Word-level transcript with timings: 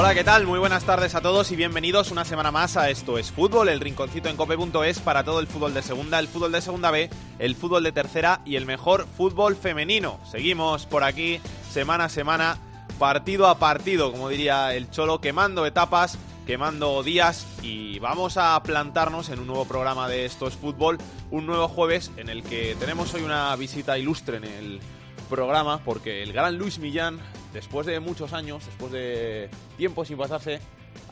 Hola, 0.00 0.14
¿qué 0.14 0.22
tal? 0.22 0.46
Muy 0.46 0.60
buenas 0.60 0.84
tardes 0.84 1.16
a 1.16 1.20
todos 1.20 1.50
y 1.50 1.56
bienvenidos 1.56 2.12
una 2.12 2.24
semana 2.24 2.52
más 2.52 2.76
a 2.76 2.88
Esto 2.88 3.18
es 3.18 3.32
Fútbol, 3.32 3.68
el 3.68 3.80
rinconcito 3.80 4.28
en 4.28 4.36
cope.es 4.36 5.00
para 5.00 5.24
todo 5.24 5.40
el 5.40 5.48
fútbol 5.48 5.74
de 5.74 5.82
segunda, 5.82 6.20
el 6.20 6.28
fútbol 6.28 6.52
de 6.52 6.60
segunda 6.60 6.92
B, 6.92 7.10
el 7.40 7.56
fútbol 7.56 7.82
de 7.82 7.90
tercera 7.90 8.40
y 8.44 8.54
el 8.54 8.64
mejor 8.64 9.08
fútbol 9.16 9.56
femenino. 9.56 10.20
Seguimos 10.30 10.86
por 10.86 11.02
aquí 11.02 11.40
semana 11.72 12.04
a 12.04 12.08
semana, 12.08 12.58
partido 13.00 13.48
a 13.48 13.58
partido, 13.58 14.12
como 14.12 14.28
diría 14.28 14.72
el 14.72 14.88
Cholo, 14.88 15.20
quemando 15.20 15.66
etapas, 15.66 16.16
quemando 16.46 17.02
días 17.02 17.44
y 17.60 17.98
vamos 17.98 18.36
a 18.36 18.62
plantarnos 18.62 19.30
en 19.30 19.40
un 19.40 19.48
nuevo 19.48 19.64
programa 19.64 20.08
de 20.08 20.26
Esto 20.26 20.46
es 20.46 20.54
Fútbol, 20.54 20.98
un 21.32 21.44
nuevo 21.44 21.66
jueves 21.66 22.12
en 22.16 22.28
el 22.28 22.44
que 22.44 22.76
tenemos 22.78 23.12
hoy 23.14 23.22
una 23.22 23.56
visita 23.56 23.98
ilustre 23.98 24.36
en 24.36 24.44
el 24.44 24.80
programa 25.28 25.78
porque 25.84 26.22
el 26.22 26.32
gran 26.32 26.58
Luis 26.58 26.78
Millán, 26.78 27.18
después 27.52 27.86
de 27.86 28.00
muchos 28.00 28.32
años, 28.32 28.64
después 28.66 28.92
de 28.92 29.48
tiempo 29.76 30.04
sin 30.04 30.16
pasarse, 30.16 30.60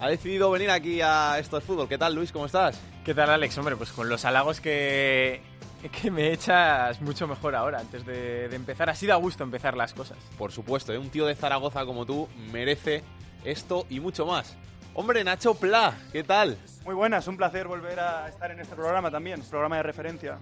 ha 0.00 0.08
decidido 0.08 0.50
venir 0.50 0.70
aquí 0.70 1.00
a 1.00 1.38
Esto 1.38 1.58
es 1.58 1.64
Fútbol. 1.64 1.88
¿Qué 1.88 1.98
tal, 1.98 2.14
Luis? 2.14 2.32
¿Cómo 2.32 2.46
estás? 2.46 2.80
¿Qué 3.04 3.14
tal, 3.14 3.30
Alex? 3.30 3.56
Hombre, 3.58 3.76
pues 3.76 3.92
con 3.92 4.08
los 4.08 4.24
halagos 4.24 4.60
que, 4.60 5.40
que 6.02 6.10
me 6.10 6.32
echas 6.32 7.00
mucho 7.00 7.28
mejor 7.28 7.54
ahora, 7.54 7.78
antes 7.78 8.04
de, 8.04 8.48
de 8.48 8.56
empezar. 8.56 8.90
Así 8.90 9.06
da 9.06 9.16
gusto 9.16 9.44
empezar 9.44 9.76
las 9.76 9.94
cosas. 9.94 10.18
Por 10.36 10.52
supuesto, 10.52 10.92
¿eh? 10.92 10.98
un 10.98 11.10
tío 11.10 11.26
de 11.26 11.34
Zaragoza 11.34 11.84
como 11.84 12.04
tú 12.04 12.28
merece 12.52 13.04
esto 13.44 13.86
y 13.88 14.00
mucho 14.00 14.26
más. 14.26 14.56
Hombre, 14.94 15.22
Nacho 15.24 15.54
Pla, 15.54 15.94
¿qué 16.10 16.24
tal? 16.24 16.56
Muy 16.84 16.94
buenas, 16.94 17.28
un 17.28 17.36
placer 17.36 17.68
volver 17.68 18.00
a 18.00 18.28
estar 18.28 18.50
en 18.50 18.60
este 18.60 18.74
programa 18.74 19.10
también, 19.10 19.42
programa 19.42 19.76
de 19.76 19.82
referencia. 19.82 20.38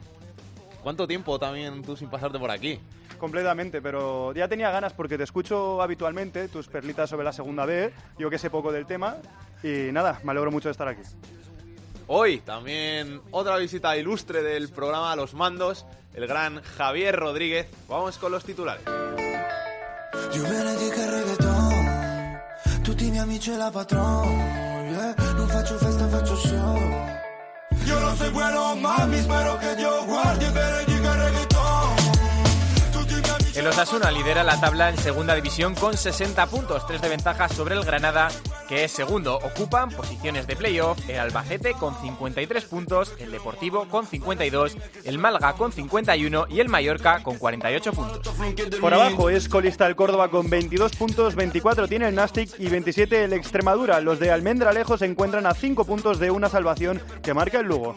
¿Cuánto 0.80 1.08
tiempo 1.08 1.39
también 1.39 1.83
tú 1.83 1.97
sin 1.97 2.08
pasarte 2.08 2.39
por 2.39 2.50
aquí? 2.50 2.78
Completamente, 3.25 3.80
pero 3.80 4.34
ya 4.34 4.48
tenía 4.48 4.70
ganas 4.70 4.92
porque 4.92 5.17
te 5.17 5.25
escucho 5.25 5.80
habitualmente, 5.80 6.47
tus 6.48 6.69
perlitas 6.69 7.08
sobre 7.08 7.25
la 7.25 7.33
segunda 7.33 7.64
B, 7.64 7.91
yo 8.19 8.28
que 8.28 8.36
sé 8.36 8.50
poco 8.50 8.70
del 8.70 8.84
tema, 8.84 9.17
y 9.62 9.91
nada, 9.92 10.20
me 10.25 10.33
alegro 10.33 10.50
mucho 10.50 10.69
de 10.69 10.72
estar 10.72 10.86
aquí. 10.86 11.00
Hoy 12.06 12.41
también 12.41 13.22
otra 13.30 13.56
visita 13.56 13.97
ilustre 13.97 14.42
del 14.42 14.69
programa 14.69 15.11
a 15.11 15.17
los 15.17 15.33
mandos, 15.33 15.86
el 16.12 16.27
gran 16.27 16.62
Javier 16.77 17.17
Rodríguez. 17.17 17.67
Vamos 17.89 18.19
con 18.19 18.30
los 18.30 18.45
titulares. 18.45 18.84
Dio 18.84 20.42
benedica 20.42 21.05
il 21.05 21.11
reggaeton 21.11 22.41
Tutti 22.83 23.06
i 23.06 23.11
miei 23.11 23.22
amici 23.22 23.52
e 23.52 23.56
la 23.56 23.70
patron 23.70 24.28
yeah. 24.91 25.14
Non 25.34 25.48
faccio 25.48 25.78
festa, 25.78 26.08
faccio 26.08 26.36
show 26.36 26.78
Io 27.86 27.98
non 28.00 28.17
soy 28.17 28.30
bueno, 28.30 28.75
mami 28.77 29.19
Spero 29.20 29.56
che 29.56 29.75
Dio 29.77 30.05
guardi 30.05 30.45
e 30.45 30.50
benedica 30.50 30.94
El 33.65 33.70
Osasuna 33.70 34.11
lidera 34.11 34.45
la 34.45 34.61
tabla 34.61 34.91
en 34.91 34.98
segunda 34.98 35.34
división 35.34 35.75
con 35.75 35.97
60 35.97 36.45
puntos, 36.48 36.87
3 36.87 37.01
de 37.01 37.09
ventaja 37.09 37.48
sobre 37.48 37.75
el 37.75 37.83
Granada, 37.83 38.29
que 38.69 38.84
es 38.84 38.93
segundo. 38.93 39.37
Ocupan 39.37 39.91
posiciones 39.91 40.47
de 40.47 40.57
playoff 40.57 40.98
el 41.09 41.19
Albacete 41.19 41.75
con 41.75 41.95
53 42.01 42.65
puntos, 42.65 43.12
el 43.19 43.31
Deportivo 43.31 43.89
con 43.89 44.07
52, 44.07 44.77
el 45.05 45.19
Malga 45.19 45.55
con 45.55 45.73
51 45.73 46.47
y 46.48 46.61
el 46.61 46.69
Mallorca 46.69 47.23
con 47.23 47.39
48 47.39 47.92
puntos. 47.92 48.35
Por 48.80 48.95
abajo 48.95 49.30
es 49.30 49.48
colista 49.48 49.86
el 49.86 49.97
Córdoba 49.97 50.30
con 50.30 50.48
22 50.48 50.97
puntos, 50.97 51.35
24 51.35 51.89
tiene 51.89 52.08
el 52.08 52.14
Nastic 52.14 52.51
y 52.58 52.69
27 52.69 53.24
el 53.24 53.33
Extremadura. 53.33 54.01
Los 54.01 54.19
de 54.19 54.30
Almendralejo 54.30 54.97
se 54.98 55.07
encuentran 55.07 55.47
a 55.47 55.55
5 55.55 55.85
puntos 55.85 56.19
de 56.19 56.30
una 56.30 56.48
salvación 56.48 57.01
que 57.23 57.35
marca 57.35 57.61
el 57.61 57.67
Lugo. 57.67 57.97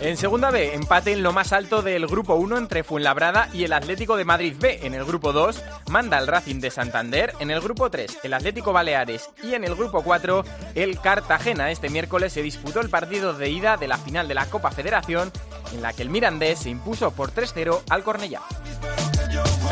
En 0.00 0.16
segunda 0.16 0.50
B, 0.50 0.74
empate 0.74 1.12
en 1.12 1.22
lo 1.22 1.32
más 1.32 1.52
alto 1.52 1.82
del 1.82 2.06
grupo 2.06 2.34
1 2.34 2.58
entre 2.58 2.84
Fuenlabrada 2.84 3.48
y 3.52 3.64
el 3.64 3.72
Atlético 3.72 4.16
de 4.16 4.24
Madrid 4.24 4.54
B. 4.58 4.80
En 4.82 4.94
el 4.94 5.04
grupo 5.04 5.32
2, 5.32 5.62
manda 5.88 6.18
el 6.18 6.26
Racing 6.26 6.60
de 6.60 6.70
Santander. 6.70 7.32
En 7.40 7.50
el 7.50 7.53
grupo 7.60 7.90
3, 7.90 8.18
el 8.22 8.34
Atlético 8.34 8.72
Baleares. 8.72 9.30
Y 9.42 9.54
en 9.54 9.64
el 9.64 9.74
grupo 9.74 10.02
4, 10.02 10.44
el 10.74 11.00
Cartagena. 11.00 11.70
Este 11.70 11.90
miércoles 11.90 12.32
se 12.32 12.42
disputó 12.42 12.80
el 12.80 12.90
partido 12.90 13.34
de 13.34 13.50
ida 13.50 13.76
de 13.76 13.88
la 13.88 13.98
final 13.98 14.28
de 14.28 14.34
la 14.34 14.46
Copa 14.46 14.70
Federación, 14.70 15.30
en 15.72 15.82
la 15.82 15.92
que 15.92 16.02
el 16.02 16.10
Mirandés 16.10 16.60
se 16.60 16.70
impuso 16.70 17.10
por 17.12 17.32
3-0 17.32 17.82
al 17.88 18.02
Cornellá. 18.02 18.40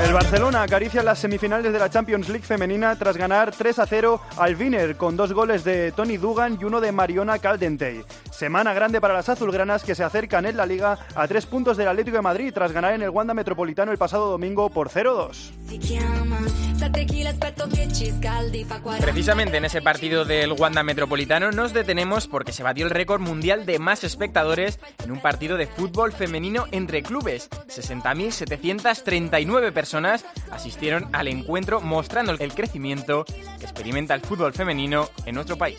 El 0.01 0.15
Barcelona 0.15 0.63
acaricia 0.63 1.03
las 1.03 1.19
semifinales 1.19 1.73
de 1.73 1.79
la 1.79 1.91
Champions 1.91 2.29
League 2.29 2.45
femenina 2.45 2.97
tras 2.97 3.17
ganar 3.17 3.53
3 3.53 3.79
a 3.79 3.87
0 3.87 4.21
al 4.39 4.57
Wiener 4.57 4.97
con 4.97 5.17
dos 5.17 5.33
goles 5.33 5.63
de 5.65 5.93
Tony 5.93 6.17
Dugan 6.17 6.59
y 6.61 6.65
uno 6.65 6.81
de 6.81 6.91
Mariona 6.93 7.39
Caldentey. 7.39 8.03
Semana 8.31 8.73
grande 8.73 9.01
para 9.01 9.15
las 9.15 9.29
azulgranas 9.29 9.85
que 9.85 9.95
se 9.95 10.03
acercan 10.03 10.47
en 10.47 10.57
la 10.57 10.67
liga 10.67 10.99
a 11.15 11.29
tres 11.29 11.47
puntos 11.47 11.77
del 11.77 11.87
Atlético 11.89 12.17
de 12.17 12.23
Madrid 12.23 12.53
tras 12.53 12.73
ganar 12.73 12.95
en 12.95 13.03
el 13.03 13.11
Wanda 13.11 13.35
Metropolitano 13.35 13.93
el 13.93 13.99
pasado 13.99 14.31
domingo 14.31 14.71
por 14.71 14.89
0-2. 14.89 15.53
Precisamente 19.01 19.57
en 19.59 19.65
ese 19.65 19.83
partido 19.83 20.25
del 20.25 20.53
Wanda 20.53 20.83
Metropolitano 20.83 21.53
nos 21.53 21.73
detenemos 21.73 22.27
porque 22.27 22.53
se 22.53 22.65
batió 22.65 22.87
el 22.87 22.91
récord 22.91 23.21
mundial 23.21 23.67
de 23.67 23.79
más 23.79 24.03
espectadores 24.03 24.81
en 25.05 25.13
un 25.13 25.21
partido 25.21 25.57
de 25.57 25.69
fútbol 25.69 26.13
femenino 26.13 26.67
entre 26.73 27.03
clubes. 27.03 27.49
60.739 27.69 29.73
personas 29.73 29.82
asistieron 30.51 31.09
al 31.13 31.29
encuentro 31.29 31.81
mostrando 31.81 32.33
el 32.33 32.55
crecimiento 32.55 33.25
que 33.25 33.65
experimenta 33.65 34.15
el 34.15 34.21
fútbol 34.21 34.53
femenino 34.53 35.09
en 35.27 35.35
nuestro 35.35 35.57
país. 35.57 35.79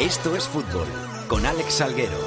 Esto 0.00 0.36
es 0.36 0.46
fútbol. 0.46 0.86
Con 1.28 1.44
Alex 1.44 1.74
Salguero. 1.74 2.18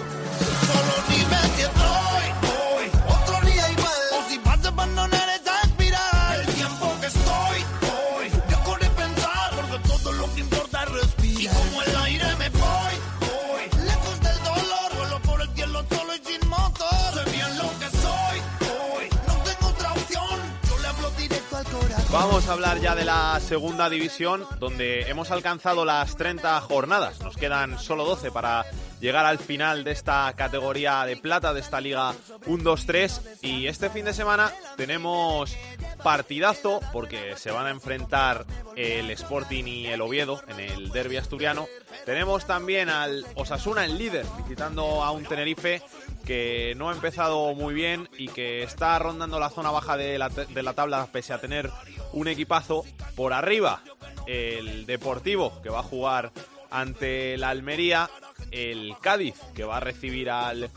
Ya 22.80 22.96
de 22.96 23.04
la 23.04 23.40
segunda 23.40 23.90
división, 23.90 24.46
donde 24.60 25.02
hemos 25.10 25.32
alcanzado 25.32 25.84
las 25.84 26.16
30 26.16 26.62
jornadas. 26.62 27.20
Nos 27.22 27.36
quedan 27.36 27.78
solo 27.78 28.06
12 28.06 28.32
para 28.32 28.66
llegar 29.02 29.26
al 29.26 29.40
final 29.40 29.84
de 29.84 29.92
esta 29.92 30.32
categoría 30.38 31.04
de 31.06 31.18
plata, 31.18 31.54
de 31.54 31.60
esta 31.60 31.82
liga 31.82 32.14
1-2-3. 32.46 33.40
Y 33.42 33.68
este 33.68 33.90
fin 33.90 34.06
de 34.06 34.14
semana 34.14 34.54
tenemos 34.78 35.56
partidazo, 36.04 36.80
porque 36.94 37.36
se 37.36 37.52
van 37.52 37.66
a 37.66 37.72
enfrentar 37.72 38.46
el 38.76 39.12
Sporting 39.12 39.66
y 39.66 39.88
el 39.88 40.02
Oviedo 40.02 40.42
en 40.48 40.60
el 40.60 40.92
derby 40.92 41.18
asturiano. 41.18 41.68
Tenemos 42.06 42.46
también 42.46 42.90
al 42.90 43.26
Osasuna, 43.36 43.86
el 43.86 43.98
líder, 43.98 44.26
visitando 44.38 45.04
a 45.04 45.12
un 45.12 45.26
Tenerife 45.26 45.82
que 46.26 46.74
no 46.78 46.90
ha 46.90 46.94
empezado 46.94 47.54
muy 47.54 47.74
bien 47.74 48.08
y 48.18 48.28
que 48.28 48.64
está 48.64 48.98
rondando 49.00 49.40
la 49.40 49.50
zona 49.50 49.72
baja 49.72 49.98
de 49.98 50.18
la 50.18 50.74
tabla 50.74 51.08
pese 51.12 51.34
a 51.34 51.42
tener 51.42 51.70
un 52.14 52.28
equipazo 52.28 52.86
por 53.16 53.34
arriba. 53.34 53.82
El 54.28 54.86
Deportivo 54.86 55.62
que 55.62 55.70
va 55.70 55.80
a 55.80 55.84
jugar 55.84 56.32
ante 56.70 57.38
la 57.38 57.50
Almería, 57.50 58.10
el 58.52 58.96
Cádiz 59.02 59.36
que 59.56 59.64
va 59.64 59.78
a 59.78 59.82
recibir 59.82 60.30
al 60.30 60.70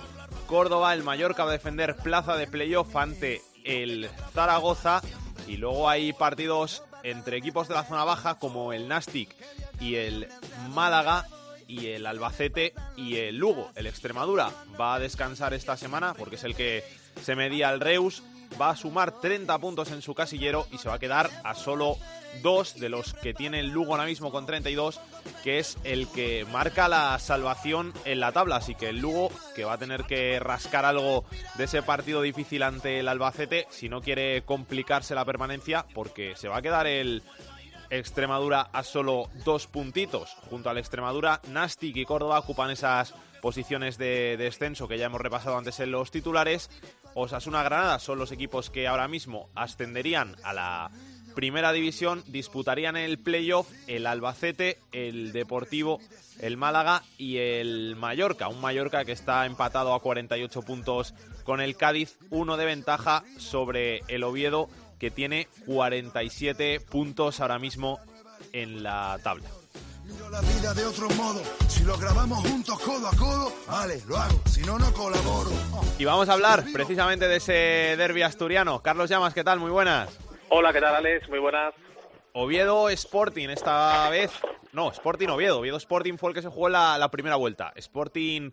Córdoba, 0.46 0.92
el 0.92 1.02
Mallorca 1.02 1.44
va 1.44 1.50
a 1.50 1.54
defender 1.54 1.96
plaza 1.96 2.36
de 2.36 2.46
playoff 2.46 2.94
ante 2.96 3.42
el 3.64 4.08
Zaragoza 4.32 5.00
y 5.46 5.56
luego 5.56 5.88
hay 5.88 6.12
partidos 6.12 6.82
entre 7.02 7.36
equipos 7.36 7.69
de 7.69 7.75
la 7.75 7.84
zona 7.84 8.04
baja 8.04 8.38
como 8.38 8.72
el 8.72 8.88
Nastic 8.88 9.34
y 9.81 9.96
el 9.96 10.28
Málaga 10.70 11.26
y 11.66 11.88
el 11.88 12.06
Albacete 12.06 12.75
y 12.96 13.16
el 13.16 13.36
Lugo. 13.36 13.70
El 13.75 13.86
Extremadura 13.86 14.50
va 14.81 14.94
a 14.94 14.98
descansar 14.98 15.54
esta 15.54 15.76
semana 15.76 16.14
porque 16.14 16.36
es 16.36 16.44
el 16.44 16.54
que 16.54 16.84
se 17.22 17.36
medía 17.36 17.69
al 17.69 17.81
Reus 17.81 18.22
va 18.61 18.71
a 18.71 18.77
sumar 18.77 19.21
30 19.21 19.59
puntos 19.59 19.91
en 19.91 20.03
su 20.03 20.15
casillero 20.15 20.67
y 20.71 20.79
se 20.79 20.89
va 20.89 20.95
a 20.95 20.99
quedar 20.99 21.31
a 21.45 21.55
solo 21.55 21.97
dos 22.43 22.75
de 22.75 22.89
los 22.89 23.15
que 23.15 23.35
tiene 23.35 23.61
el 23.61 23.71
Lugo 23.71 23.93
ahora 23.93 24.06
mismo 24.06 24.31
con 24.31 24.47
32, 24.47 25.01
que 25.43 25.59
es 25.59 25.79
el 25.85 26.09
que 26.09 26.47
marca 26.53 26.89
la 26.89 27.19
salvación 27.19 27.93
en 28.05 28.21
la 28.21 28.33
tabla. 28.33 28.56
Así 28.56 28.75
que 28.75 28.89
el 28.89 29.01
Lugo, 29.01 29.31
que 29.55 29.65
va 29.65 29.75
a 29.75 29.79
tener 29.79 30.05
que 30.05 30.39
rascar 30.41 30.85
algo 30.85 31.25
de 31.56 31.65
ese 31.65 31.83
partido 31.83 32.23
difícil 32.23 32.62
ante 32.62 33.01
el 33.01 33.09
Albacete, 33.09 33.67
si 33.71 33.89
no 33.89 34.01
quiere 34.01 34.43
complicarse 34.43 35.15
la 35.15 35.25
permanencia, 35.25 35.87
porque 35.95 36.35
se 36.37 36.49
va 36.49 36.59
a 36.59 36.62
quedar 36.62 36.87
el 36.87 37.23
Extremadura 37.91 38.62
a 38.73 38.83
solo 38.83 39.29
dos 39.45 39.67
puntitos. 39.67 40.37
Junto 40.51 40.71
al 40.71 40.79
Extremadura, 40.79 41.41
Nastic 41.49 41.97
y 41.97 42.05
Córdoba 42.05 42.39
ocupan 42.39 42.71
esas 42.71 43.15
posiciones 43.41 43.99
de 43.99 44.37
descenso 44.39 44.89
que 44.89 44.99
ya 44.99 45.06
hemos 45.06 45.21
repasado 45.21 45.59
antes 45.59 45.79
en 45.81 45.91
los 45.91 46.11
titulares. 46.11 46.71
Osasuna 47.14 47.62
Granada 47.62 47.99
son 47.99 48.19
los 48.19 48.32
equipos 48.32 48.70
que 48.70 48.87
ahora 48.87 49.08
mismo 49.08 49.49
ascenderían 49.55 50.37
a 50.43 50.52
la 50.52 50.90
primera 51.34 51.72
división, 51.72 52.22
disputarían 52.26 52.96
el 52.96 53.19
playoff 53.19 53.69
el 53.87 54.06
Albacete, 54.06 54.78
el 54.93 55.32
Deportivo, 55.32 56.00
el 56.40 56.56
Málaga 56.56 57.02
y 57.19 57.38
el 57.38 57.96
Mallorca. 57.96 58.49
Un 58.49 58.61
Mallorca 58.61 59.05
que 59.05 59.12
está 59.12 59.44
empatado 59.46 59.94
a 59.94 60.00
48 60.00 60.62
puntos 60.62 61.14
con 61.43 61.61
el 61.61 61.76
Cádiz, 61.76 62.16
uno 62.31 62.56
de 62.56 62.64
ventaja 62.64 63.25
sobre 63.38 64.00
el 64.08 64.22
Oviedo 64.22 64.69
que 64.99 65.10
tiene 65.10 65.49
47 65.67 66.81
puntos 66.81 67.40
ahora 67.40 67.58
mismo 67.58 67.99
en 68.52 68.82
la 68.82 69.19
tabla. 69.22 69.63
Miro 70.05 70.29
la 70.31 70.41
vida 70.41 70.75
de 70.75 70.85
otro 70.85 71.09
modo. 71.11 71.41
Si 71.69 71.83
lo 71.85 71.97
grabamos 71.97 72.39
juntos 72.47 72.79
codo 72.81 73.09
a 73.09 73.17
codo, 73.17 73.53
vale, 73.67 74.03
lo 74.06 74.17
hago. 74.17 74.41
Si 74.47 74.61
no, 74.62 74.79
no 74.79 74.93
colaboro. 74.93 75.51
Y 75.99 76.05
vamos 76.05 76.29
a 76.29 76.35
hablar 76.35 76.65
precisamente 76.73 77.27
de 77.27 77.37
ese 77.37 77.53
derby 77.97 78.23
asturiano. 78.23 78.83
Carlos 78.83 79.09
Llamas, 79.09 79.33
¿qué 79.33 79.45
tal? 79.45 79.61
Muy 79.61 79.71
buenas. 79.71 80.11
Hola, 80.51 80.73
¿qué 80.73 80.81
tal, 80.81 80.95
Alex? 80.97 81.29
Muy 81.29 81.39
buenas. 81.39 81.75
Oviedo 82.35 82.91
Sporting 82.91 83.49
esta 83.49 84.09
vez. 84.11 84.31
No, 84.73 84.91
Sporting 84.91 85.29
Oviedo. 85.29 85.61
Oviedo 85.61 85.77
Sporting 85.79 86.19
fue 86.19 86.31
el 86.31 86.35
que 86.35 86.43
se 86.43 86.49
jugó 86.49 86.69
la, 86.69 86.99
la 86.99 87.11
primera 87.11 87.37
vuelta. 87.37 87.73
Sporting 87.77 88.51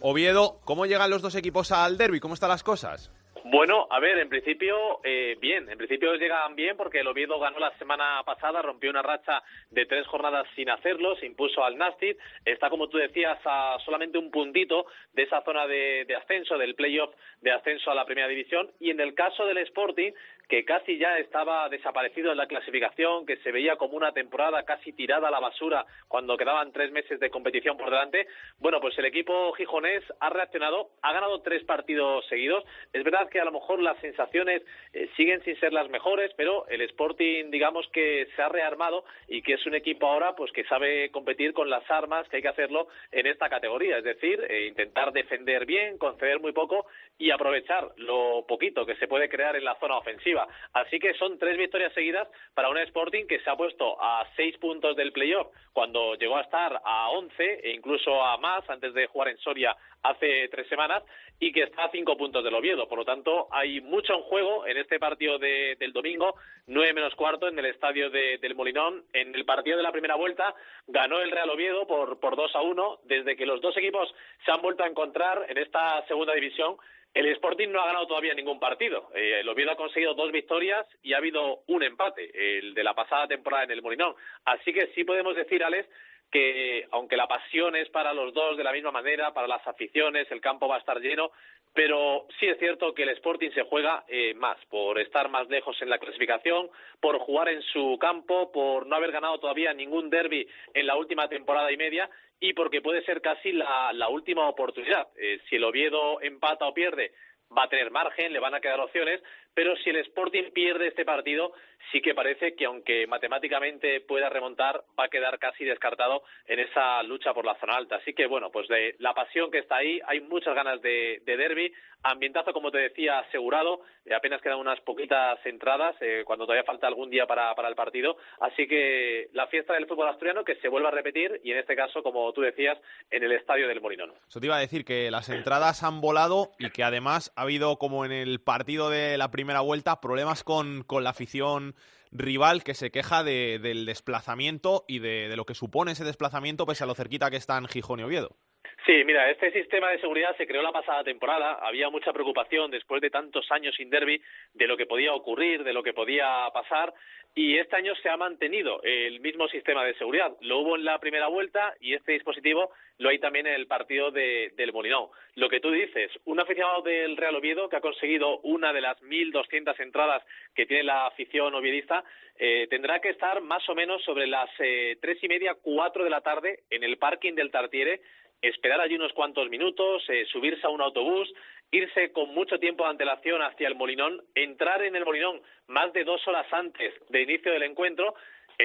Oviedo. 0.00 0.60
¿Cómo 0.64 0.86
llegan 0.86 1.10
los 1.10 1.22
dos 1.22 1.34
equipos 1.34 1.72
al 1.72 1.98
derby? 1.98 2.20
¿Cómo 2.20 2.34
están 2.34 2.50
las 2.50 2.62
cosas? 2.62 3.10
Bueno, 3.44 3.88
a 3.90 3.98
ver, 3.98 4.18
en 4.18 4.28
principio, 4.28 5.00
eh, 5.02 5.36
bien. 5.40 5.68
En 5.68 5.76
principio 5.76 6.14
llegan 6.14 6.54
bien 6.54 6.76
porque 6.76 7.00
el 7.00 7.08
Oviedo 7.08 7.40
ganó 7.40 7.58
la 7.58 7.76
semana 7.76 8.22
pasada, 8.24 8.62
rompió 8.62 8.88
una 8.88 9.02
racha 9.02 9.42
de 9.70 9.84
tres 9.84 10.06
jornadas 10.06 10.46
sin 10.54 10.70
hacerlo, 10.70 11.16
se 11.16 11.26
impuso 11.26 11.64
al 11.64 11.76
Nastic. 11.76 12.16
Está, 12.44 12.70
como 12.70 12.88
tú 12.88 12.98
decías, 12.98 13.38
a 13.44 13.78
solamente 13.84 14.16
un 14.16 14.30
puntito 14.30 14.86
de 15.12 15.24
esa 15.24 15.42
zona 15.42 15.66
de, 15.66 16.04
de 16.06 16.14
ascenso, 16.14 16.56
del 16.56 16.76
playoff 16.76 17.12
de 17.40 17.50
ascenso 17.50 17.90
a 17.90 17.96
la 17.96 18.04
primera 18.04 18.28
división. 18.28 18.70
Y 18.78 18.90
en 18.90 19.00
el 19.00 19.14
caso 19.14 19.44
del 19.44 19.58
Sporting, 19.58 20.12
que 20.52 20.66
casi 20.66 20.98
ya 20.98 21.16
estaba 21.16 21.66
desaparecido 21.70 22.30
en 22.30 22.36
la 22.36 22.46
clasificación, 22.46 23.24
que 23.24 23.38
se 23.38 23.50
veía 23.50 23.76
como 23.76 23.96
una 23.96 24.12
temporada 24.12 24.64
casi 24.64 24.92
tirada 24.92 25.28
a 25.28 25.30
la 25.30 25.40
basura 25.40 25.86
cuando 26.08 26.36
quedaban 26.36 26.72
tres 26.72 26.92
meses 26.92 27.18
de 27.20 27.30
competición 27.30 27.78
por 27.78 27.88
delante. 27.88 28.26
Bueno, 28.58 28.78
pues 28.78 28.98
el 28.98 29.06
equipo 29.06 29.50
gijonés 29.54 30.04
ha 30.20 30.28
reaccionado, 30.28 30.90
ha 31.00 31.14
ganado 31.14 31.40
tres 31.40 31.64
partidos 31.64 32.26
seguidos. 32.28 32.64
Es 32.92 33.02
verdad 33.02 33.30
que 33.30 33.40
a 33.40 33.46
lo 33.46 33.52
mejor 33.52 33.80
las 33.80 33.98
sensaciones 34.00 34.60
eh, 34.92 35.08
siguen 35.16 35.42
sin 35.42 35.58
ser 35.58 35.72
las 35.72 35.88
mejores, 35.88 36.30
pero 36.36 36.66
el 36.68 36.82
Sporting, 36.82 37.50
digamos 37.50 37.88
que 37.88 38.28
se 38.36 38.42
ha 38.42 38.50
rearmado 38.50 39.06
y 39.28 39.40
que 39.40 39.54
es 39.54 39.64
un 39.64 39.74
equipo 39.74 40.06
ahora 40.06 40.36
pues 40.36 40.52
que 40.52 40.64
sabe 40.64 41.10
competir 41.12 41.54
con 41.54 41.70
las 41.70 41.90
armas 41.90 42.28
que 42.28 42.36
hay 42.36 42.42
que 42.42 42.48
hacerlo 42.48 42.88
en 43.10 43.26
esta 43.26 43.48
categoría, 43.48 43.96
es 43.96 44.04
decir, 44.04 44.44
eh, 44.50 44.66
intentar 44.66 45.14
defender 45.14 45.64
bien, 45.64 45.96
conceder 45.96 46.40
muy 46.40 46.52
poco 46.52 46.84
y 47.16 47.30
aprovechar 47.30 47.92
lo 47.96 48.44
poquito 48.46 48.84
que 48.84 48.96
se 48.96 49.08
puede 49.08 49.30
crear 49.30 49.56
en 49.56 49.64
la 49.64 49.76
zona 49.76 49.96
ofensiva. 49.96 50.41
Así 50.72 50.98
que 50.98 51.14
son 51.14 51.38
tres 51.38 51.56
victorias 51.56 51.92
seguidas 51.92 52.28
para 52.54 52.68
un 52.68 52.78
Sporting 52.78 53.26
que 53.26 53.40
se 53.40 53.50
ha 53.50 53.56
puesto 53.56 53.96
a 54.00 54.26
seis 54.36 54.56
puntos 54.58 54.96
del 54.96 55.12
playoff 55.12 55.48
cuando 55.72 56.14
llegó 56.14 56.36
a 56.36 56.42
estar 56.42 56.80
a 56.84 57.10
once 57.10 57.60
e 57.62 57.70
incluso 57.70 58.22
a 58.22 58.36
más 58.38 58.68
antes 58.68 58.94
de 58.94 59.06
jugar 59.06 59.28
en 59.28 59.38
Soria 59.38 59.76
hace 60.02 60.48
tres 60.48 60.66
semanas 60.68 61.02
y 61.38 61.52
que 61.52 61.62
está 61.62 61.84
a 61.84 61.90
cinco 61.90 62.16
puntos 62.16 62.42
del 62.44 62.54
Oviedo. 62.54 62.88
Por 62.88 62.98
lo 62.98 63.04
tanto, 63.04 63.48
hay 63.50 63.80
mucho 63.80 64.14
en 64.14 64.22
juego 64.22 64.66
en 64.66 64.76
este 64.76 64.98
partido 64.98 65.38
de, 65.38 65.76
del 65.78 65.92
domingo, 65.92 66.34
nueve 66.66 66.92
menos 66.92 67.14
cuarto, 67.14 67.48
en 67.48 67.58
el 67.58 67.66
estadio 67.66 68.10
de, 68.10 68.38
del 68.38 68.54
Molinón. 68.54 69.04
En 69.12 69.34
el 69.34 69.44
partido 69.44 69.76
de 69.76 69.82
la 69.82 69.92
primera 69.92 70.14
vuelta 70.14 70.54
ganó 70.86 71.20
el 71.20 71.30
Real 71.30 71.50
Oviedo 71.50 71.86
por, 71.86 72.20
por 72.20 72.36
dos 72.36 72.54
a 72.54 72.62
uno. 72.62 72.98
Desde 73.04 73.36
que 73.36 73.46
los 73.46 73.60
dos 73.60 73.76
equipos 73.76 74.12
se 74.44 74.52
han 74.52 74.62
vuelto 74.62 74.84
a 74.84 74.88
encontrar 74.88 75.46
en 75.48 75.58
esta 75.58 76.04
segunda 76.06 76.34
división, 76.34 76.76
el 77.14 77.26
Sporting 77.28 77.68
no 77.68 77.80
ha 77.80 77.86
ganado 77.86 78.06
todavía 78.06 78.34
ningún 78.34 78.58
partido. 78.58 79.10
Eh, 79.14 79.40
el 79.40 79.48
Oviedo 79.48 79.72
ha 79.72 79.76
conseguido 79.76 80.14
dos 80.14 80.32
victorias 80.32 80.86
y 81.02 81.12
ha 81.12 81.18
habido 81.18 81.60
un 81.66 81.82
empate, 81.82 82.58
el 82.58 82.74
de 82.74 82.84
la 82.84 82.94
pasada 82.94 83.28
temporada 83.28 83.64
en 83.64 83.72
el 83.72 83.82
Molinón. 83.82 84.14
Así 84.44 84.72
que 84.72 84.88
sí 84.94 85.04
podemos 85.04 85.36
decir, 85.36 85.62
Alex, 85.62 85.88
que 86.30 86.88
aunque 86.90 87.16
la 87.16 87.28
pasión 87.28 87.76
es 87.76 87.90
para 87.90 88.14
los 88.14 88.32
dos 88.32 88.56
de 88.56 88.64
la 88.64 88.72
misma 88.72 88.90
manera, 88.90 89.34
para 89.34 89.46
las 89.46 89.66
aficiones, 89.66 90.30
el 90.30 90.40
campo 90.40 90.66
va 90.66 90.76
a 90.76 90.78
estar 90.78 90.98
lleno, 90.98 91.30
pero 91.74 92.26
sí 92.40 92.46
es 92.46 92.58
cierto 92.58 92.94
que 92.94 93.02
el 93.02 93.10
Sporting 93.10 93.50
se 93.50 93.62
juega 93.62 94.04
eh, 94.08 94.32
más 94.34 94.56
por 94.70 94.98
estar 94.98 95.28
más 95.28 95.48
lejos 95.48 95.80
en 95.82 95.90
la 95.90 95.98
clasificación, 95.98 96.70
por 97.00 97.18
jugar 97.18 97.50
en 97.50 97.60
su 97.62 97.98
campo, 98.00 98.50
por 98.50 98.86
no 98.86 98.96
haber 98.96 99.12
ganado 99.12 99.38
todavía 99.38 99.74
ningún 99.74 100.08
derby 100.08 100.48
en 100.72 100.86
la 100.86 100.96
última 100.96 101.28
temporada 101.28 101.70
y 101.70 101.76
media 101.76 102.08
y 102.42 102.54
porque 102.54 102.82
puede 102.82 103.04
ser 103.04 103.22
casi 103.22 103.52
la, 103.52 103.92
la 103.92 104.08
última 104.08 104.48
oportunidad. 104.48 105.06
Eh, 105.16 105.38
si 105.48 105.56
el 105.56 105.64
Oviedo 105.64 106.20
empata 106.20 106.66
o 106.66 106.74
pierde, 106.74 107.12
va 107.56 107.64
a 107.64 107.68
tener 107.68 107.92
margen, 107.92 108.32
le 108.32 108.40
van 108.40 108.52
a 108.52 108.60
quedar 108.60 108.80
opciones, 108.80 109.22
pero 109.54 109.76
si 109.76 109.90
el 109.90 109.96
Sporting 109.98 110.50
pierde 110.52 110.88
este 110.88 111.04
partido, 111.04 111.52
sí 111.90 112.00
que 112.00 112.14
parece 112.14 112.54
que 112.54 112.66
aunque 112.66 113.06
matemáticamente 113.06 114.00
pueda 114.00 114.28
remontar, 114.28 114.82
va 114.98 115.04
a 115.04 115.08
quedar 115.08 115.38
casi 115.38 115.64
descartado 115.64 116.22
en 116.46 116.60
esa 116.60 117.02
lucha 117.02 117.34
por 117.34 117.44
la 117.44 117.58
zona 117.58 117.76
alta. 117.76 117.96
Así 117.96 118.14
que 118.14 118.26
bueno, 118.26 118.50
pues 118.50 118.68
de 118.68 118.94
la 118.98 119.14
pasión 119.14 119.50
que 119.50 119.58
está 119.58 119.76
ahí, 119.76 120.00
hay 120.06 120.20
muchas 120.20 120.54
ganas 120.54 120.80
de, 120.82 121.22
de 121.24 121.36
derby, 121.36 121.72
ambientazo 122.02 122.52
como 122.52 122.70
te 122.70 122.78
decía 122.78 123.20
asegurado, 123.20 123.80
eh, 124.04 124.14
apenas 124.14 124.40
quedan 124.42 124.58
unas 124.58 124.80
poquitas 124.80 125.38
entradas, 125.44 125.94
eh, 126.00 126.22
cuando 126.24 126.44
todavía 126.44 126.64
falta 126.64 126.86
algún 126.86 127.10
día 127.10 127.26
para, 127.26 127.52
el 127.68 127.74
partido, 127.74 128.16
así 128.40 128.66
que 128.66 129.28
la 129.32 129.46
fiesta 129.46 129.74
del 129.74 129.86
fútbol 129.86 130.08
asturiano 130.08 130.44
que 130.44 130.56
se 130.56 130.68
vuelva 130.68 130.88
a 130.88 130.92
repetir 130.92 131.40
y 131.44 131.52
en 131.52 131.58
este 131.58 131.76
caso, 131.76 132.02
como 132.02 132.32
tú 132.32 132.40
decías, 132.40 132.78
en 133.10 133.22
el 133.22 133.32
estadio 133.32 133.68
del 133.68 133.80
Molinón. 133.80 134.12
Eso 134.28 134.40
te 134.40 134.46
iba 134.46 134.56
a 134.56 134.60
decir 134.60 134.84
que 134.84 135.10
las 135.10 135.28
entradas 135.28 135.82
han 135.82 136.00
volado 136.00 136.50
y 136.58 136.70
que 136.70 136.82
además 136.82 137.32
ha 137.36 137.42
habido, 137.42 137.76
como 137.76 138.04
en 138.04 138.12
el 138.12 138.40
partido 138.40 138.90
de 138.90 139.16
la 139.16 139.30
primera 139.30 139.60
vuelta, 139.60 140.00
problemas 140.00 140.42
con 140.42 140.84
la 141.00 141.10
afición 141.10 141.71
rival 142.12 142.62
que 142.62 142.74
se 142.74 142.90
queja 142.90 143.24
de, 143.24 143.58
del 143.60 143.86
desplazamiento 143.86 144.84
y 144.86 144.98
de, 144.98 145.28
de 145.28 145.36
lo 145.36 145.46
que 145.46 145.54
supone 145.54 145.92
ese 145.92 146.04
desplazamiento 146.04 146.66
pese 146.66 146.84
a 146.84 146.86
lo 146.86 146.94
cerquita 146.94 147.30
que 147.30 147.36
están 147.36 147.66
Gijón 147.66 148.00
y 148.00 148.02
Oviedo. 148.04 148.36
Sí, 148.84 149.04
mira, 149.04 149.30
este 149.30 149.52
sistema 149.52 149.90
de 149.90 150.00
seguridad 150.00 150.36
se 150.36 150.46
creó 150.46 150.60
la 150.60 150.72
pasada 150.72 151.04
temporada. 151.04 151.52
Había 151.62 151.88
mucha 151.88 152.12
preocupación 152.12 152.68
después 152.68 153.00
de 153.00 153.10
tantos 153.10 153.46
años 153.52 153.76
sin 153.76 153.90
derby 153.90 154.20
de 154.54 154.66
lo 154.66 154.76
que 154.76 154.86
podía 154.86 155.14
ocurrir, 155.14 155.62
de 155.62 155.72
lo 155.72 155.84
que 155.84 155.92
podía 155.92 156.48
pasar. 156.52 156.92
Y 157.32 157.58
este 157.58 157.76
año 157.76 157.94
se 158.02 158.08
ha 158.08 158.16
mantenido 158.16 158.82
el 158.82 159.20
mismo 159.20 159.46
sistema 159.46 159.84
de 159.84 159.94
seguridad. 159.94 160.32
Lo 160.40 160.58
hubo 160.58 160.74
en 160.74 160.84
la 160.84 160.98
primera 160.98 161.28
vuelta 161.28 161.74
y 161.80 161.94
este 161.94 162.12
dispositivo 162.12 162.72
lo 162.98 163.08
hay 163.08 163.20
también 163.20 163.46
en 163.46 163.54
el 163.54 163.68
partido 163.68 164.10
de, 164.10 164.52
del 164.56 164.72
Molinón. 164.72 165.08
Lo 165.36 165.48
que 165.48 165.60
tú 165.60 165.70
dices, 165.70 166.10
un 166.24 166.40
aficionado 166.40 166.82
del 166.82 167.16
Real 167.16 167.36
Oviedo 167.36 167.68
que 167.68 167.76
ha 167.76 167.80
conseguido 167.80 168.40
una 168.40 168.72
de 168.72 168.80
las 168.80 169.00
1.200 169.00 169.78
entradas 169.78 170.24
que 170.54 170.66
tiene 170.66 170.82
la 170.82 171.06
afición 171.06 171.54
oviedista, 171.54 172.04
eh, 172.36 172.66
tendrá 172.68 173.00
que 173.00 173.10
estar 173.10 173.40
más 173.42 173.66
o 173.68 173.74
menos 173.74 174.02
sobre 174.02 174.26
las 174.26 174.50
eh, 174.58 174.98
tres 175.00 175.22
y 175.22 175.28
media, 175.28 175.54
cuatro 175.62 176.02
de 176.02 176.10
la 176.10 176.20
tarde 176.20 176.64
en 176.68 176.82
el 176.82 176.98
parking 176.98 177.34
del 177.34 177.50
Tartiere 177.50 178.00
esperar 178.42 178.80
allí 178.80 178.96
unos 178.96 179.12
cuantos 179.12 179.48
minutos, 179.48 180.02
eh, 180.08 180.26
subirse 180.26 180.66
a 180.66 180.70
un 180.70 180.82
autobús, 180.82 181.32
irse 181.70 182.12
con 182.12 182.34
mucho 182.34 182.58
tiempo 182.58 182.84
de 182.84 182.90
antelación 182.90 183.40
hacia 183.40 183.68
el 183.68 183.76
Molinón, 183.76 184.22
entrar 184.34 184.82
en 184.82 184.96
el 184.96 185.04
Molinón 185.04 185.40
más 185.68 185.92
de 185.92 186.04
dos 186.04 186.26
horas 186.28 186.46
antes 186.52 186.92
de 187.08 187.22
inicio 187.22 187.52
del 187.52 187.62
encuentro, 187.62 188.14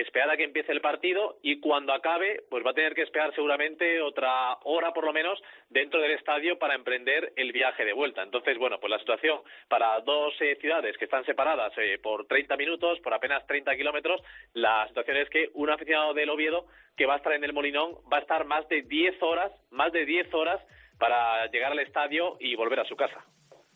esperar 0.02 0.30
a 0.30 0.38
que 0.38 0.44
empiece 0.44 0.72
el 0.72 0.82
partido 0.82 1.38
y 1.42 1.60
cuando 1.60 1.94
acabe, 1.94 2.44
pues 2.50 2.66
va 2.66 2.72
a 2.72 2.74
tener 2.74 2.94
que 2.94 3.04
esperar 3.04 3.34
seguramente 3.36 4.02
otra 4.02 4.58
hora 4.64 4.94
por 4.94 5.06
lo 5.06 5.14
menos 5.14 5.42
dentro 5.70 6.02
del 6.02 6.12
estadio 6.12 6.58
para 6.60 6.76
emprender 6.76 7.34
el 7.36 7.52
viaje 7.52 7.86
de 7.86 7.94
vuelta. 7.94 8.24
Entonces, 8.24 8.58
bueno, 8.58 8.80
pues 8.80 8.92
la 8.92 9.00
situación 9.00 9.42
para 9.68 10.00
dos 10.02 10.34
eh, 10.42 10.58
ciudades 10.62 10.98
que 10.98 11.06
están 11.06 11.26
separadas 11.26 11.74
eh, 11.78 12.00
por 12.02 12.26
30 12.28 12.56
minutos, 12.58 13.00
por 13.00 13.14
apenas 13.14 13.46
30 13.48 13.76
kilómetros, 13.76 14.22
la 14.54 14.88
situación 14.88 15.18
es 15.18 15.30
que 15.30 15.50
un 15.54 15.70
aficionado 15.70 16.14
del 16.14 16.30
Oviedo 16.30 16.66
que 16.96 17.06
va 17.06 17.16
a 17.16 17.18
estar 17.18 17.34
en 17.34 17.44
el 17.44 17.54
Molinón 17.54 17.96
va 18.12 18.18
a 18.18 18.22
estar 18.22 18.46
más 18.46 18.68
de 18.70 18.82
10 18.82 19.22
horas, 19.22 19.52
más 19.72 19.92
de 19.92 20.06
10 20.06 20.34
horas 20.34 20.62
para 20.98 21.46
llegar 21.52 21.72
al 21.72 21.80
estadio 21.80 22.38
y 22.40 22.56
volver 22.56 22.80
a 22.80 22.86
su 22.86 22.96
casa. 22.96 23.24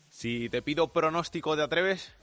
Si 0.08 0.50
te 0.50 0.60
pido 0.60 0.92
pronóstico, 0.92 1.56
¿te 1.56 1.62
atreves? 1.62 2.21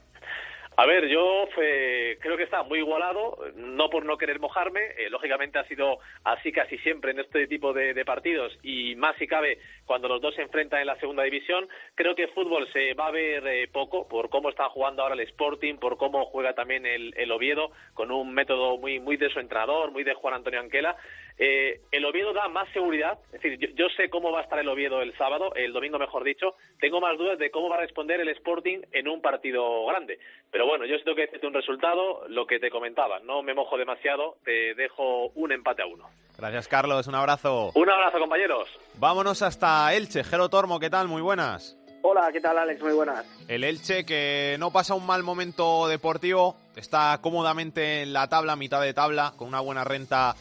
A 0.76 0.86
ver, 0.86 1.08
yo 1.08 1.46
eh, 1.60 2.16
creo 2.20 2.36
que 2.36 2.44
está 2.44 2.62
muy 2.62 2.78
igualado, 2.78 3.36
no 3.56 3.90
por 3.90 4.04
no 4.04 4.16
querer 4.16 4.38
mojarme, 4.40 4.80
eh, 4.96 5.10
lógicamente 5.10 5.58
ha 5.58 5.64
sido 5.64 5.98
así 6.24 6.52
casi 6.52 6.78
siempre 6.78 7.10
en 7.10 7.20
este 7.20 7.46
tipo 7.48 7.72
de, 7.72 8.00
partidos 8.04 8.56
y 8.62 8.94
más 8.94 9.14
si 9.16 9.26
cabe 9.26 9.58
cuando 9.84 10.08
los 10.08 10.22
dos 10.22 10.34
se 10.34 10.42
enfrentan 10.42 10.80
en 10.80 10.86
la 10.86 10.98
segunda 10.98 11.24
división. 11.24 11.68
Creo 11.94 12.14
que 12.14 12.28
fútbol 12.28 12.66
se 12.72 12.94
va 12.94 13.08
a 13.08 13.10
ver 13.10 13.46
eh, 13.46 13.68
poco 13.70 14.08
por 14.08 14.30
cómo 14.30 14.48
está 14.48 14.68
jugando 14.70 15.02
ahora 15.02 15.14
el 15.14 15.20
Sporting, 15.20 15.74
por 15.74 15.98
cómo 15.98 16.24
juega 16.26 16.54
también 16.54 16.86
el, 16.86 17.12
el 17.16 17.30
Oviedo, 17.30 17.72
con 17.92 18.10
un 18.10 18.32
método 18.32 18.78
muy, 18.78 19.00
muy 19.00 19.16
de 19.16 19.28
su 19.28 19.38
entrenador, 19.38 19.90
muy 19.90 20.04
de 20.04 20.14
Juan 20.14 20.34
Antonio 20.34 20.60
Anquela. 20.60 20.96
El 21.36 22.04
Oviedo 22.04 22.34
da 22.34 22.48
más 22.48 22.68
seguridad, 22.72 23.18
es 23.32 23.40
decir, 23.40 23.58
yo, 23.58 23.68
yo 23.74 23.88
sé 23.96 24.10
cómo 24.10 24.30
va 24.30 24.40
a 24.40 24.42
estar 24.42 24.58
el 24.58 24.68
Oviedo 24.68 25.00
el 25.00 25.16
sábado, 25.16 25.54
el 25.54 25.72
domingo 25.72 25.98
mejor 25.98 26.22
dicho, 26.22 26.54
tengo 26.80 27.00
más 27.00 27.16
dudas 27.16 27.38
de 27.38 27.50
cómo 27.50 27.70
va 27.70 27.76
a 27.76 27.80
responder 27.80 28.20
el 28.20 28.28
Sporting 28.28 28.80
en 28.92 29.08
un 29.08 29.22
partido 29.22 29.86
grande. 29.86 30.18
Bueno, 30.66 30.86
yo 30.86 30.96
sí 30.96 31.04
tengo 31.04 31.16
que 31.16 31.26
decirte 31.26 31.46
un 31.46 31.54
resultado, 31.54 32.26
lo 32.28 32.46
que 32.46 32.58
te 32.58 32.70
comentaba, 32.70 33.20
no 33.20 33.42
me 33.42 33.54
mojo 33.54 33.76
demasiado, 33.76 34.36
te 34.44 34.74
dejo 34.74 35.28
un 35.34 35.52
empate 35.52 35.82
a 35.82 35.86
uno. 35.86 36.08
Gracias, 36.38 36.68
Carlos. 36.68 37.06
Un 37.06 37.14
abrazo. 37.14 37.70
Un 37.74 37.90
abrazo, 37.90 38.18
compañeros. 38.18 38.68
Vámonos 38.94 39.42
hasta 39.42 39.94
Elche. 39.94 40.24
Jero 40.24 40.48
Tormo, 40.48 40.80
¿qué 40.80 40.88
tal? 40.88 41.06
Muy 41.06 41.20
buenas. 41.20 41.76
Hola, 42.02 42.30
¿qué 42.32 42.40
tal 42.40 42.56
Alex? 42.56 42.80
Muy 42.80 42.94
buenas. 42.94 43.26
El 43.46 43.62
Elche 43.62 44.06
que 44.06 44.56
no 44.58 44.70
pasa 44.70 44.94
un 44.94 45.06
mal 45.06 45.22
momento 45.22 45.86
deportivo, 45.86 46.56
está 46.74 47.18
cómodamente 47.20 48.00
en 48.02 48.14
la 48.14 48.28
tabla, 48.28 48.56
mitad 48.56 48.80
de 48.80 48.94
tabla, 48.94 49.34
con 49.36 49.48
una 49.48 49.60
buena 49.60 49.84
renta 49.84 50.34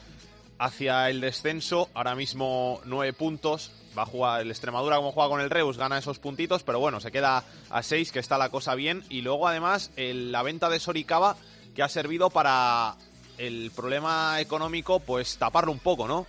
hacia 0.58 1.10
el 1.10 1.20
descenso. 1.20 1.90
Ahora 1.94 2.16
mismo 2.16 2.80
nueve 2.86 3.12
puntos. 3.12 3.76
Va 3.98 4.04
a 4.04 4.06
jugar 4.06 4.42
el 4.42 4.52
Extremadura 4.52 4.98
como 4.98 5.12
juega 5.12 5.30
con 5.30 5.42
el 5.42 5.50
Reus, 5.50 5.78
gana 5.78 5.98
esos 5.98 6.20
puntitos, 6.20 6.64
pero 6.64 6.80
bueno, 6.80 7.00
se 7.00 7.12
queda 7.12 7.44
a 7.70 7.84
seis, 7.84 8.12
que 8.12 8.20
está 8.20 8.38
la 8.38 8.50
cosa 8.50 8.76
bien. 8.76 9.04
Y 9.10 9.22
luego 9.22 9.48
además 9.48 9.92
el- 9.96 10.32
la 10.32 10.44
venta 10.44 10.70
de 10.70 10.80
Soricaba, 10.80 11.36
que 11.76 11.84
ha 11.84 11.90
servido 11.90 12.30
para 12.30 12.96
el 13.38 13.72
problema 13.76 14.40
económico, 14.42 15.00
pues 15.00 15.38
taparlo 15.38 15.72
un 15.72 15.80
poco, 15.80 16.08
¿no? 16.08 16.28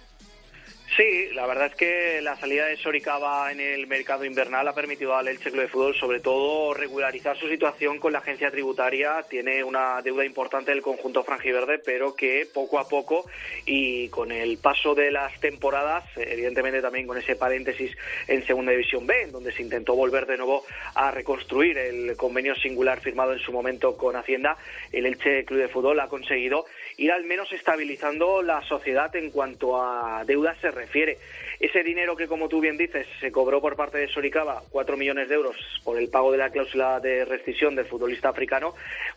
Sí, 1.00 1.30
la 1.32 1.46
verdad 1.46 1.68
es 1.68 1.74
que 1.76 2.20
la 2.20 2.36
salida 2.36 2.66
de 2.66 2.76
Soricaba 2.76 3.50
en 3.50 3.58
el 3.58 3.86
mercado 3.86 4.22
invernal 4.26 4.68
ha 4.68 4.74
permitido 4.74 5.16
al 5.16 5.28
Elche 5.28 5.50
Club 5.50 5.62
de 5.62 5.68
Fútbol, 5.68 5.94
sobre 5.94 6.20
todo, 6.20 6.74
regularizar 6.74 7.38
su 7.38 7.48
situación 7.48 7.98
con 7.98 8.12
la 8.12 8.18
agencia 8.18 8.50
tributaria. 8.50 9.22
Tiene 9.22 9.64
una 9.64 10.02
deuda 10.02 10.26
importante 10.26 10.72
del 10.72 10.82
conjunto 10.82 11.24
franjiverde, 11.24 11.78
pero 11.78 12.14
que 12.14 12.46
poco 12.52 12.78
a 12.78 12.86
poco 12.86 13.24
y 13.64 14.10
con 14.10 14.30
el 14.30 14.58
paso 14.58 14.94
de 14.94 15.10
las 15.10 15.40
temporadas, 15.40 16.04
evidentemente 16.16 16.82
también 16.82 17.06
con 17.06 17.16
ese 17.16 17.34
paréntesis 17.34 17.96
en 18.26 18.44
Segunda 18.46 18.72
División 18.72 19.06
B, 19.06 19.22
en 19.22 19.32
donde 19.32 19.52
se 19.52 19.62
intentó 19.62 19.94
volver 19.94 20.26
de 20.26 20.36
nuevo 20.36 20.66
a 20.96 21.10
reconstruir 21.10 21.78
el 21.78 22.14
convenio 22.18 22.54
singular 22.56 23.00
firmado 23.00 23.32
en 23.32 23.38
su 23.38 23.52
momento 23.52 23.96
con 23.96 24.16
Hacienda, 24.16 24.58
el 24.92 25.06
Elche 25.06 25.46
Club 25.46 25.60
de 25.60 25.68
Fútbol 25.68 25.98
ha 26.00 26.08
conseguido 26.08 26.66
ir 27.00 27.10
al 27.10 27.24
menos 27.24 27.50
estabilizando 27.50 28.42
la 28.42 28.60
sociedad 28.68 29.14
en 29.16 29.30
cuanto 29.30 29.82
a 29.82 30.22
deudas 30.26 30.58
se 30.60 30.70
refiere. 30.70 31.16
Ese 31.60 31.82
dinero 31.82 32.16
que, 32.16 32.26
como 32.26 32.48
tú 32.48 32.60
bien 32.60 32.78
dices, 32.78 33.06
se 33.20 33.30
cobró 33.30 33.60
por 33.60 33.76
parte 33.76 33.98
de 33.98 34.08
Soricaba, 34.08 34.62
4 34.70 34.96
millones 34.96 35.28
de 35.28 35.34
euros 35.34 35.56
por 35.84 35.98
el 35.98 36.08
pago 36.08 36.32
de 36.32 36.38
la 36.38 36.48
cláusula 36.48 37.00
de 37.00 37.26
rescisión 37.26 37.76
del 37.76 37.84
futbolista 37.84 38.30
africano, 38.30 38.74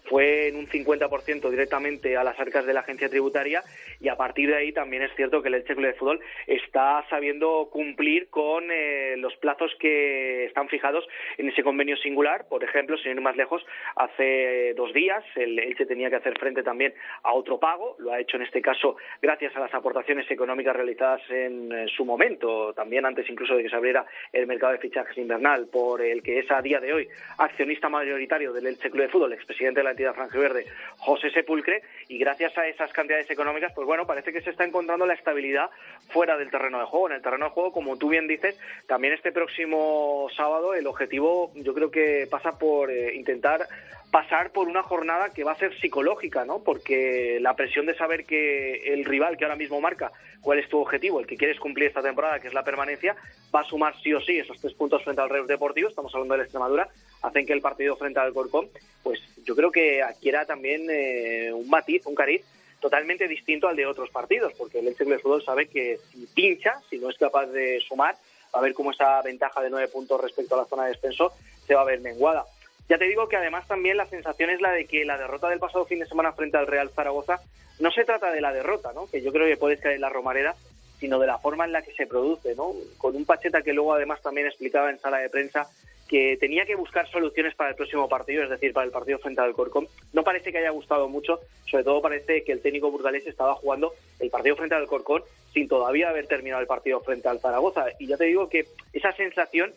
fue 0.10 0.50
en 0.50 0.58
un 0.58 0.68
50% 0.68 1.50
directamente 1.50 2.18
a 2.18 2.24
las 2.24 2.38
arcas 2.38 2.66
de 2.66 2.74
la 2.74 2.82
agencia 2.82 3.08
tributaria 3.10 3.64
y 4.02 4.10
a 4.10 4.18
partir 4.18 4.50
de 4.50 4.58
ahí 4.58 4.74
también 4.74 5.04
es 5.04 5.16
cierto 5.16 5.42
que 5.42 5.48
el 5.48 5.56
Elche 5.56 5.74
Club 5.74 5.88
de 5.88 5.94
Fútbol 5.94 6.20
está 6.46 7.06
sabiendo 7.10 7.70
cumplir 7.72 8.28
con 8.30 8.66
eh, 8.70 9.16
los 9.18 9.36
plazos 9.38 9.72
que 9.80 10.46
están 10.46 10.68
fijados 10.68 11.08
en 11.38 11.48
ese 11.48 11.64
convenio 11.64 11.96
singular. 11.98 12.46
Por 12.50 12.64
ejemplo, 12.64 12.98
sin 12.98 13.14
ir 13.14 13.22
más 13.22 13.38
lejos, 13.38 13.66
hace 13.96 14.74
dos 14.76 14.94
días 14.94 15.24
el 15.36 15.58
Elche 15.60 15.86
tenía 15.86 16.10
que 16.10 16.18
hacer 16.18 16.38
frente 16.38 16.64
también 16.64 16.94
a 17.24 17.34
otro 17.34 17.60
pago, 17.60 17.96
lo 18.00 18.12
ha 18.12 18.20
hecho 18.20 18.36
en 18.36 18.44
este 18.44 18.62
caso 18.62 18.98
gracias 19.22 19.56
a 19.56 19.62
las 19.62 19.74
aportaciones 19.74 20.30
económicas 20.30 20.76
realizadas 20.76 21.22
en, 21.30 21.72
eh, 21.72 21.86
su 21.96 22.06
momento, 22.06 22.33
también 22.76 23.06
antes 23.06 23.30
incluso 23.30 23.56
de 23.56 23.64
que 23.64 23.70
se 23.70 23.76
abriera 23.76 24.06
el 24.32 24.48
mercado 24.48 24.74
de 24.74 24.80
fichajes 24.80 25.18
invernal, 25.18 25.68
por 25.68 26.02
el 26.02 26.22
que 26.22 26.40
es 26.40 26.52
a 26.52 26.62
día 26.62 26.80
de 26.80 26.94
hoy 26.94 27.08
accionista 27.38 27.90
mayoritario 27.90 28.54
del 28.54 28.68
Elche 28.68 28.90
Club 28.90 29.04
de 29.04 29.10
Fútbol, 29.10 29.34
expresidente 29.34 29.80
de 29.80 29.84
la 29.84 29.92
entidad 29.92 30.14
franjiverde, 30.14 30.66
José 30.98 31.30
Sepulcre, 31.32 31.82
y 32.08 32.18
gracias 32.18 32.58
a 32.58 32.68
esas 32.68 32.92
cantidades 32.92 33.30
económicas, 33.30 33.72
pues 33.74 33.88
bueno, 33.88 34.06
parece 34.06 34.32
que 34.32 34.42
se 34.42 34.50
está 34.50 34.64
encontrando 34.64 35.06
la 35.06 35.14
estabilidad 35.14 35.70
fuera 36.10 36.38
del 36.38 36.52
terreno 36.52 36.80
de 36.80 36.86
juego. 36.86 37.08
En 37.08 37.16
el 37.16 37.22
terreno 37.22 37.46
de 37.46 37.52
juego, 37.52 37.72
como 37.72 37.98
tú 37.98 38.10
bien 38.10 38.28
dices, 38.28 38.60
también 38.88 39.14
este 39.14 39.32
próximo 39.32 40.28
sábado 40.36 40.74
el 40.74 40.88
objetivo 40.88 41.52
yo 41.56 41.74
creo 41.74 41.92
que 41.92 42.28
pasa 42.30 42.58
por 42.58 42.92
eh, 42.92 43.16
intentar 43.16 43.68
pasar 44.14 44.52
por 44.52 44.68
una 44.68 44.84
jornada 44.84 45.32
que 45.32 45.44
va 45.44 45.54
a 45.54 45.58
ser 45.58 45.76
psicológica, 45.80 46.46
¿no? 46.46 46.60
Porque 46.60 47.40
la 47.42 47.56
presión 47.56 47.88
de 47.88 47.96
saber 47.96 48.26
que 48.26 48.94
el 48.94 49.06
rival 49.06 49.38
que 49.38 49.46
ahora 49.46 49.56
mismo 49.56 49.82
marca 49.82 50.12
cuál 50.40 50.60
es 50.60 50.70
tu 50.70 50.80
objetivo, 50.80 51.20
el 51.20 51.26
que 51.26 51.36
quieres 51.36 51.60
cumplir 51.60 51.88
esta 51.88 52.04
temporada, 52.04 52.40
que 52.40 52.48
es 52.48 52.54
la 52.54 52.64
permanencia, 52.64 53.16
va 53.54 53.62
a 53.62 53.64
sumar 53.64 54.00
sí 54.04 54.14
o 54.14 54.22
sí 54.22 54.38
esos 54.38 54.62
tres 54.62 54.76
puntos 54.76 55.04
frente 55.04 55.20
al 55.20 55.32
Reus 55.32 55.48
Deportivo, 55.48 55.90
estamos 55.90 56.14
hablando 56.14 56.36
de 56.36 56.38
la 56.38 56.44
Extremadura, 56.44 56.90
hacen 57.24 57.48
que 57.48 57.54
el 57.54 57.62
partido 57.62 57.96
frente 57.96 58.20
al 58.20 58.34
Corcón, 58.34 58.70
pues 59.02 59.20
yo 59.44 59.56
creo 59.56 59.72
que 59.72 60.04
adquiera 60.04 60.46
también 60.46 60.86
eh, 60.92 61.52
un 61.52 61.68
matiz, 61.68 62.06
un 62.06 62.14
cariz 62.14 62.46
totalmente 62.80 63.28
distinto 63.28 63.68
al 63.68 63.76
de 63.76 63.88
otros 63.88 64.12
partidos, 64.12 64.54
porque 64.60 64.78
el 64.78 64.90
Elche 64.90 65.06
de 65.06 65.18
Fútbol 65.18 65.44
sabe 65.44 65.66
que 65.66 65.98
si 66.12 66.28
pincha, 66.28 66.80
si 66.88 67.00
no 67.00 67.10
es 67.10 67.18
capaz 67.18 67.48
de 67.48 67.80
sumar, 67.80 68.14
va 68.54 68.60
a 68.60 68.62
ver 68.62 68.76
cómo 68.76 68.92
esa 68.92 69.24
ventaja 69.24 69.60
de 69.64 69.72
nueve 69.72 69.88
puntos 69.88 70.22
respecto 70.22 70.54
a 70.54 70.60
la 70.60 70.66
zona 70.66 70.84
de 70.84 70.92
descenso 70.92 71.34
se 71.66 71.74
va 71.74 71.82
a 71.82 71.86
ver 71.86 72.00
menguada. 72.02 72.46
Ya 72.90 72.98
te 72.98 73.06
digo 73.06 73.28
que 73.28 73.38
además 73.38 73.68
también 73.68 73.98
la 73.98 74.06
sensación 74.06 74.50
es 74.50 74.62
la 74.62 74.72
de 74.72 74.86
que 74.86 75.06
la 75.06 75.18
derrota 75.18 75.50
del 75.50 75.60
pasado 75.60 75.86
fin 75.86 76.00
de 76.00 76.06
semana 76.06 76.34
frente 76.34 76.58
al 76.58 76.68
Real 76.68 76.90
Zaragoza 76.90 77.40
no 77.80 77.92
se 77.92 78.06
trata 78.06 78.32
de 78.32 78.42
la 78.42 78.54
derrota, 78.54 78.92
¿no? 78.94 79.08
que 79.08 79.22
yo 79.22 79.32
creo 79.32 79.48
que 79.48 79.58
puede 79.58 79.78
caer 79.78 79.96
en 79.96 80.02
la 80.02 80.10
Romareda, 80.10 80.56
sino 81.00 81.20
de 81.20 81.28
la 81.28 81.40
forma 81.40 81.66
en 81.66 81.72
la 81.72 81.82
que 81.82 81.94
se 81.94 82.08
produce, 82.08 82.56
¿no? 82.56 82.72
Con 82.98 83.16
un 83.16 83.26
Pacheta 83.26 83.62
que 83.62 83.74
luego 83.74 83.94
además 83.94 84.22
también 84.22 84.48
explicaba 84.48 84.90
en 84.90 85.00
sala 85.00 85.18
de 85.18 85.30
prensa 85.30 85.68
que 86.08 86.38
tenía 86.40 86.66
que 86.66 86.76
buscar 86.76 87.10
soluciones 87.10 87.56
para 87.56 87.72
el 87.72 87.76
próximo 87.76 88.08
partido, 88.08 88.44
es 88.44 88.50
decir, 88.50 88.72
para 88.72 88.86
el 88.86 88.92
partido 88.92 89.20
frente 89.20 89.42
al 89.42 89.54
Corcón. 89.54 89.88
No 90.14 90.24
parece 90.24 90.52
que 90.52 90.60
haya 90.60 90.70
gustado 90.70 91.10
mucho, 91.10 91.40
sobre 91.66 91.84
todo 91.84 92.02
parece 92.02 92.44
que 92.44 92.52
el 92.52 92.62
técnico 92.62 92.92
burgalés 92.92 93.26
estaba 93.28 93.56
jugando 93.56 93.94
el 94.20 94.30
partido 94.30 94.56
frente 94.56 94.76
al 94.76 94.88
Corcón 94.88 95.24
sin 95.54 95.68
todavía 95.68 96.10
haber 96.10 96.28
terminado 96.28 96.62
el 96.62 96.68
partido 96.68 97.02
frente 97.02 97.28
al 97.28 97.40
Zaragoza. 97.40 97.86
Y 98.00 98.08
ya 98.08 98.16
te 98.16 98.26
digo 98.26 98.48
que 98.48 98.68
esa 98.94 99.12
sensación 99.14 99.74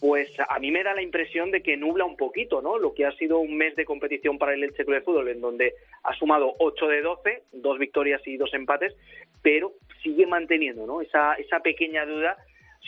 pues 0.00 0.30
a 0.48 0.58
mí 0.58 0.70
me 0.70 0.82
da 0.82 0.94
la 0.94 1.02
impresión 1.02 1.50
de 1.50 1.62
que 1.62 1.76
nubla 1.76 2.06
un 2.06 2.16
poquito, 2.16 2.62
¿no? 2.62 2.78
Lo 2.78 2.94
que 2.94 3.04
ha 3.04 3.12
sido 3.12 3.38
un 3.38 3.56
mes 3.56 3.76
de 3.76 3.84
competición 3.84 4.38
para 4.38 4.54
el 4.54 4.64
Elche 4.64 4.84
Club 4.84 4.96
de 4.96 5.02
Fútbol, 5.02 5.28
en 5.28 5.42
donde 5.42 5.74
ha 6.04 6.14
sumado 6.14 6.54
8 6.58 6.88
de 6.88 7.02
12, 7.02 7.42
dos 7.52 7.78
victorias 7.78 8.26
y 8.26 8.38
dos 8.38 8.52
empates, 8.54 8.96
pero 9.42 9.74
sigue 10.02 10.26
manteniendo, 10.26 10.86
¿no? 10.86 11.02
Esa, 11.02 11.34
esa 11.34 11.60
pequeña 11.60 12.06
duda, 12.06 12.38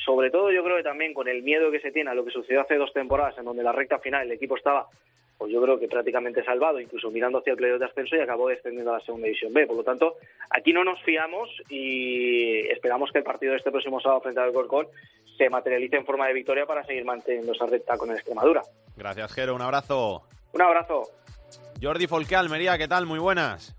sobre 0.06 0.30
todo 0.30 0.50
yo 0.50 0.64
creo 0.64 0.78
que 0.78 0.82
también 0.82 1.12
con 1.12 1.28
el 1.28 1.42
miedo 1.42 1.70
que 1.70 1.80
se 1.80 1.92
tiene 1.92 2.10
a 2.10 2.14
lo 2.14 2.24
que 2.24 2.30
sucedió 2.30 2.62
hace 2.62 2.76
dos 2.76 2.94
temporadas, 2.94 3.36
en 3.36 3.44
donde 3.44 3.62
la 3.62 3.72
recta 3.72 3.98
final 3.98 4.26
el 4.26 4.32
equipo 4.32 4.56
estaba 4.56 4.86
pues 5.42 5.52
yo 5.52 5.60
creo 5.60 5.76
que 5.76 5.88
prácticamente 5.88 6.44
salvado, 6.44 6.78
incluso 6.78 7.10
mirando 7.10 7.38
hacia 7.38 7.50
el 7.50 7.56
playoff 7.56 7.80
de 7.80 7.86
ascenso 7.86 8.14
y 8.14 8.20
acabó 8.20 8.46
descendiendo 8.46 8.94
a 8.94 8.98
la 8.98 9.04
segunda 9.04 9.26
división 9.26 9.52
B. 9.52 9.66
Por 9.66 9.74
lo 9.74 9.82
tanto, 9.82 10.14
aquí 10.48 10.72
no 10.72 10.84
nos 10.84 11.02
fiamos 11.02 11.50
y 11.68 12.60
esperamos 12.68 13.10
que 13.10 13.18
el 13.18 13.24
partido 13.24 13.50
de 13.50 13.58
este 13.58 13.72
próximo 13.72 14.00
sábado 14.00 14.20
frente 14.20 14.40
al 14.40 14.52
Corcón 14.52 14.86
se 15.36 15.50
materialice 15.50 15.96
en 15.96 16.06
forma 16.06 16.28
de 16.28 16.34
victoria 16.34 16.64
para 16.64 16.84
seguir 16.84 17.04
manteniendo 17.04 17.50
esa 17.50 17.66
recta 17.66 17.98
con 17.98 18.10
el 18.10 18.18
Extremadura. 18.18 18.62
Gracias, 18.96 19.32
Jero. 19.32 19.56
Un 19.56 19.62
abrazo. 19.62 20.22
Un 20.52 20.62
abrazo. 20.62 21.08
Jordi 21.82 22.06
Folqué, 22.06 22.36
Almería, 22.36 22.78
¿qué 22.78 22.86
tal? 22.86 23.06
Muy 23.06 23.18
buenas. 23.18 23.74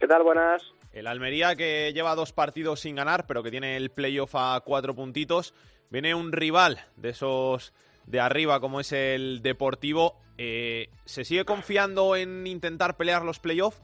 ¿Qué 0.00 0.06
tal? 0.06 0.22
Buenas. 0.22 0.62
El 0.94 1.06
Almería 1.06 1.56
que 1.56 1.92
lleva 1.92 2.14
dos 2.14 2.32
partidos 2.32 2.80
sin 2.80 2.96
ganar, 2.96 3.26
pero 3.26 3.42
que 3.42 3.50
tiene 3.50 3.76
el 3.76 3.90
playoff 3.90 4.34
a 4.34 4.58
cuatro 4.64 4.94
puntitos. 4.94 5.52
Viene 5.90 6.14
un 6.14 6.32
rival 6.32 6.80
de 6.96 7.10
esos 7.10 7.74
de 8.06 8.18
arriba 8.18 8.60
como 8.60 8.80
es 8.80 8.92
el 8.92 9.42
Deportivo. 9.42 10.21
Eh, 10.38 10.88
¿Se 11.04 11.24
sigue 11.24 11.44
confiando 11.44 12.16
en 12.16 12.46
intentar 12.46 12.96
pelear 12.96 13.24
los 13.24 13.38
playoffs? 13.38 13.80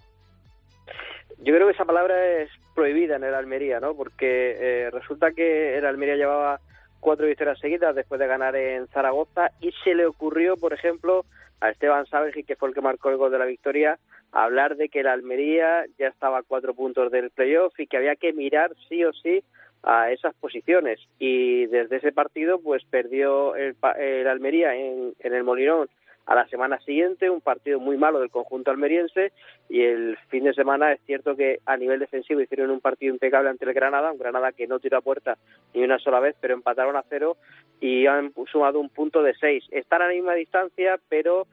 Yo 1.39 1.55
creo 1.55 1.69
que 1.69 1.75
esa 1.75 1.85
palabra 1.85 2.43
es 2.43 2.51
prohibida 2.75 3.17
en 3.17 3.25
el 3.25 3.35
Almería, 3.35 3.81
¿no? 3.81 3.95
Porque 3.95 4.57
eh, 4.59 4.91
resulta 4.91 5.31
que 5.33 5.79
el 5.79 5.87
Almería 5.87 6.17
llevaba 6.17 6.61
cuatro 7.01 7.27
victorias 7.27 7.59
seguidas 7.61 7.95
después 7.95 8.19
de 8.19 8.27
ganar 8.27 8.57
en 8.57 8.89
Zaragoza 8.89 9.51
y 9.61 9.73
se 9.85 9.95
le 9.95 10.07
ocurrió, 10.07 10.57
por 10.57 10.73
ejemplo, 10.73 11.25
a 11.61 11.71
Esteban 11.71 12.07
Sáveji, 12.07 12.45
que 12.45 12.57
fue 12.57 12.69
el 12.69 12.75
que 12.75 12.81
marcó 12.81 13.11
el 13.11 13.17
gol 13.17 13.31
de 13.31 13.39
la 13.39 13.45
victoria, 13.45 13.99
hablar 14.33 14.77
de 14.77 14.89
que 14.89 15.01
el 15.01 15.07
Almería 15.07 15.85
ya 15.99 16.09
estaba 16.09 16.39
a 16.39 16.43
cuatro 16.43 16.75
puntos 16.75 17.11
del 17.11 17.31
playoff 17.31 17.79
y 17.79 17.87
que 17.87 17.97
había 17.97 18.17
que 18.17 18.33
mirar 18.33 18.73
sí 18.89 19.05
o 19.05 19.13
sí 19.13 19.43
a 19.83 20.11
esas 20.11 20.35
posiciones. 20.35 20.99
Y 21.19 21.67
desde 21.67 21.97
ese 21.97 22.13
partido, 22.13 22.61
pues 22.61 22.85
perdió 22.85 23.55
el, 23.55 23.77
el 23.99 24.27
Almería 24.27 24.75
en, 24.75 25.15
en 25.21 25.35
el 25.35 25.45
Molinón 25.45 25.89
a 26.29 26.35
la 26.35 26.47
semana 26.49 26.79
siguiente, 26.81 27.31
un 27.31 27.41
partido 27.41 27.81
muy 27.81 27.97
malo 27.97 28.21
del 28.21 28.31
conjunto 28.31 28.71
almeriense 28.71 29.33
y 29.71 29.81
el 29.81 30.19
fin 30.29 30.45
de 30.45 30.53
semana 30.53 30.93
es 30.93 31.01
cierto 31.07 31.35
que 31.35 31.61
a 31.65 31.79
nivel 31.79 32.01
defensivo 32.01 32.43
hicieron 32.43 32.71
un 32.71 32.81
partido 32.81 33.15
impecable 33.15 33.49
ante 33.49 33.65
el 33.65 33.73
Granada, 33.73 34.13
un 34.13 34.19
Granada 34.19 34.53
que 34.53 34.67
no 34.67 34.79
tiró 34.79 34.99
a 34.99 35.01
puerta 35.01 35.39
ni 35.73 35.83
una 35.83 35.99
sola 35.99 36.21
vez, 36.21 36.37
pero 36.39 36.53
empataron 36.53 36.97
a 36.97 37.05
cero 37.09 37.39
y 37.81 38.07
han 38.07 38.35
sumado 38.53 38.79
un 38.79 38.91
punto 38.91 39.23
de 39.23 39.35
seis. 39.41 39.65
Están 39.71 40.03
a 40.03 40.09
la 40.09 40.13
misma 40.13 40.35
distancia, 40.35 41.01
pero 41.09 41.47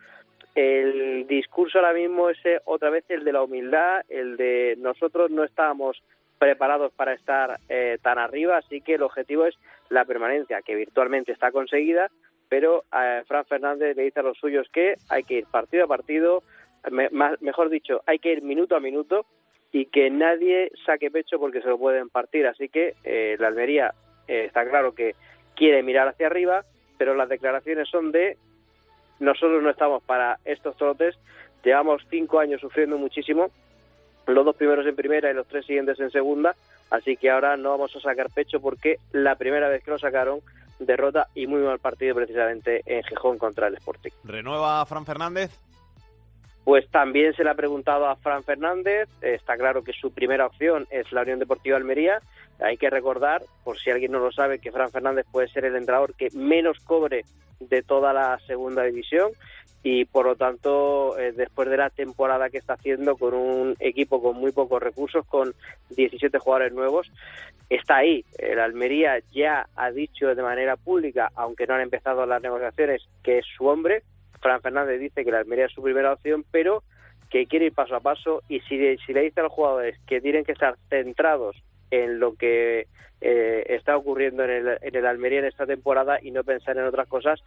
el 0.56 1.26
discurso 1.26 1.80
ahora 1.80 1.94
mismo 1.94 2.30
es 2.30 2.38
eh, 2.46 2.60
otra 2.66 2.90
vez 2.90 3.06
el 3.08 3.24
de 3.24 3.32
la 3.32 3.44
humildad, 3.44 4.02
el 4.10 4.36
de 4.36 4.76
nosotros 4.78 5.32
no 5.32 5.46
estábamos 5.46 6.04
preparados 6.38 6.92
para 6.92 7.14
estar 7.14 7.62
eh, 7.70 7.98
tan 8.02 8.20
arriba, 8.20 8.58
así 8.58 8.82
que 8.82 8.96
el 8.96 9.04
objetivo 9.04 9.46
es 9.46 9.56
la 9.88 10.04
permanencia, 10.04 10.62
que 10.62 10.76
virtualmente 10.76 11.32
está 11.32 11.52
conseguida, 11.54 12.12
pero 12.50 12.84
a 12.92 13.24
Fran 13.28 13.46
Fernández 13.46 13.96
le 13.96 14.04
dice 14.04 14.20
a 14.20 14.24
los 14.24 14.38
suyos 14.38 14.68
que 14.72 14.96
hay 15.10 15.24
que 15.24 15.36
ir 15.40 15.46
partido 15.46 15.86
a 15.86 15.88
partido, 15.88 16.44
más- 17.12 17.42
mejor 17.42 17.70
dicho, 17.70 18.02
hay 18.06 18.20
que 18.20 18.32
ir 18.34 18.42
minuto 18.44 18.76
a 18.76 18.80
minuto 18.80 19.26
y 19.72 19.88
que 19.88 20.10
nadie 20.10 20.72
saque 20.86 21.12
pecho 21.12 21.40
porque 21.40 21.62
se 21.62 21.68
lo 21.68 21.78
pueden 21.78 22.10
partir. 22.10 22.48
Así 22.48 22.70
que 22.70 22.94
eh, 23.04 23.36
la 23.40 23.48
Almería 23.48 23.94
eh, 24.28 24.46
está 24.46 24.68
claro 24.70 24.94
que 24.94 25.16
quiere 25.56 25.84
mirar 25.84 26.08
hacia 26.08 26.28
arriba, 26.28 26.64
pero 26.98 27.16
las 27.16 27.28
declaraciones 27.30 27.90
son 27.90 28.12
de 28.12 28.38
nosotros 29.20 29.64
no 29.64 29.70
estamos 29.70 30.04
para 30.04 30.40
estos 30.46 30.76
trotes, 30.78 31.16
llevamos 31.64 32.06
cinco 32.10 32.40
años 32.40 32.60
sufriendo 32.62 32.98
muchísimo, 32.98 33.50
los 34.28 34.44
dos 34.44 34.56
primeros 34.56 34.86
en 34.86 34.96
primera 34.96 35.32
y 35.32 35.34
los 35.34 35.48
tres 35.48 35.66
siguientes 35.66 36.00
en 36.00 36.12
segunda, 36.12 36.56
así 36.90 37.16
que 37.16 37.30
ahora 37.30 37.56
no 37.56 37.70
vamos 37.72 37.96
a 37.96 38.02
sacar 38.02 38.30
pecho 38.30 38.60
porque 38.60 38.98
la 39.14 39.36
primera 39.36 39.70
vez 39.70 39.84
que 39.84 39.92
lo 39.92 40.00
sacaron, 40.00 40.40
derrota 40.80 41.28
y 41.34 41.48
muy 41.48 41.62
mal 41.62 41.80
partido 41.80 42.16
precisamente 42.16 42.82
en 42.86 43.04
Gijón 43.04 43.38
contra 43.38 43.68
el 43.68 43.76
Sporting. 43.76 44.12
¿Renueva 44.24 44.86
Fran 44.86 45.06
Fernández? 45.06 45.52
Pues 46.64 46.90
también 46.90 47.34
se 47.36 47.44
le 47.44 47.52
ha 47.52 47.56
preguntado 47.56 48.08
a 48.08 48.16
Fran 48.16 48.44
Fernández, 48.44 49.08
está 49.22 49.56
claro 49.56 49.84
que 49.84 49.94
su 49.94 50.12
primera 50.12 50.48
opción 50.48 50.88
es 50.90 51.12
la 51.12 51.22
Unión 51.22 51.38
Deportiva 51.38 51.78
Almería, 51.78 52.20
hay 52.60 52.78
que 52.78 52.90
recordar, 52.90 53.44
por 53.64 53.78
si 53.78 53.90
alguien 53.90 54.12
no 54.12 54.20
lo 54.20 54.32
sabe, 54.32 54.60
que 54.60 54.72
Fran 54.72 54.92
Fernández 54.92 55.26
puede 55.32 55.48
ser 55.50 55.66
el 55.66 55.76
entrenador 55.76 56.16
que 56.16 56.30
menos 56.34 56.80
cobre 56.80 57.26
de 57.60 57.84
toda 57.84 58.14
la 58.14 58.40
segunda 58.48 58.84
división 58.84 59.32
y 59.84 60.06
por 60.06 60.26
lo 60.26 60.36
tanto 60.36 61.18
eh, 61.18 61.32
después 61.32 61.70
de 61.70 61.78
la 61.78 61.92
temporada 61.92 62.50
que 62.50 62.58
está 62.58 62.74
haciendo 62.74 63.18
con 63.18 63.36
un 63.36 63.76
equipo 63.80 64.22
con 64.22 64.36
muy 64.36 64.52
pocos 64.52 64.82
recursos, 64.82 65.26
con 65.28 65.54
17 65.96 66.40
jugadores 66.40 66.74
nuevos, 66.74 67.12
está 67.70 67.98
ahí. 67.98 68.26
El 68.40 68.60
Almería 68.60 69.20
ya 69.32 69.68
ha 69.76 69.92
dicho 69.92 70.34
de 70.34 70.42
manera 70.42 70.76
pública, 70.76 71.30
aunque 71.36 71.68
no 71.68 71.76
han 71.76 71.82
empezado 71.82 72.26
las 72.26 72.42
negociaciones, 72.42 73.08
que 73.24 73.40
es 73.40 73.46
su 73.56 73.68
hombre. 73.68 74.02
Fran 74.42 74.62
Fernández 74.62 75.00
dice 75.00 75.24
que 75.24 75.32
la 75.32 75.40
Almería 75.40 75.66
es 75.66 75.72
su 75.72 75.84
primera 75.84 76.14
opción, 76.14 76.44
pero 76.50 76.82
que 77.30 77.46
quiere 77.46 77.68
ir 77.68 77.74
paso 77.74 77.96
a 77.96 78.00
paso 78.00 78.42
y 78.50 78.62
si, 78.62 78.98
si 79.06 79.14
le 79.14 79.22
dice 79.22 79.40
a 79.40 79.44
los 79.44 79.52
jugadores 79.52 80.00
que 80.08 80.20
tienen 80.20 80.46
que 80.46 80.54
estar 80.54 80.78
centrados 80.90 81.62
en 82.04 82.20
lo 82.20 82.36
que 82.36 82.88
eh, 83.22 83.66
está 83.70 83.96
ocurriendo 83.98 84.44
en 84.44 84.50
el, 84.50 84.78
en 84.82 84.96
el 84.96 85.06
Almería 85.06 85.40
en 85.40 85.46
esta 85.46 85.66
temporada 85.66 86.20
y 86.22 86.32
no 86.32 86.44
pensar 86.44 86.78
en 86.78 86.86
otras 86.86 87.08
cosas, 87.08 87.40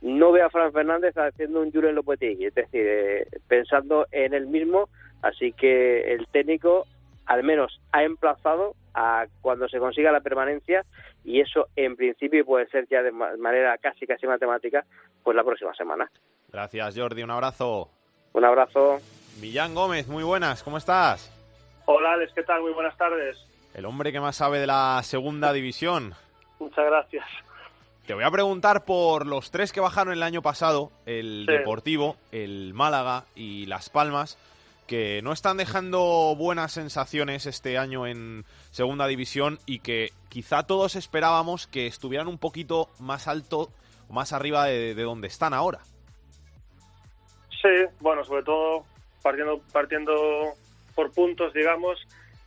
no 0.00 0.32
veo 0.32 0.46
a 0.46 0.50
Fran 0.50 0.72
Fernández 0.72 1.14
haciendo 1.16 1.60
un 1.60 1.72
Julen 1.72 1.94
Lopetegui, 1.94 2.46
es 2.46 2.54
decir, 2.54 2.84
eh, 2.86 3.26
pensando 3.48 4.06
en 4.12 4.34
él 4.34 4.46
mismo, 4.46 4.88
así 5.22 5.52
que 5.52 6.12
el 6.12 6.26
técnico 6.28 6.86
al 7.26 7.42
menos 7.42 7.80
ha 7.92 8.04
emplazado 8.04 8.74
a 8.94 9.26
cuando 9.42 9.68
se 9.68 9.78
consiga 9.80 10.12
la 10.12 10.20
permanencia 10.20 10.84
y 11.24 11.40
eso 11.40 11.66
en 11.74 11.96
principio 11.96 12.44
puede 12.46 12.66
ser 12.68 12.86
ya 12.88 13.02
de 13.02 13.10
ma- 13.10 13.36
manera 13.36 13.76
casi 13.78 14.06
casi 14.06 14.26
matemática 14.28 14.84
pues 15.24 15.36
la 15.36 15.42
próxima 15.42 15.74
semana. 15.74 16.08
Gracias, 16.52 16.96
Jordi. 16.96 17.24
Un 17.24 17.32
abrazo. 17.32 17.90
Un 18.32 18.44
abrazo. 18.44 18.98
Millán 19.40 19.74
Gómez, 19.74 20.06
muy 20.06 20.22
buenas. 20.22 20.62
¿Cómo 20.62 20.78
estás? 20.78 21.32
Hola 21.86 22.12
Alex, 22.12 22.32
¿qué 22.32 22.44
tal? 22.44 22.62
Muy 22.62 22.72
buenas 22.72 22.96
tardes. 22.96 23.36
El 23.76 23.84
hombre 23.84 24.10
que 24.10 24.20
más 24.20 24.36
sabe 24.36 24.58
de 24.58 24.66
la 24.66 24.98
segunda 25.04 25.52
división. 25.52 26.14
Muchas 26.58 26.86
gracias. 26.86 27.26
Te 28.06 28.14
voy 28.14 28.24
a 28.24 28.30
preguntar 28.30 28.86
por 28.86 29.26
los 29.26 29.50
tres 29.50 29.70
que 29.70 29.80
bajaron 29.80 30.14
el 30.14 30.22
año 30.22 30.40
pasado, 30.40 30.90
el 31.04 31.44
Sí. 31.46 31.52
Deportivo, 31.52 32.16
el 32.32 32.72
Málaga 32.72 33.24
y 33.34 33.66
Las 33.66 33.90
Palmas, 33.90 34.38
que 34.86 35.20
no 35.22 35.30
están 35.34 35.58
dejando 35.58 36.34
buenas 36.38 36.72
sensaciones 36.72 37.44
este 37.44 37.76
año 37.76 38.06
en 38.06 38.46
segunda 38.70 39.06
división 39.08 39.58
y 39.66 39.80
que 39.80 40.10
quizá 40.30 40.62
todos 40.62 40.96
esperábamos 40.96 41.66
que 41.66 41.86
estuvieran 41.86 42.28
un 42.28 42.38
poquito 42.38 42.88
más 42.98 43.28
alto 43.28 43.68
o 44.08 44.14
más 44.14 44.32
arriba 44.32 44.64
de, 44.64 44.94
de 44.94 45.02
donde 45.02 45.26
están 45.28 45.52
ahora. 45.52 45.80
Sí, 47.60 47.68
bueno, 48.00 48.24
sobre 48.24 48.42
todo 48.42 48.86
partiendo, 49.22 49.60
partiendo 49.70 50.14
por 50.94 51.12
puntos, 51.12 51.52
digamos, 51.52 51.98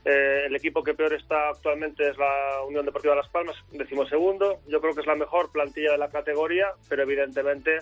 eh, 0.06 0.44
el 0.46 0.56
equipo 0.56 0.84
que 0.84 0.94
peor 0.94 1.13
está 1.13 1.50
actualmente 1.50 2.08
es 2.08 2.18
la 2.18 2.62
Unión 2.65 2.86
Deportiva 2.86 3.15
Las 3.15 3.27
Palmas, 3.29 3.56
decimosegundo. 3.72 4.60
Yo 4.68 4.79
creo 4.79 4.94
que 4.94 5.01
es 5.01 5.08
la 5.08 5.15
mejor 5.15 5.51
plantilla 5.51 5.91
de 5.91 5.98
la 5.98 6.10
categoría, 6.10 6.68
pero 6.88 7.03
evidentemente 7.03 7.79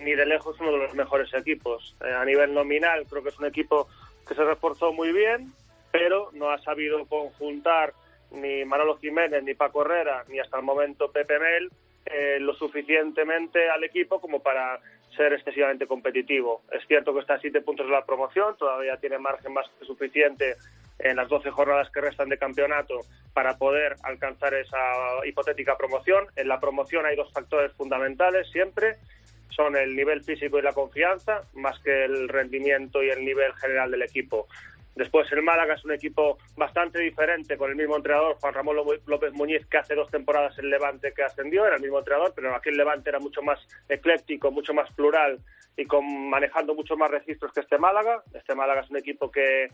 ni 0.00 0.14
de 0.14 0.26
lejos 0.26 0.58
uno 0.60 0.72
de 0.72 0.78
los 0.78 0.94
mejores 0.94 1.32
equipos. 1.34 1.96
Eh, 2.04 2.12
a 2.12 2.24
nivel 2.24 2.52
nominal 2.52 3.06
creo 3.08 3.22
que 3.22 3.30
es 3.30 3.38
un 3.38 3.46
equipo 3.46 3.88
que 4.26 4.34
se 4.34 4.44
reforzó 4.44 4.92
muy 4.92 5.12
bien, 5.12 5.52
pero 5.90 6.30
no 6.32 6.50
ha 6.50 6.58
sabido 6.58 7.04
conjuntar 7.06 7.94
ni 8.32 8.64
Manolo 8.64 8.98
Jiménez, 8.98 9.42
ni 9.42 9.54
Paco 9.54 9.82
Herrera, 9.82 10.24
ni 10.28 10.40
hasta 10.40 10.58
el 10.58 10.64
momento 10.64 11.12
Pepe 11.12 11.38
Mel 11.38 11.70
eh, 12.06 12.38
lo 12.40 12.54
suficientemente 12.54 13.70
al 13.70 13.84
equipo 13.84 14.20
como 14.20 14.40
para 14.40 14.78
ser 15.16 15.32
excesivamente 15.32 15.86
competitivo. 15.86 16.62
Es 16.70 16.86
cierto 16.86 17.14
que 17.14 17.20
está 17.20 17.34
a 17.34 17.40
siete 17.40 17.62
puntos 17.62 17.86
de 17.86 17.92
la 17.92 18.04
promoción, 18.04 18.56
todavía 18.58 18.98
tiene 18.98 19.18
margen 19.18 19.52
más 19.52 19.66
que 19.78 19.86
suficiente 19.86 20.56
en 20.98 21.16
las 21.16 21.28
12 21.28 21.50
jornadas 21.50 21.90
que 21.90 22.00
restan 22.00 22.28
de 22.28 22.38
campeonato 22.38 23.00
para 23.32 23.56
poder 23.58 23.96
alcanzar 24.02 24.54
esa 24.54 24.78
hipotética 25.26 25.76
promoción. 25.76 26.26
En 26.36 26.48
la 26.48 26.60
promoción 26.60 27.06
hay 27.06 27.16
dos 27.16 27.32
factores 27.32 27.72
fundamentales 27.72 28.50
siempre, 28.50 28.96
son 29.50 29.76
el 29.76 29.94
nivel 29.94 30.22
físico 30.22 30.58
y 30.58 30.62
la 30.62 30.72
confianza, 30.72 31.42
más 31.54 31.78
que 31.80 32.04
el 32.04 32.28
rendimiento 32.28 33.02
y 33.02 33.10
el 33.10 33.24
nivel 33.24 33.52
general 33.54 33.90
del 33.90 34.02
equipo. 34.02 34.48
Después 34.94 35.30
el 35.32 35.42
Málaga 35.42 35.74
es 35.74 35.84
un 35.84 35.92
equipo 35.92 36.38
bastante 36.56 37.00
diferente 37.00 37.56
con 37.56 37.68
el 37.68 37.76
mismo 37.76 37.96
entrenador, 37.96 38.36
Juan 38.40 38.54
Ramón 38.54 38.76
López 39.06 39.32
Muñiz, 39.32 39.66
que 39.66 39.78
hace 39.78 39.96
dos 39.96 40.08
temporadas 40.08 40.56
el 40.58 40.70
Levante 40.70 41.12
que 41.12 41.24
ascendió, 41.24 41.66
era 41.66 41.76
el 41.76 41.82
mismo 41.82 41.98
entrenador, 41.98 42.32
pero 42.34 42.54
aquí 42.54 42.68
el 42.68 42.76
Levante 42.76 43.10
era 43.10 43.18
mucho 43.18 43.42
más 43.42 43.58
ecléctico, 43.88 44.52
mucho 44.52 44.72
más 44.72 44.92
plural 44.92 45.40
y 45.76 45.84
con 45.86 46.30
manejando 46.30 46.74
muchos 46.76 46.96
más 46.96 47.10
registros 47.10 47.52
que 47.52 47.60
este 47.60 47.76
Málaga. 47.76 48.22
Este 48.32 48.54
Málaga 48.54 48.82
es 48.82 48.90
un 48.90 48.96
equipo 48.96 49.32
que, 49.32 49.68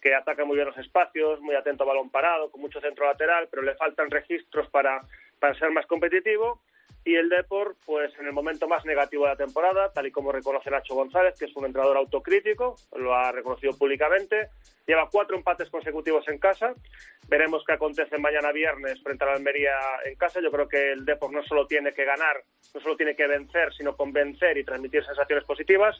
que 0.00 0.14
ataca 0.14 0.44
muy 0.44 0.56
bien 0.56 0.68
los 0.68 0.78
espacios, 0.78 1.40
muy 1.40 1.54
atento 1.54 1.84
a 1.84 1.86
balón 1.86 2.10
parado, 2.10 2.50
con 2.50 2.60
mucho 2.60 2.80
centro 2.80 3.06
lateral, 3.06 3.48
pero 3.50 3.62
le 3.62 3.74
faltan 3.74 4.10
registros 4.10 4.68
para, 4.70 5.00
para 5.38 5.54
ser 5.54 5.70
más 5.70 5.86
competitivo. 5.86 6.60
Y 7.04 7.14
el 7.14 7.30
Depor, 7.30 7.76
pues 7.86 8.12
en 8.18 8.26
el 8.26 8.32
momento 8.32 8.68
más 8.68 8.84
negativo 8.84 9.24
de 9.24 9.30
la 9.30 9.36
temporada, 9.36 9.90
tal 9.92 10.06
y 10.06 10.10
como 10.10 10.30
reconoce 10.30 10.70
Nacho 10.70 10.94
González, 10.94 11.34
que 11.38 11.46
es 11.46 11.56
un 11.56 11.64
entrenador 11.64 11.96
autocrítico, 11.96 12.76
lo 12.96 13.14
ha 13.14 13.32
reconocido 13.32 13.72
públicamente, 13.78 14.50
lleva 14.86 15.08
cuatro 15.10 15.36
empates 15.36 15.70
consecutivos 15.70 16.28
en 16.28 16.38
casa. 16.38 16.74
Veremos 17.26 17.64
qué 17.64 17.72
acontece 17.72 18.18
mañana 18.18 18.52
viernes 18.52 19.02
frente 19.02 19.24
a 19.24 19.28
la 19.28 19.34
Almería 19.34 19.74
en 20.04 20.16
casa. 20.16 20.40
Yo 20.40 20.50
creo 20.50 20.68
que 20.68 20.92
el 20.92 21.06
Depor 21.06 21.32
no 21.32 21.42
solo 21.44 21.66
tiene 21.66 21.94
que 21.94 22.04
ganar, 22.04 22.42
no 22.74 22.80
solo 22.80 22.96
tiene 22.96 23.16
que 23.16 23.26
vencer, 23.26 23.72
sino 23.72 23.96
convencer 23.96 24.58
y 24.58 24.64
transmitir 24.64 25.02
sensaciones 25.04 25.44
positivas. 25.44 25.98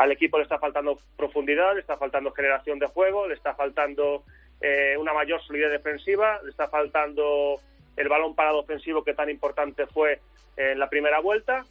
Al 0.00 0.12
equipo 0.12 0.38
le 0.38 0.44
está 0.44 0.58
faltando 0.58 0.96
profundidad, 1.14 1.74
le 1.74 1.82
está 1.82 1.98
faltando 1.98 2.32
generación 2.32 2.78
de 2.78 2.86
juego, 2.86 3.28
le 3.28 3.34
está 3.34 3.54
faltando 3.54 4.24
eh, 4.62 4.96
una 4.98 5.12
mayor 5.12 5.42
solidez 5.42 5.70
defensiva, 5.70 6.40
le 6.42 6.48
está 6.48 6.68
faltando 6.68 7.60
el 7.98 8.08
balón 8.08 8.34
parado 8.34 8.60
ofensivo 8.60 9.04
que 9.04 9.12
tan 9.12 9.28
importante 9.28 9.86
fue 9.86 10.18
en 10.56 10.78
la 10.78 10.88
primera 10.88 11.20
vuelta. 11.20 11.66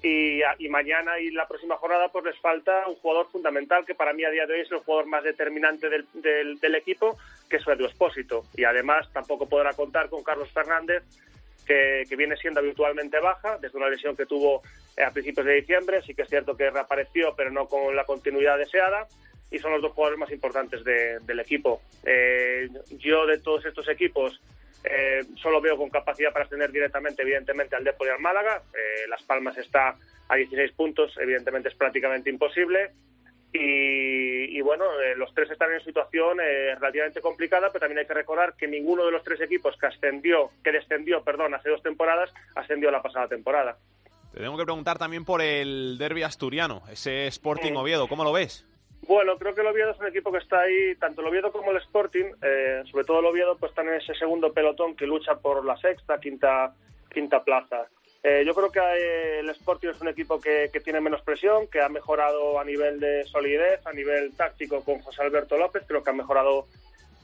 Y, 0.00 0.42
mañana 0.68 1.18
y 1.18 1.32
la 1.32 1.48
próxima 1.48 1.76
jornada 1.76 2.08
pues 2.08 2.24
les 2.24 2.38
falta 2.38 2.86
un 2.86 2.94
jugador 2.94 3.28
fundamental 3.32 3.84
que 3.84 3.96
para 3.96 4.12
mí 4.12 4.24
a 4.24 4.30
día 4.30 4.46
de 4.46 4.54
hoy 4.54 4.60
es 4.60 4.70
el 4.70 4.78
jugador 4.78 5.06
más 5.06 5.24
determinante 5.24 5.88
del, 5.88 6.06
del, 6.14 6.60
del 6.60 6.74
equipo, 6.76 7.18
que 7.50 7.56
es 7.56 7.66
Edu 7.66 7.86
Espósito. 7.86 8.44
Y 8.54 8.62
además 8.62 9.12
tampoco 9.12 9.48
podrá 9.48 9.72
contar 9.72 10.08
con 10.08 10.22
Carlos 10.22 10.52
Fernández, 10.52 11.02
que, 11.66 12.04
que, 12.08 12.16
viene 12.16 12.36
siendo 12.36 12.60
habitualmente 12.60 13.18
baja 13.20 13.58
desde 13.58 13.78
una 13.78 13.88
lesión 13.88 14.16
que 14.16 14.26
tuvo 14.26 14.62
a 15.04 15.10
principios 15.10 15.46
de 15.46 15.54
diciembre. 15.54 16.02
Sí 16.02 16.14
que 16.14 16.22
es 16.22 16.28
cierto 16.28 16.56
que 16.56 16.70
reapareció, 16.70 17.34
pero 17.36 17.50
no 17.50 17.66
con 17.66 17.94
la 17.94 18.04
continuidad 18.04 18.58
deseada. 18.58 19.06
Y 19.50 19.58
son 19.58 19.72
los 19.72 19.82
dos 19.82 19.92
jugadores 19.92 20.18
más 20.18 20.32
importantes 20.32 20.82
de, 20.82 21.18
del 21.20 21.40
equipo. 21.40 21.82
Eh, 22.04 22.68
yo 22.98 23.26
de 23.26 23.38
todos 23.38 23.64
estos 23.66 23.88
equipos 23.88 24.40
eh, 24.84 25.24
solo 25.36 25.60
veo 25.60 25.76
con 25.76 25.90
capacidad 25.90 26.32
para 26.32 26.44
ascender 26.44 26.72
directamente, 26.72 27.22
evidentemente, 27.22 27.76
al 27.76 27.84
Depor 27.84 28.08
y 28.08 28.10
al 28.10 28.20
Málaga. 28.20 28.62
Eh, 28.72 29.06
Las 29.08 29.22
Palmas 29.22 29.56
está 29.58 29.96
a 30.28 30.36
16 30.36 30.72
puntos, 30.72 31.14
evidentemente 31.20 31.68
es 31.68 31.74
prácticamente 31.74 32.30
imposible. 32.30 32.90
Y, 33.52 34.56
y 34.56 34.60
bueno, 34.62 34.84
eh, 35.00 35.14
los 35.16 35.34
tres 35.34 35.50
están 35.50 35.72
en 35.72 35.84
situación 35.84 36.38
eh, 36.40 36.74
relativamente 36.76 37.20
complicada, 37.20 37.68
pero 37.68 37.80
también 37.80 37.98
hay 37.98 38.06
que 38.06 38.14
recordar 38.14 38.54
que 38.56 38.66
ninguno 38.66 39.04
de 39.04 39.12
los 39.12 39.22
tres 39.22 39.40
equipos 39.42 39.76
que 39.76 39.86
ascendió, 39.86 40.50
que 40.64 40.72
descendió, 40.72 41.22
perdón, 41.22 41.54
hace 41.54 41.68
dos 41.68 41.82
temporadas, 41.82 42.32
ascendió 42.54 42.90
la 42.90 43.02
pasada 43.02 43.28
temporada. 43.28 43.76
Te 44.32 44.40
tengo 44.40 44.56
que 44.56 44.64
preguntar 44.64 44.98
también 44.98 45.26
por 45.26 45.42
el 45.42 45.98
derby 45.98 46.22
asturiano, 46.22 46.82
ese 46.90 47.26
Sporting 47.26 47.74
Oviedo, 47.74 48.08
¿cómo 48.08 48.24
lo 48.24 48.32
ves? 48.32 48.66
Bueno, 49.06 49.36
creo 49.36 49.54
que 49.54 49.60
el 49.60 49.66
Oviedo 49.66 49.90
es 49.90 49.98
un 49.98 50.06
equipo 50.06 50.32
que 50.32 50.38
está 50.38 50.60
ahí, 50.60 50.94
tanto 50.96 51.20
el 51.20 51.26
Oviedo 51.26 51.52
como 51.52 51.72
el 51.72 51.76
Sporting, 51.78 52.24
eh, 52.40 52.82
sobre 52.90 53.04
todo 53.04 53.18
el 53.18 53.26
Oviedo, 53.26 53.58
pues 53.58 53.70
están 53.70 53.88
en 53.88 53.94
ese 53.94 54.14
segundo 54.14 54.52
pelotón 54.52 54.96
que 54.96 55.06
lucha 55.06 55.34
por 55.34 55.64
la 55.64 55.76
sexta, 55.76 56.18
quinta, 56.18 56.72
quinta 57.10 57.42
plaza. 57.44 57.88
Eh, 58.24 58.44
yo 58.46 58.54
creo 58.54 58.70
que 58.70 58.78
eh, 58.78 59.40
el 59.40 59.48
Sporting 59.50 59.88
es 59.88 60.00
un 60.00 60.08
equipo 60.08 60.40
que, 60.40 60.70
tiene 60.84 61.00
menos 61.00 61.22
presión, 61.22 61.66
que 61.66 61.80
ha 61.80 61.88
mejorado 61.88 62.60
a 62.60 62.64
nivel 62.64 63.00
de 63.00 63.24
solidez, 63.24 63.84
a 63.84 63.92
nivel 63.92 64.32
táctico 64.36 64.84
con 64.84 65.00
José 65.00 65.22
Alberto 65.22 65.56
López, 65.58 65.82
creo 65.88 66.04
que 66.04 66.10
ha 66.10 66.14
mejorado 66.14 66.66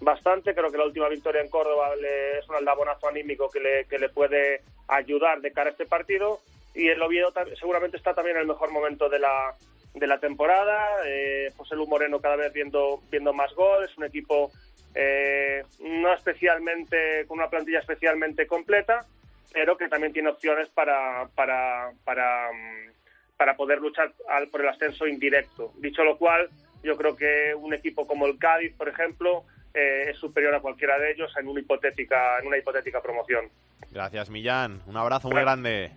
bastante. 0.01 0.55
Creo 0.55 0.73
que 0.73 0.79
la 0.79 0.87
última 0.87 1.09
victoria 1.09 1.41
en 1.41 1.51
Córdoba 1.51 1.95
le- 1.97 2.39
es 2.39 2.49
un 2.49 2.57
aldabonazo 2.57 3.09
anímico 3.09 3.49
que 3.51 3.61
le, 3.61 4.09
puede 4.09 4.63
ayudar 4.89 5.41
de 5.41 5.53
cara 5.53 5.69
a 5.69 5.73
este 5.73 5.87
partido. 5.87 6.41
Y 6.75 6.89
el 6.89 7.01
Oviedo 7.03 7.33
seguramente 7.59 7.97
está 7.97 8.15
también 8.15 8.37
en 8.37 8.43
el 8.43 8.49
mejor 8.49 8.71
momento 8.73 9.09
de 9.09 9.21
la, 9.21 9.55
de 9.95 10.07
la 10.07 10.19
temporada. 10.19 10.89
Eh, 11.07 11.53
José 11.57 11.77
Lu 11.77 11.87
Moreno 11.87 12.21
cada 12.21 12.37
vez 12.37 12.53
viendo, 12.53 13.01
viendo 13.11 13.33
más 13.33 13.53
goles, 13.55 13.97
un 13.97 14.05
equipo 14.05 14.51
eh, 14.95 15.63
no 15.81 16.13
especialmente, 16.13 17.25
con 17.27 17.39
una 17.39 17.51
plantilla 17.51 17.79
especialmente 17.81 18.47
completa, 18.47 19.07
pero 19.53 19.77
que 19.77 19.89
también 19.89 20.13
tiene 20.13 20.31
opciones 20.31 20.69
para, 20.71 21.29
para, 21.35 21.91
para, 22.05 22.51
mm, 22.53 22.93
para 23.37 23.57
poder 23.57 23.79
luchar 23.81 24.13
al- 24.29 24.49
por 24.49 24.61
el 24.61 24.69
ascenso 24.69 25.07
indirecto. 25.07 25.73
Dicho 25.79 26.03
lo 26.05 26.17
cual, 26.19 26.49
yo 26.83 26.97
creo 26.97 27.17
que 27.17 27.55
un 27.55 27.75
equipo 27.75 28.07
como 28.07 28.27
el 28.27 28.39
Cádiz, 28.39 28.75
por 28.77 28.89
ejemplo, 28.89 29.45
eh, 29.75 30.11
es 30.11 30.19
superior 30.19 30.55
a 30.55 30.61
cualquiera 30.61 30.99
de 30.99 31.13
ellos 31.13 31.33
en 31.39 31.49
una 31.49 31.61
hipotética, 31.61 32.39
en 32.41 32.47
una 32.47 32.59
hipotética 32.59 33.01
promoción. 33.01 33.49
Gracias, 33.91 34.31
Millán. 34.31 34.83
Un 34.87 34.97
abrazo 34.97 35.29
muy 35.29 35.41
grande. 35.41 35.93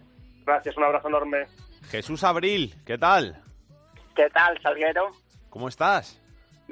Gracias, 0.46 0.76
un 0.78 0.84
abrazo 0.84 1.08
enorme. 1.08 1.46
Jesús 1.90 2.24
Abril, 2.24 2.74
¿qué 2.86 2.98
tal? 2.98 3.42
¿Qué 4.16 4.30
tal, 4.30 4.60
Salguero? 4.62 5.12
¿Cómo 5.50 5.68
estás? 5.68 6.20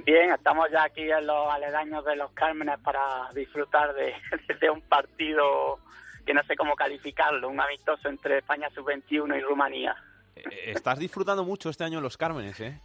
Bien, 0.06 0.32
estamos 0.32 0.70
ya 0.72 0.84
aquí 0.84 1.02
en 1.12 1.26
los 1.28 1.52
aledaños 1.52 2.06
de 2.06 2.16
los 2.16 2.32
Cármenes 2.32 2.80
para 2.80 3.30
disfrutar 3.34 3.94
de, 3.96 4.14
de 4.62 4.70
un 4.70 4.82
partido 4.82 5.80
que 6.26 6.34
no 6.34 6.44
sé 6.44 6.56
cómo 6.56 6.76
calificarlo, 6.76 7.50
un 7.50 7.60
amistoso 7.60 8.10
entre 8.10 8.40
España 8.40 8.70
sub-21 8.70 9.38
y 9.38 9.42
Rumanía. 9.42 9.96
Eh, 10.36 10.72
Estás 10.72 11.00
disfrutando 11.00 11.44
mucho 11.44 11.70
este 11.70 11.84
año 11.84 12.02
los 12.02 12.18
Cármenes, 12.18 12.60
¿eh? 12.60 12.80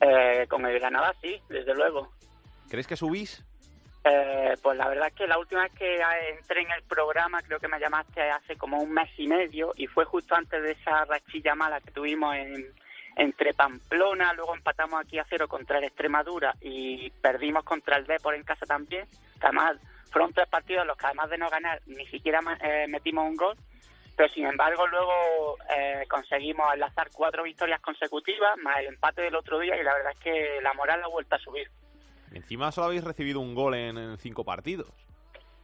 Eh, 0.00 0.46
con 0.48 0.66
el 0.66 0.78
Granada 0.78 1.14
sí, 1.20 1.40
desde 1.48 1.74
luego. 1.74 2.12
¿Crees 2.68 2.86
que 2.86 2.96
subís? 2.96 3.44
Eh, 4.04 4.54
pues 4.62 4.76
la 4.76 4.88
verdad 4.88 5.08
es 5.08 5.14
que 5.14 5.26
la 5.26 5.38
última 5.38 5.62
vez 5.62 5.72
que 5.72 5.98
entré 6.36 6.60
en 6.60 6.70
el 6.72 6.82
programa 6.82 7.40
creo 7.40 7.58
que 7.58 7.68
me 7.68 7.80
llamaste 7.80 8.20
hace 8.30 8.56
como 8.56 8.78
un 8.78 8.92
mes 8.92 9.08
y 9.16 9.26
medio 9.26 9.72
y 9.76 9.86
fue 9.86 10.04
justo 10.04 10.34
antes 10.34 10.62
de 10.62 10.72
esa 10.72 11.06
rachilla 11.06 11.54
mala 11.54 11.80
que 11.80 11.90
tuvimos 11.90 12.34
en, 12.36 12.66
entre 13.16 13.54
Pamplona, 13.54 14.34
luego 14.34 14.54
empatamos 14.54 15.00
aquí 15.00 15.18
a 15.18 15.26
cero 15.28 15.48
contra 15.48 15.78
el 15.78 15.84
Extremadura 15.84 16.54
y 16.60 17.10
perdimos 17.22 17.64
contra 17.64 17.96
el 17.96 18.06
Depor 18.06 18.34
en 18.34 18.42
casa 18.42 18.66
también. 18.66 19.06
que 19.40 19.46
Además, 19.46 19.76
fueron 20.10 20.32
tres 20.32 20.48
partidos 20.48 20.82
en 20.82 20.88
los 20.88 20.96
que 20.96 21.06
además 21.06 21.30
de 21.30 21.38
no 21.38 21.48
ganar 21.50 21.80
ni 21.86 22.06
siquiera 22.06 22.40
eh, 22.60 22.86
metimos 22.88 23.28
un 23.28 23.36
gol, 23.36 23.56
pero 24.16 24.28
sin 24.32 24.46
embargo 24.46 24.86
luego 24.86 25.56
eh, 25.76 26.04
conseguimos 26.08 26.72
enlazar 26.72 27.10
cuatro 27.12 27.42
victorias 27.42 27.80
consecutivas 27.80 28.56
más 28.62 28.78
el 28.78 28.86
empate 28.86 29.22
del 29.22 29.34
otro 29.36 29.58
día 29.58 29.76
y 29.76 29.82
la 29.82 29.94
verdad 29.94 30.12
es 30.12 30.18
que 30.18 30.60
la 30.62 30.72
moral 30.74 31.02
ha 31.02 31.08
vuelto 31.08 31.34
a 31.34 31.38
subir. 31.38 31.68
Encima 32.32 32.72
solo 32.72 32.88
habéis 32.88 33.04
recibido 33.04 33.40
un 33.40 33.54
gol 33.54 33.74
en, 33.74 33.96
en 33.96 34.18
cinco 34.18 34.44
partidos. 34.44 34.92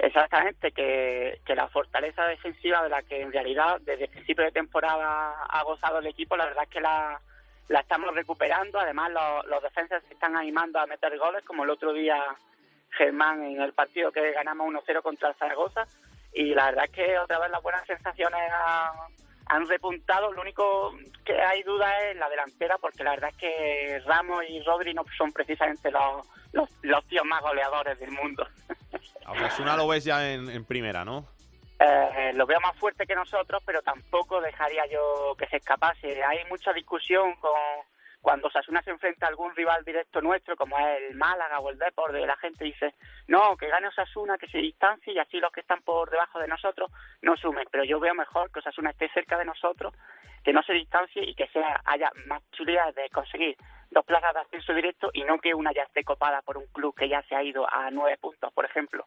Exactamente, 0.03 0.72
que, 0.72 1.40
que 1.44 1.55
la 1.55 1.68
fortaleza 1.68 2.24
defensiva 2.24 2.83
de 2.83 2.88
la 2.88 3.03
que 3.03 3.20
en 3.20 3.31
realidad 3.31 3.79
desde 3.83 4.05
el 4.05 4.11
principio 4.11 4.44
de 4.44 4.50
temporada 4.50 5.44
ha 5.44 5.62
gozado 5.62 5.98
el 5.98 6.07
equipo, 6.07 6.38
la 6.38 6.46
verdad 6.46 6.64
es 6.64 6.70
que 6.70 6.81
la, 6.81 7.20
la 7.68 7.81
estamos 7.81 8.14
recuperando. 8.14 8.81
Además, 8.81 9.11
los, 9.11 9.46
los 9.46 9.62
defensas 9.62 10.03
se 10.09 10.14
están 10.14 10.37
animando 10.37 10.79
a 10.79 10.87
meter 10.87 11.18
goles, 11.18 11.44
como 11.44 11.64
el 11.64 11.70
otro 11.70 11.92
día 11.92 12.16
Germán 12.90 13.42
en 13.42 13.61
el 13.61 13.72
partido 13.72 14.12
que 14.12 14.33
ganamos 14.33 14.68
1-0 14.68 15.03
contra 15.03 15.29
el 15.29 15.35
Zaragoza. 15.37 15.87
Y 16.33 16.55
la 16.55 16.66
verdad 16.66 16.85
es 16.85 16.90
que 16.90 17.18
otra 17.18 17.38
vez 17.38 17.50
las 17.50 17.62
buenas 17.62 17.85
sensaciones 17.87 18.40
han, 18.53 18.92
han 19.46 19.68
repuntado. 19.68 20.33
Lo 20.33 20.42
único 20.42 20.94
que 21.24 21.40
hay 21.40 21.62
duda 21.62 21.90
es 22.05 22.16
la 22.16 22.29
delantera, 22.29 22.79
porque 22.79 23.05
la 23.05 23.11
verdad 23.11 23.31
es 23.31 23.37
que 23.37 24.03
Ramos 24.07 24.44
y 24.48 24.61
Rodri 24.62 24.94
no 24.94 25.05
son 25.16 25.33
precisamente 25.33 25.90
los, 25.90 26.26
los, 26.53 26.68
los 26.83 27.05
tíos 27.07 27.24
más 27.24 27.42
goleadores 27.42 27.98
del 27.98 28.12
mundo. 28.12 28.46
Osasuna 29.29 29.76
lo 29.76 29.88
ves 29.88 30.05
ya 30.05 30.33
en, 30.33 30.48
en 30.50 30.64
primera, 30.64 31.05
¿no? 31.05 31.26
Eh, 31.81 32.33
lo 32.35 32.46
veo 32.46 32.61
más 32.61 32.76
fuerte 32.76 33.07
que 33.07 33.14
nosotros, 33.14 33.62
pero 33.64 33.81
tampoco 33.81 34.40
dejaría 34.40 34.85
yo 34.87 35.35
que 35.38 35.46
se 35.46 35.57
escapase. 35.57 36.22
Hay 36.22 36.44
mucha 36.50 36.72
discusión 36.74 37.35
con 37.37 37.59
cuando 38.20 38.48
Osasuna 38.48 38.83
se 38.83 38.90
enfrenta 38.90 39.26
a 39.26 39.28
algún 39.30 39.54
rival 39.54 39.85
directo 39.85 40.20
nuestro, 40.20 40.56
como 40.56 40.78
es 40.78 41.11
el 41.11 41.16
Málaga 41.16 41.59
o 41.61 41.70
el 41.70 41.78
Depor, 41.78 42.12
de 42.12 42.26
la 42.26 42.37
gente 42.37 42.64
dice, 42.64 42.94
no, 43.28 43.56
que 43.56 43.68
gane 43.68 43.88
Osasuna, 43.88 44.37
que 44.37 44.48
se 44.48 44.59
distancie 44.59 45.14
y 45.14 45.18
así 45.18 45.38
los 45.38 45.52
que 45.52 45.61
están 45.61 45.80
por 45.83 46.11
debajo 46.11 46.38
de 46.38 46.48
nosotros 46.48 46.90
no 47.22 47.37
sumen. 47.37 47.66
Pero 47.70 47.85
yo 47.85 47.98
veo 47.98 48.14
mejor 48.14 48.50
que 48.50 48.59
Osasuna 48.59 48.90
esté 48.90 49.09
cerca 49.11 49.38
de 49.38 49.46
nosotros, 49.46 49.94
que 50.44 50.52
no 50.52 50.62
se 50.62 50.74
distancie 50.74 51.24
y 51.24 51.35
que 51.35 51.48
sea 51.48 51.80
haya 51.85 52.11
más 52.26 52.42
posibilidades 52.50 52.94
de 52.94 53.09
conseguir 53.11 53.56
dos 53.90 54.04
plazas 54.04 54.35
de 54.35 54.40
ascenso 54.40 54.74
directo 54.74 55.11
y 55.12 55.24
no 55.24 55.38
que 55.38 55.54
una 55.54 55.72
ya 55.72 55.83
esté 55.83 56.04
copada 56.04 56.42
por 56.42 56.59
un 56.59 56.66
club 56.66 56.94
que 56.94 57.09
ya 57.09 57.22
se 57.22 57.35
ha 57.35 57.42
ido 57.42 57.66
a 57.72 57.90
nueve 57.90 58.18
puntos, 58.20 58.52
por 58.52 58.64
ejemplo. 58.64 59.06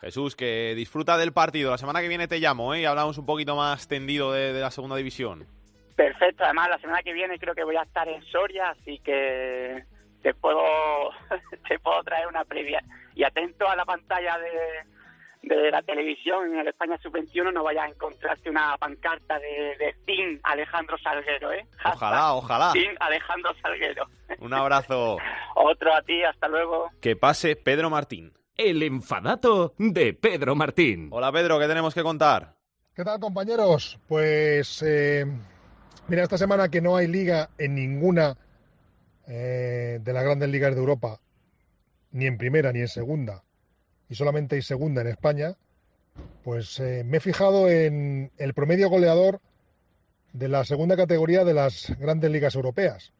Jesús, 0.00 0.36
que 0.36 0.74
disfruta 0.76 1.18
del 1.18 1.32
partido. 1.32 1.70
La 1.70 1.78
semana 1.78 2.00
que 2.00 2.08
viene 2.08 2.28
te 2.28 2.38
llamo, 2.38 2.72
¿eh? 2.72 2.82
Y 2.82 2.84
hablamos 2.84 3.18
un 3.18 3.26
poquito 3.26 3.56
más 3.56 3.88
tendido 3.88 4.32
de, 4.32 4.52
de 4.52 4.60
la 4.60 4.70
segunda 4.70 4.96
división. 4.96 5.57
Perfecto, 5.98 6.44
además 6.44 6.68
la 6.68 6.78
semana 6.78 7.02
que 7.02 7.12
viene 7.12 7.40
creo 7.40 7.56
que 7.56 7.64
voy 7.64 7.74
a 7.74 7.82
estar 7.82 8.08
en 8.08 8.22
Soria, 8.26 8.70
así 8.70 9.00
que 9.00 9.82
te 10.22 10.32
puedo 10.32 10.62
te 11.68 11.76
puedo 11.80 12.04
traer 12.04 12.28
una 12.28 12.44
previa. 12.44 12.80
Y 13.16 13.24
atento 13.24 13.68
a 13.68 13.74
la 13.74 13.84
pantalla 13.84 14.38
de, 14.38 15.56
de 15.56 15.70
la 15.72 15.82
televisión 15.82 16.52
en 16.52 16.60
el 16.60 16.68
España 16.68 16.96
Sub-21 17.02 17.52
no 17.52 17.64
vayas 17.64 17.86
a 17.86 17.88
encontrarte 17.88 18.48
una 18.48 18.76
pancarta 18.78 19.40
de, 19.40 19.76
de 19.76 19.96
Team 20.06 20.38
Alejandro 20.44 20.96
Salguero, 20.98 21.50
¿eh? 21.52 21.66
Ojalá, 21.84 22.34
ojalá. 22.34 22.72
Team 22.74 22.94
Alejandro 23.00 23.50
Salguero. 23.60 24.06
Un 24.38 24.54
abrazo. 24.54 25.16
Otro 25.56 25.92
a 25.92 26.02
ti, 26.02 26.22
hasta 26.22 26.46
luego. 26.46 26.92
Que 27.02 27.16
pase 27.16 27.56
Pedro 27.56 27.90
Martín. 27.90 28.32
El 28.56 28.84
enfadato 28.84 29.74
de 29.78 30.14
Pedro 30.14 30.54
Martín. 30.54 31.08
Hola 31.10 31.32
Pedro, 31.32 31.58
¿qué 31.58 31.66
tenemos 31.66 31.92
que 31.92 32.04
contar? 32.04 32.54
¿Qué 32.94 33.02
tal, 33.02 33.18
compañeros? 33.18 33.98
Pues, 34.06 34.80
eh, 34.82 35.24
mira, 36.08 36.22
esta 36.22 36.38
semana 36.38 36.68
que 36.68 36.80
no 36.80 36.96
hay 36.96 37.06
liga 37.06 37.50
en 37.58 37.74
ninguna 37.74 38.36
eh, 39.26 40.00
de 40.02 40.12
las 40.12 40.24
grandes 40.24 40.48
ligas 40.48 40.74
de 40.74 40.80
Europa, 40.80 41.20
ni 42.12 42.26
en 42.26 42.38
primera 42.38 42.72
ni 42.72 42.80
en 42.80 42.88
segunda, 42.88 43.44
y 44.08 44.14
solamente 44.14 44.56
hay 44.56 44.62
segunda 44.62 45.02
en 45.02 45.08
España, 45.08 45.56
pues 46.42 46.80
eh, 46.80 47.04
me 47.04 47.18
he 47.18 47.20
fijado 47.20 47.68
en 47.68 48.32
el 48.38 48.54
promedio 48.54 48.88
goleador 48.88 49.40
de 50.32 50.48
la 50.48 50.64
segunda 50.64 50.96
categoría 50.96 51.44
de 51.44 51.54
las 51.54 51.94
grandes 51.98 52.30
ligas 52.30 52.54
europeas. 52.54 53.12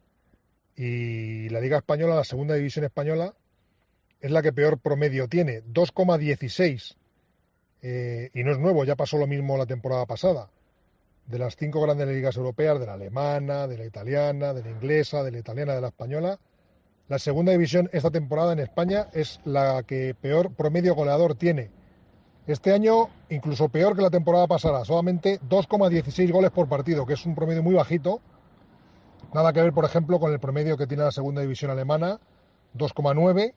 Y 0.77 1.49
la 1.49 1.61
Liga 1.61 1.79
Española, 1.79 2.15
la 2.15 2.25
segunda 2.25 2.55
división 2.55 2.85
española, 2.85 3.35
es 4.21 4.31
la 4.31 4.43
que 4.43 4.53
peor 4.53 4.79
promedio 4.79 5.29
tiene, 5.29 5.63
2,16. 5.65 6.97
Eh, 7.83 8.31
y 8.35 8.43
no 8.45 8.53
es 8.53 8.59
nuevo, 8.59 8.85
ya 8.85 8.97
pasó 8.97 9.19
lo 9.19 9.27
mismo 9.27 9.57
la 9.57 9.67
temporada 9.67 10.07
pasada. 10.07 10.51
De 11.29 11.39
las 11.39 11.57
cinco 11.57 11.81
grandes 11.81 12.09
ligas 12.09 12.37
europeas, 12.37 12.81
de 12.81 12.87
la 12.87 12.95
alemana, 12.95 13.67
de 13.67 13.79
la 13.79 13.85
italiana, 13.85 14.53
de 14.53 14.63
la 14.63 14.71
inglesa, 14.71 15.23
de 15.23 15.31
la 15.31 15.39
italiana, 15.39 15.75
de 15.75 15.81
la 15.81 15.89
española, 15.89 16.39
la 17.09 17.19
segunda 17.19 17.53
división 17.53 17.89
esta 17.95 18.11
temporada 18.11 18.53
en 18.53 18.59
España 18.59 19.09
es 19.15 19.41
la 19.45 19.83
que 19.83 20.15
peor 20.21 20.53
promedio 20.53 20.95
goleador 20.95 21.35
tiene. 21.35 21.71
Este 22.47 22.73
año 22.73 23.09
incluso 23.31 23.71
peor 23.71 23.97
que 23.97 24.03
la 24.03 24.11
temporada 24.11 24.47
pasada, 24.47 24.85
solamente 24.85 25.41
2,16 25.49 26.31
goles 26.31 26.51
por 26.51 26.69
partido, 26.69 27.07
que 27.07 27.15
es 27.15 27.25
un 27.25 27.35
promedio 27.35 27.63
muy 27.63 27.75
bajito. 27.75 28.21
Nada 29.33 29.55
que 29.55 29.63
ver, 29.63 29.73
por 29.73 29.87
ejemplo, 29.87 30.21
con 30.21 30.33
el 30.33 30.39
promedio 30.39 30.77
que 30.77 30.87
tiene 30.87 31.03
la 31.03 31.11
segunda 31.11 31.41
división 31.41 31.71
alemana, 31.71 32.21
2,9. 32.77 33.55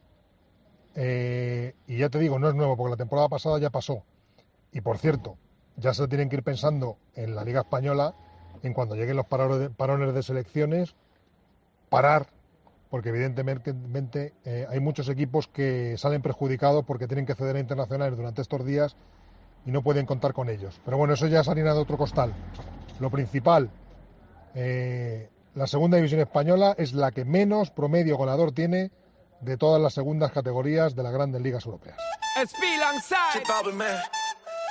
Eh, 0.96 1.76
y 1.88 1.98
ya 1.98 2.10
te 2.10 2.20
digo, 2.20 2.40
no 2.40 2.48
es 2.48 2.56
nuevo, 2.56 2.78
porque 2.78 2.92
la 2.92 2.98
temporada 2.98 3.28
pasada 3.28 3.60
ya 3.60 3.70
pasó. 3.70 4.04
Y 4.72 4.80
por 4.80 4.98
cierto, 4.98 5.38
ya 5.78 5.94
se 5.94 6.08
tienen 6.08 6.30
que 6.30 6.38
ir 6.38 6.44
pensando 6.44 6.98
en 7.16 7.36
la 7.36 7.44
Liga 7.44 7.62
Española, 7.62 8.14
en 8.64 8.74
cuando 8.74 8.96
lleguen 8.96 9.18
los 9.18 9.26
parones 9.26 10.14
de 10.14 10.24
selecciones, 10.24 10.96
parar, 11.90 12.28
porque 12.90 13.10
evidentemente 13.10 14.34
eh, 14.46 14.68
hay 14.70 14.80
muchos 14.80 15.10
equipos 15.10 15.48
que 15.48 15.98
salen 15.98 16.22
perjudicados 16.22 16.86
porque 16.86 17.08
tienen 17.08 17.26
que 17.26 17.36
ceder 17.36 17.56
a 17.56 17.60
internacionales 17.60 18.18
durante 18.18 18.42
estos 18.42 18.66
días 18.66 18.96
y 19.66 19.72
no 19.72 19.82
pueden 19.82 20.06
contar 20.06 20.34
con 20.34 20.50
ellos. 20.50 20.80
Pero 20.84 20.98
bueno, 20.98 21.14
eso 21.14 21.28
ya 21.28 21.42
es 21.42 21.48
harina 21.48 21.74
de 21.74 21.80
otro 21.80 21.98
costal. 21.98 22.34
Lo 23.00 23.10
principal, 23.10 23.70
eh, 24.56 25.30
la 25.56 25.68
segunda 25.68 25.98
división 25.98 26.22
española 26.22 26.76
es 26.78 26.94
la 26.94 27.12
que 27.12 27.26
menos 27.26 27.72
promedio 27.72 28.18
goleador 28.18 28.52
tiene 28.52 28.92
de 29.42 29.58
todas 29.58 29.82
las 29.82 29.94
segundas 29.94 30.32
categorías 30.32 30.96
de 30.96 31.04
las 31.04 31.14
grandes 31.14 31.42
ligas 31.42 31.66
europeas. 31.66 31.98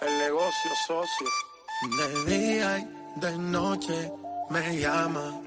El 0.01 0.19
negocio 0.19 0.71
socio. 0.87 1.27
De 1.99 2.37
día 2.37 2.79
y 2.79 3.21
de 3.21 3.39
noche 3.39 4.13
me 4.49 4.79
llama. 4.79 5.43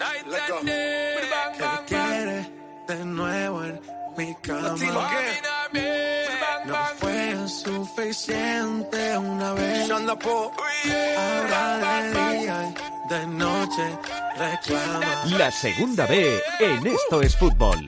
Que 1.57 1.85
quiere 1.87 2.51
de 2.87 3.05
nuevo 3.05 3.63
en 3.63 3.81
mi 4.15 4.35
cama. 4.41 4.75
No 6.65 6.75
fue 6.97 7.31
en 7.31 7.49
suficiente 7.49 9.17
una 9.17 9.53
vez. 9.53 9.89
Ahora 9.89 11.77
de 11.77 12.11
día 12.11 12.57
y 12.69 13.09
de 13.09 13.27
noche 13.27 13.99
reclama. 14.37 15.23
La 15.37 15.51
segunda 15.51 16.05
B 16.05 16.41
en 16.59 16.87
Esto 16.87 17.21
es 17.21 17.35
Fútbol. 17.35 17.83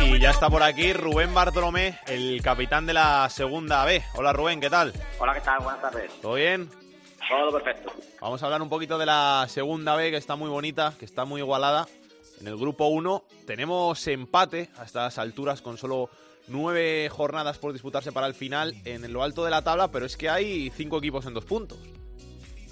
Y 0.00 0.20
ya 0.20 0.30
está 0.30 0.48
por 0.48 0.62
aquí 0.62 0.92
Rubén 0.92 1.34
Bartolomé, 1.34 1.98
el 2.06 2.40
capitán 2.42 2.86
de 2.86 2.92
la 2.92 3.28
segunda 3.28 3.84
B. 3.84 4.04
Hola 4.14 4.32
Rubén, 4.32 4.60
¿qué 4.60 4.70
tal? 4.70 4.92
Hola, 5.18 5.34
¿qué 5.34 5.40
tal? 5.40 5.58
Buenas 5.60 5.80
tardes. 5.80 6.12
¿Todo 6.20 6.34
bien? 6.34 6.70
Todo 7.28 7.52
perfecto. 7.52 7.92
Vamos 8.20 8.40
a 8.40 8.46
hablar 8.46 8.62
un 8.62 8.68
poquito 8.68 8.98
de 8.98 9.06
la 9.06 9.46
segunda 9.48 9.96
B, 9.96 10.12
que 10.12 10.16
está 10.16 10.36
muy 10.36 10.48
bonita, 10.48 10.94
que 10.96 11.04
está 11.04 11.24
muy 11.24 11.40
igualada. 11.40 11.88
En 12.40 12.46
el 12.46 12.56
grupo 12.56 12.86
1 12.86 13.24
tenemos 13.46 14.06
empate 14.06 14.70
a 14.78 14.84
estas 14.84 15.18
alturas 15.18 15.60
con 15.60 15.76
solo 15.76 16.08
nueve 16.46 17.08
jornadas 17.10 17.58
por 17.58 17.72
disputarse 17.72 18.12
para 18.12 18.28
el 18.28 18.34
final 18.34 18.76
en 18.84 19.12
lo 19.12 19.24
alto 19.24 19.44
de 19.44 19.50
la 19.50 19.62
tabla, 19.62 19.88
pero 19.90 20.06
es 20.06 20.16
que 20.16 20.30
hay 20.30 20.70
cinco 20.70 20.98
equipos 20.98 21.26
en 21.26 21.34
dos 21.34 21.44
puntos. 21.44 21.78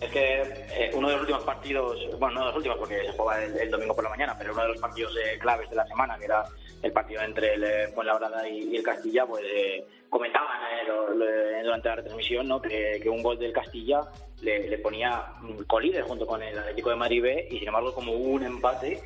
Es 0.00 0.10
que 0.10 0.42
eh, 0.42 0.90
uno 0.94 1.08
de 1.08 1.14
los 1.14 1.22
últimos 1.22 1.44
partidos, 1.44 1.98
bueno, 2.18 2.34
no 2.34 2.40
de 2.40 2.46
los 2.48 2.56
últimos 2.56 2.78
porque 2.78 3.02
se 3.02 3.12
juega 3.12 3.42
el, 3.44 3.56
el 3.58 3.70
domingo 3.70 3.94
por 3.94 4.04
la 4.04 4.10
mañana, 4.10 4.36
pero 4.38 4.52
uno 4.52 4.62
de 4.62 4.68
los 4.68 4.78
partidos 4.78 5.16
eh, 5.16 5.38
claves 5.38 5.70
de 5.70 5.76
la 5.76 5.86
semana, 5.86 6.18
que 6.18 6.26
era 6.26 6.44
el 6.82 6.92
partido 6.92 7.22
entre 7.22 7.54
el 7.54 7.64
eh, 7.64 7.88
Fuenlabrada 7.94 8.46
y, 8.46 8.58
y 8.72 8.76
el 8.76 8.82
Castilla, 8.82 9.24
pues 9.24 9.42
eh, 9.46 9.86
comentaban 10.10 10.60
eh, 10.64 10.86
lo- 10.86 11.14
lo- 11.14 11.62
durante 11.64 11.88
la 11.88 11.96
retransmisión 11.96 12.46
¿no? 12.46 12.60
que, 12.60 13.00
que 13.02 13.08
un 13.08 13.22
gol 13.22 13.38
del 13.38 13.52
Castilla 13.54 14.02
le, 14.42 14.68
le 14.68 14.78
ponía 14.78 15.32
mm, 15.40 15.62
colíder 15.62 16.02
junto 16.02 16.26
con 16.26 16.42
el 16.42 16.58
Atlético 16.58 16.90
de 16.90 16.96
Madrid 16.96 17.22
B 17.22 17.48
y 17.50 17.58
sin 17.58 17.68
embargo 17.68 17.94
como 17.94 18.12
un 18.12 18.42
empate, 18.44 19.00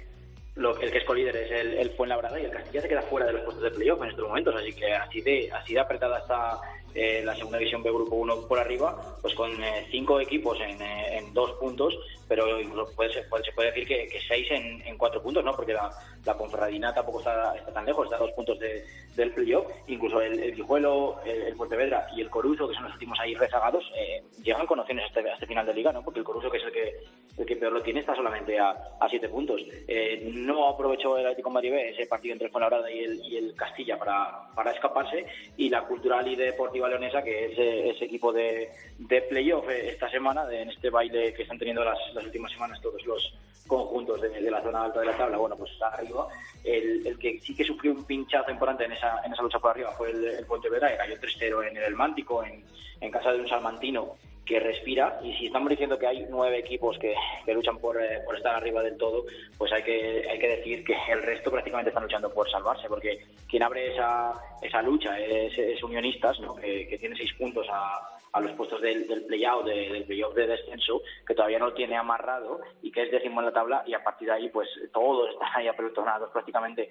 lo, 0.56 0.76
el 0.80 0.90
que 0.90 0.98
es 0.98 1.04
colíder 1.04 1.36
es 1.36 1.52
el, 1.52 1.74
el 1.74 1.90
Fuenlabrada 1.90 2.38
y 2.40 2.44
el 2.46 2.50
Castilla 2.50 2.82
se 2.82 2.88
queda 2.88 3.02
fuera 3.02 3.26
de 3.26 3.34
los 3.34 3.42
puestos 3.42 3.62
de 3.62 3.70
playoff 3.70 4.02
en 4.02 4.08
estos 4.10 4.26
momentos, 4.26 4.54
así 4.56 4.72
que 4.72 4.92
así 4.92 5.20
de, 5.20 5.50
así 5.52 5.72
de 5.74 5.80
apretada 5.80 6.18
está 6.18 6.58
eh, 6.94 7.22
la 7.24 7.34
segunda 7.36 7.58
división 7.58 7.82
B 7.82 7.90
Grupo 7.90 8.16
1 8.16 8.46
por 8.48 8.58
arriba, 8.58 9.16
pues 9.22 9.34
con 9.34 9.50
eh, 9.62 9.86
cinco 9.90 10.20
equipos 10.20 10.58
en, 10.60 10.80
eh, 10.80 11.18
en 11.18 11.32
dos 11.34 11.52
puntos, 11.52 11.96
pero 12.28 12.60
incluso 12.60 12.92
puede 12.94 13.12
ser- 13.12 13.28
puede- 13.28 13.44
se 13.44 13.52
puede 13.52 13.68
decir 13.72 13.86
que, 13.86 14.06
que 14.08 14.20
seis 14.26 14.46
en, 14.50 14.80
en 14.86 14.96
cuatro 14.98 15.22
puntos, 15.22 15.44
¿no? 15.44 15.54
Porque 15.54 15.72
la, 15.72 15.90
la 16.24 16.36
Ponferradina 16.36 16.92
tampoco 16.94 17.18
está, 17.20 17.54
está 17.56 17.72
tan 17.72 17.84
lejos, 17.86 18.04
está 18.04 18.16
a 18.16 18.20
dos 18.20 18.32
puntos 18.32 18.58
de- 18.58 18.84
del 19.16 19.32
playoff, 19.32 19.66
incluso 19.88 20.20
el, 20.20 20.38
el 20.40 20.54
Guijuelo, 20.54 21.20
el, 21.24 21.42
el 21.42 21.56
Pontevedra 21.56 22.06
y 22.16 22.20
el 22.20 22.30
Coruso, 22.30 22.68
que 22.68 22.74
son 22.74 22.84
los 22.84 22.92
últimos 22.94 23.18
ahí 23.20 23.34
rezagados, 23.34 23.84
eh, 23.96 24.22
llegan 24.42 24.66
con 24.66 24.78
opciones 24.78 25.04
a 25.04 25.08
este, 25.08 25.28
a 25.30 25.34
este 25.34 25.46
final 25.46 25.66
de 25.66 25.74
liga, 25.74 25.92
¿no? 25.92 26.02
Porque 26.04 26.20
el 26.20 26.24
Coruso, 26.24 26.50
que 26.50 26.58
es 26.58 26.64
el 26.64 26.72
que, 26.72 26.94
el 27.38 27.46
que 27.46 27.56
peor 27.56 27.72
lo 27.72 27.82
tiene, 27.82 28.00
está 28.00 28.14
solamente 28.14 28.58
a, 28.58 28.70
a 29.00 29.08
siete 29.08 29.28
puntos. 29.28 29.60
Eh, 29.88 30.30
no 30.32 30.68
aprovechó 30.68 31.18
el 31.18 31.26
Atlético 31.26 31.50
B 31.52 31.90
ese 31.90 32.06
partido 32.06 32.32
entre 32.32 32.46
el 32.46 32.52
Fuenlabrada 32.52 32.90
y 32.90 33.00
el, 33.00 33.24
y 33.24 33.36
el 33.36 33.54
Castilla 33.54 33.98
para, 33.98 34.48
para 34.54 34.70
escaparse 34.72 35.26
y 35.56 35.68
la 35.68 35.82
Cultural 35.82 36.26
y 36.28 36.36
Deportiva 36.36 36.79
Leonesa, 36.88 37.22
que 37.22 37.46
es 37.46 37.58
eh, 37.58 37.90
ese 37.90 38.04
equipo 38.06 38.32
de, 38.32 38.70
de 38.98 39.22
playoff 39.22 39.68
eh, 39.68 39.90
esta 39.90 40.08
semana, 40.10 40.46
de- 40.46 40.62
en 40.62 40.70
este 40.70 40.90
baile 40.90 41.32
que 41.34 41.42
están 41.42 41.58
teniendo 41.58 41.84
las, 41.84 41.98
las 42.14 42.24
últimas 42.24 42.50
semanas 42.52 42.80
todos 42.80 43.04
los 43.06 43.34
conjuntos 43.66 44.20
de, 44.20 44.28
de 44.30 44.50
la 44.50 44.62
zona 44.62 44.84
alta 44.84 45.00
de 45.00 45.06
la 45.06 45.16
tabla, 45.16 45.36
bueno, 45.36 45.56
pues 45.56 45.70
está 45.72 45.88
arriba. 45.88 46.26
El, 46.64 47.06
el 47.06 47.18
que 47.18 47.38
sí 47.40 47.54
que 47.54 47.64
sufrió 47.64 47.92
un 47.92 48.04
pinchazo 48.04 48.50
importante 48.50 48.84
en 48.84 48.92
esa, 48.92 49.20
en 49.24 49.32
esa 49.32 49.42
lucha 49.42 49.58
por 49.58 49.70
arriba 49.70 49.92
fue 49.92 50.10
el, 50.10 50.24
el 50.24 50.46
Pontevedra, 50.46 50.90
que 50.90 50.96
cayó 50.96 51.14
3-0 51.16 51.68
en 51.70 51.76
el 51.76 51.94
Mántico, 51.94 52.42
en, 52.44 52.64
en 53.00 53.10
casa 53.10 53.32
de 53.32 53.40
un 53.40 53.48
salmantino 53.48 54.16
que 54.44 54.58
respira. 54.58 55.20
Y 55.22 55.32
si 55.34 55.46
estamos 55.46 55.68
diciendo 55.68 55.98
que 55.98 56.06
hay 56.06 56.26
nueve 56.28 56.58
equipos 56.58 56.98
que, 56.98 57.14
que 57.44 57.54
luchan 57.54 57.78
por, 57.78 58.02
eh, 58.02 58.20
por 58.24 58.36
estar 58.36 58.54
arriba 58.56 58.82
del 58.82 58.96
todo, 58.96 59.24
pues 59.56 59.72
hay 59.72 59.82
que, 59.82 60.26
hay 60.28 60.38
que 60.38 60.48
decir 60.48 60.84
que 60.84 60.96
el 61.10 61.22
resto 61.22 61.50
prácticamente 61.50 61.90
están 61.90 62.02
luchando 62.04 62.32
por 62.32 62.50
salvarse, 62.50 62.88
porque 62.88 63.20
quien 63.48 63.62
abre 63.62 63.92
esa, 63.94 64.32
esa 64.62 64.82
lucha 64.82 65.18
es, 65.20 65.56
es 65.56 65.82
Unionistas, 65.82 66.40
¿no? 66.40 66.54
que, 66.56 66.88
que 66.88 66.98
tiene 66.98 67.16
seis 67.16 67.32
puntos 67.34 67.66
a, 67.70 68.16
a 68.32 68.40
los 68.40 68.52
puestos 68.52 68.80
del, 68.80 69.06
del 69.08 69.24
play-out, 69.26 69.64
de- 69.66 69.88
del 69.90 70.04
play-off 70.04 70.34
de 70.34 70.46
descenso, 70.46 71.02
que 71.26 71.34
todavía 71.34 71.58
no 71.58 71.72
tiene 71.72 71.96
amarrado 71.96 72.60
y 72.82 72.90
que 72.92 73.02
es 73.02 73.10
décimo 73.10 73.40
en 73.40 73.46
la 73.46 73.52
tabla 73.52 73.82
y 73.86 73.94
a 73.94 74.02
partir 74.02 74.28
de 74.28 74.34
ahí 74.34 74.48
pues 74.48 74.68
todos 74.92 75.30
están 75.30 75.48
ahí 75.54 75.66
apelotonados 75.68 76.30
prácticamente, 76.30 76.90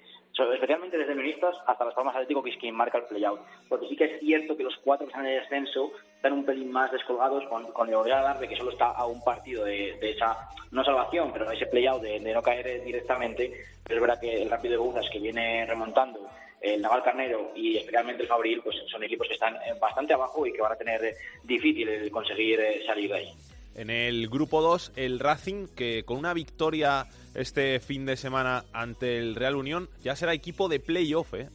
especialmente 0.54 0.96
desde 0.98 1.12
Unionistas 1.12 1.56
hasta 1.66 1.84
las 1.84 1.94
Palmas 1.94 2.14
Atlético 2.14 2.42
que 2.42 2.50
es 2.50 2.56
quien 2.58 2.74
marca 2.74 2.98
el 2.98 3.04
play-out, 3.04 3.40
porque 3.68 3.88
sí 3.88 3.96
que 3.96 4.04
es 4.04 4.20
cierto 4.20 4.56
que 4.56 4.62
los 4.64 4.76
cuatro 4.84 5.06
que 5.06 5.10
están 5.12 5.26
en 5.26 5.32
el 5.34 5.40
descenso 5.40 5.92
están 6.20 6.34
un 6.34 6.44
pelín 6.44 6.70
más 6.70 6.92
descolgados 6.92 7.42
con, 7.48 7.72
con 7.72 7.88
el 7.88 7.94
Obrera 7.94 8.34
de 8.34 8.46
que 8.46 8.54
solo 8.54 8.72
está 8.72 8.90
a 8.90 9.06
un 9.06 9.24
partido 9.24 9.64
de, 9.64 9.96
de 9.98 10.10
esa, 10.10 10.36
no 10.70 10.84
salvación, 10.84 11.32
pero 11.32 11.50
ese 11.50 11.64
play-out 11.64 12.02
de, 12.02 12.20
de 12.20 12.34
no 12.34 12.42
caer 12.42 12.84
directamente, 12.84 13.50
pero 13.82 13.96
es 13.96 14.00
verdad 14.02 14.20
que 14.20 14.42
el 14.42 14.50
Rápido 14.50 14.72
de 14.72 14.78
Bouzas 14.78 15.08
que 15.10 15.18
viene 15.18 15.64
remontando 15.64 16.28
el 16.60 16.82
Naval 16.82 17.02
Carnero 17.02 17.52
y 17.56 17.78
especialmente 17.78 18.24
el 18.24 18.28
Fabril, 18.28 18.60
pues 18.62 18.76
son 18.90 19.02
equipos 19.02 19.28
que 19.28 19.32
están 19.32 19.54
eh, 19.54 19.72
bastante 19.80 20.12
abajo 20.12 20.46
y 20.46 20.52
que 20.52 20.60
van 20.60 20.72
a 20.72 20.76
tener 20.76 21.02
eh, 21.02 21.14
difícil 21.42 21.88
el 21.88 22.10
conseguir 22.10 22.60
eh, 22.60 22.82
salir 22.84 23.10
de 23.10 23.16
ahí. 23.16 23.32
En 23.74 23.88
el 23.88 24.28
grupo 24.28 24.60
2, 24.60 24.92
el 24.96 25.20
Racing, 25.20 25.68
que 25.74 26.02
con 26.04 26.18
una 26.18 26.34
victoria 26.34 27.06
este 27.34 27.80
fin 27.80 28.04
de 28.04 28.18
semana 28.18 28.66
ante 28.74 29.16
el 29.16 29.36
Real 29.36 29.56
Unión, 29.56 29.88
ya 30.02 30.16
será 30.16 30.34
equipo 30.34 30.68
de 30.68 30.80
playoff, 30.80 31.32
¿eh? 31.32 31.48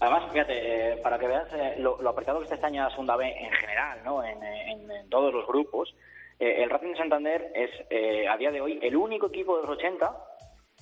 Además, 0.00 0.30
fíjate, 0.30 0.92
eh, 0.92 0.96
para 0.98 1.18
que 1.18 1.26
veas 1.26 1.52
eh, 1.54 1.76
lo, 1.78 2.00
lo 2.02 2.10
apretado 2.10 2.38
que 2.38 2.44
está 2.44 2.56
este 2.56 2.66
año 2.66 2.84
la 2.84 2.90
segunda 2.90 3.16
B 3.16 3.26
en 3.26 3.50
general, 3.52 4.00
¿no? 4.04 4.22
en, 4.22 4.36
todos 5.08 5.32
los 5.32 5.46
grupos, 5.46 5.94
eh, 6.38 6.62
el 6.62 6.70
Racing 6.70 6.88
de 6.88 6.96
Santander 6.96 7.52
es 7.54 7.70
eh, 7.88 8.28
a 8.28 8.36
día 8.36 8.50
de 8.50 8.60
hoy 8.60 8.78
el 8.82 8.96
único 8.96 9.28
equipo 9.28 9.56
de 9.56 9.62
los 9.62 9.78
80 9.78 10.14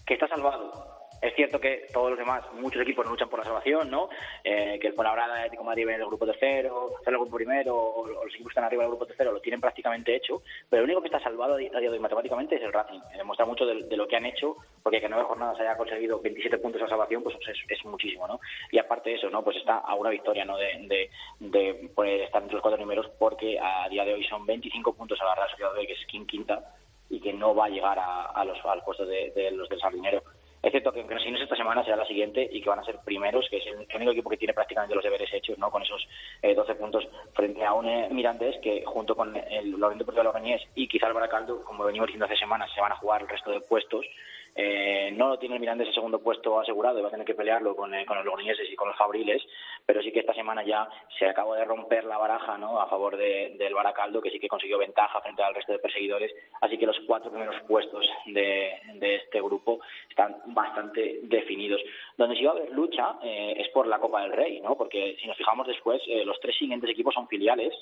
que 0.06 0.14
está 0.14 0.26
salvado. 0.28 0.93
Es 1.24 1.34
cierto 1.36 1.58
que 1.58 1.86
todos 1.90 2.10
los 2.10 2.18
demás, 2.18 2.44
muchos 2.52 2.82
equipos 2.82 3.06
luchan 3.06 3.30
por 3.30 3.38
la 3.38 3.46
salvación, 3.46 3.90
¿no? 3.90 4.10
Eh, 4.44 4.78
que 4.78 4.88
el 4.88 4.92
Fuenlabrada, 4.92 5.32
el 5.36 5.40
Atlético 5.44 5.64
Madrid 5.64 5.88
en 5.88 5.94
el 6.00 6.06
grupo 6.06 6.26
tercero, 6.26 6.90
en 7.06 7.12
el 7.14 7.18
grupo 7.18 7.36
primero, 7.36 7.74
o, 7.74 8.02
o 8.02 8.06
los 8.06 8.34
equipos 8.34 8.48
que 8.50 8.52
están 8.52 8.64
arriba 8.64 8.82
del 8.82 8.90
grupo 8.90 9.06
tercero 9.06 9.32
lo 9.32 9.40
tienen 9.40 9.58
prácticamente 9.60 10.14
hecho, 10.14 10.42
pero 10.68 10.80
el 10.82 10.84
único 10.90 11.00
que 11.00 11.08
está 11.08 11.20
salvado 11.20 11.54
a 11.54 11.56
día 11.56 11.70
de 11.70 11.88
hoy 11.88 11.98
matemáticamente 11.98 12.56
es 12.56 12.62
el 12.62 12.74
Racing. 12.74 13.00
Eh, 13.14 13.16
Demuestra 13.16 13.46
mucho 13.46 13.64
de, 13.64 13.96
lo 13.96 14.06
que 14.06 14.16
han 14.16 14.26
hecho, 14.26 14.56
porque 14.82 14.98
que 15.00 15.06
en 15.06 15.12
nueve 15.12 15.26
jornadas 15.26 15.58
haya 15.60 15.78
conseguido 15.78 16.20
27 16.20 16.58
puntos 16.58 16.82
de 16.82 16.88
salvación, 16.88 17.22
pues 17.22 17.36
es, 17.48 17.56
es 17.70 17.84
muchísimo, 17.86 18.28
¿no? 18.28 18.38
Y 18.70 18.76
aparte 18.78 19.08
de 19.08 19.16
eso, 19.16 19.30
¿no? 19.30 19.42
Pues 19.42 19.56
está 19.56 19.78
a 19.78 19.94
una 19.94 20.10
victoria, 20.10 20.44
¿no? 20.44 20.58
De, 20.58 20.66
de, 20.86 21.10
de 21.40 21.88
poder 21.94 22.20
estar 22.20 22.42
entre 22.42 22.56
los 22.56 22.62
cuatro 22.62 22.78
números, 22.80 23.08
porque 23.18 23.58
a 23.58 23.88
día 23.88 24.04
de 24.04 24.12
hoy 24.12 24.24
son 24.24 24.44
25 24.44 24.92
puntos 24.92 25.18
a 25.22 25.24
la 25.24 25.34
Real 25.36 25.48
Sociedad 25.48 25.72
B, 25.72 25.86
que 25.86 25.94
es 25.94 26.06
quin- 26.06 26.26
quinta, 26.26 26.74
y 27.08 27.18
que 27.18 27.32
no 27.32 27.54
va 27.54 27.64
a 27.64 27.70
llegar 27.70 27.98
a, 27.98 28.26
a 28.26 28.44
los, 28.44 28.62
al 28.66 28.82
puesto 28.82 29.06
de, 29.06 29.30
de 29.30 29.50
los 29.52 29.70
del 29.70 29.80
Sardinero. 29.80 30.22
Es 30.64 30.70
cierto 30.70 30.92
que 30.92 31.00
aunque 31.00 31.14
no 31.14 31.20
es 31.20 31.42
esta 31.42 31.56
semana 31.56 31.84
será 31.84 31.96
la 31.96 32.06
siguiente 32.06 32.48
y 32.50 32.62
que 32.62 32.70
van 32.70 32.78
a 32.78 32.84
ser 32.84 32.96
primeros, 33.04 33.46
que 33.50 33.58
es 33.58 33.66
el, 33.66 33.86
único 33.96 34.12
equipo 34.12 34.30
que 34.30 34.38
tiene 34.38 34.54
prácticamente 34.54 34.94
los 34.94 35.04
deberes 35.04 35.30
hechos, 35.34 35.58
¿no? 35.58 35.70
Con 35.70 35.82
esos 35.82 36.08
eh, 36.40 36.54
12 36.54 36.74
puntos 36.76 37.06
frente 37.34 37.62
a 37.62 37.74
un 37.74 37.86
eh, 37.86 38.08
Mirandés 38.10 38.56
que 38.62 38.82
junto 38.86 39.14
con 39.14 39.36
el 39.36 39.72
Lorenzo 39.72 39.98
Deportivo 39.98 40.22
de 40.22 40.24
Logroñés 40.24 40.62
y 40.74 40.88
quizá 40.88 41.08
el 41.08 41.12
Baracaldo, 41.12 41.62
como 41.64 41.84
venimos 41.84 42.06
diciendo 42.06 42.24
hace 42.24 42.36
semanas, 42.36 42.70
se 42.74 42.80
van 42.80 42.92
a 42.92 42.96
jugar 42.96 43.20
el 43.20 43.28
resto 43.28 43.50
de 43.50 43.60
puestos. 43.60 44.06
Eh, 44.56 45.10
no 45.16 45.28
lo 45.28 45.38
tiene 45.38 45.56
el 45.56 45.60
Mirandés 45.60 45.88
el 45.88 45.94
segundo 45.94 46.20
puesto 46.22 46.60
asegurado 46.60 46.98
y 46.98 47.02
va 47.02 47.08
a 47.08 47.10
tener 47.10 47.26
que 47.26 47.34
pelearlo 47.34 47.74
con, 47.74 47.92
eh, 47.92 48.06
con 48.06 48.16
los 48.16 48.24
logroñeses 48.24 48.70
y 48.70 48.76
con 48.76 48.86
los 48.88 48.96
fabriles, 48.96 49.42
pero 49.84 50.00
sí 50.00 50.12
que 50.12 50.20
esta 50.20 50.32
semana 50.34 50.62
ya 50.62 50.88
se 51.18 51.26
acabó 51.26 51.54
de 51.54 51.64
romper 51.64 52.04
la 52.04 52.18
baraja 52.18 52.56
¿no? 52.56 52.80
a 52.80 52.86
favor 52.88 53.16
de- 53.16 53.56
del 53.58 53.74
Baracaldo, 53.74 54.22
que 54.22 54.30
sí 54.30 54.38
que 54.38 54.46
consiguió 54.48 54.78
ventaja 54.78 55.20
frente 55.20 55.42
al 55.42 55.54
resto 55.54 55.72
de 55.72 55.80
perseguidores, 55.80 56.32
así 56.60 56.78
que 56.78 56.86
los 56.86 56.98
cuatro 57.06 57.30
primeros 57.30 57.60
puestos 57.62 58.06
de, 58.26 58.72
de 58.94 59.14
este 59.16 59.40
grupo 59.40 59.80
están 60.08 60.36
bastante 60.46 61.20
definidos. 61.24 61.80
Donde 62.16 62.36
sí 62.36 62.44
va 62.44 62.52
a 62.52 62.54
haber 62.54 62.70
lucha 62.70 63.16
eh, 63.22 63.54
es 63.58 63.68
por 63.70 63.86
la 63.88 63.98
Copa 63.98 64.22
del 64.22 64.32
Rey, 64.32 64.60
¿no? 64.60 64.76
porque 64.76 65.16
si 65.20 65.26
nos 65.26 65.36
fijamos 65.36 65.66
después, 65.66 66.00
eh, 66.06 66.24
los 66.24 66.38
tres 66.40 66.56
siguientes 66.56 66.88
equipos 66.90 67.12
son 67.14 67.26
filiales, 67.26 67.74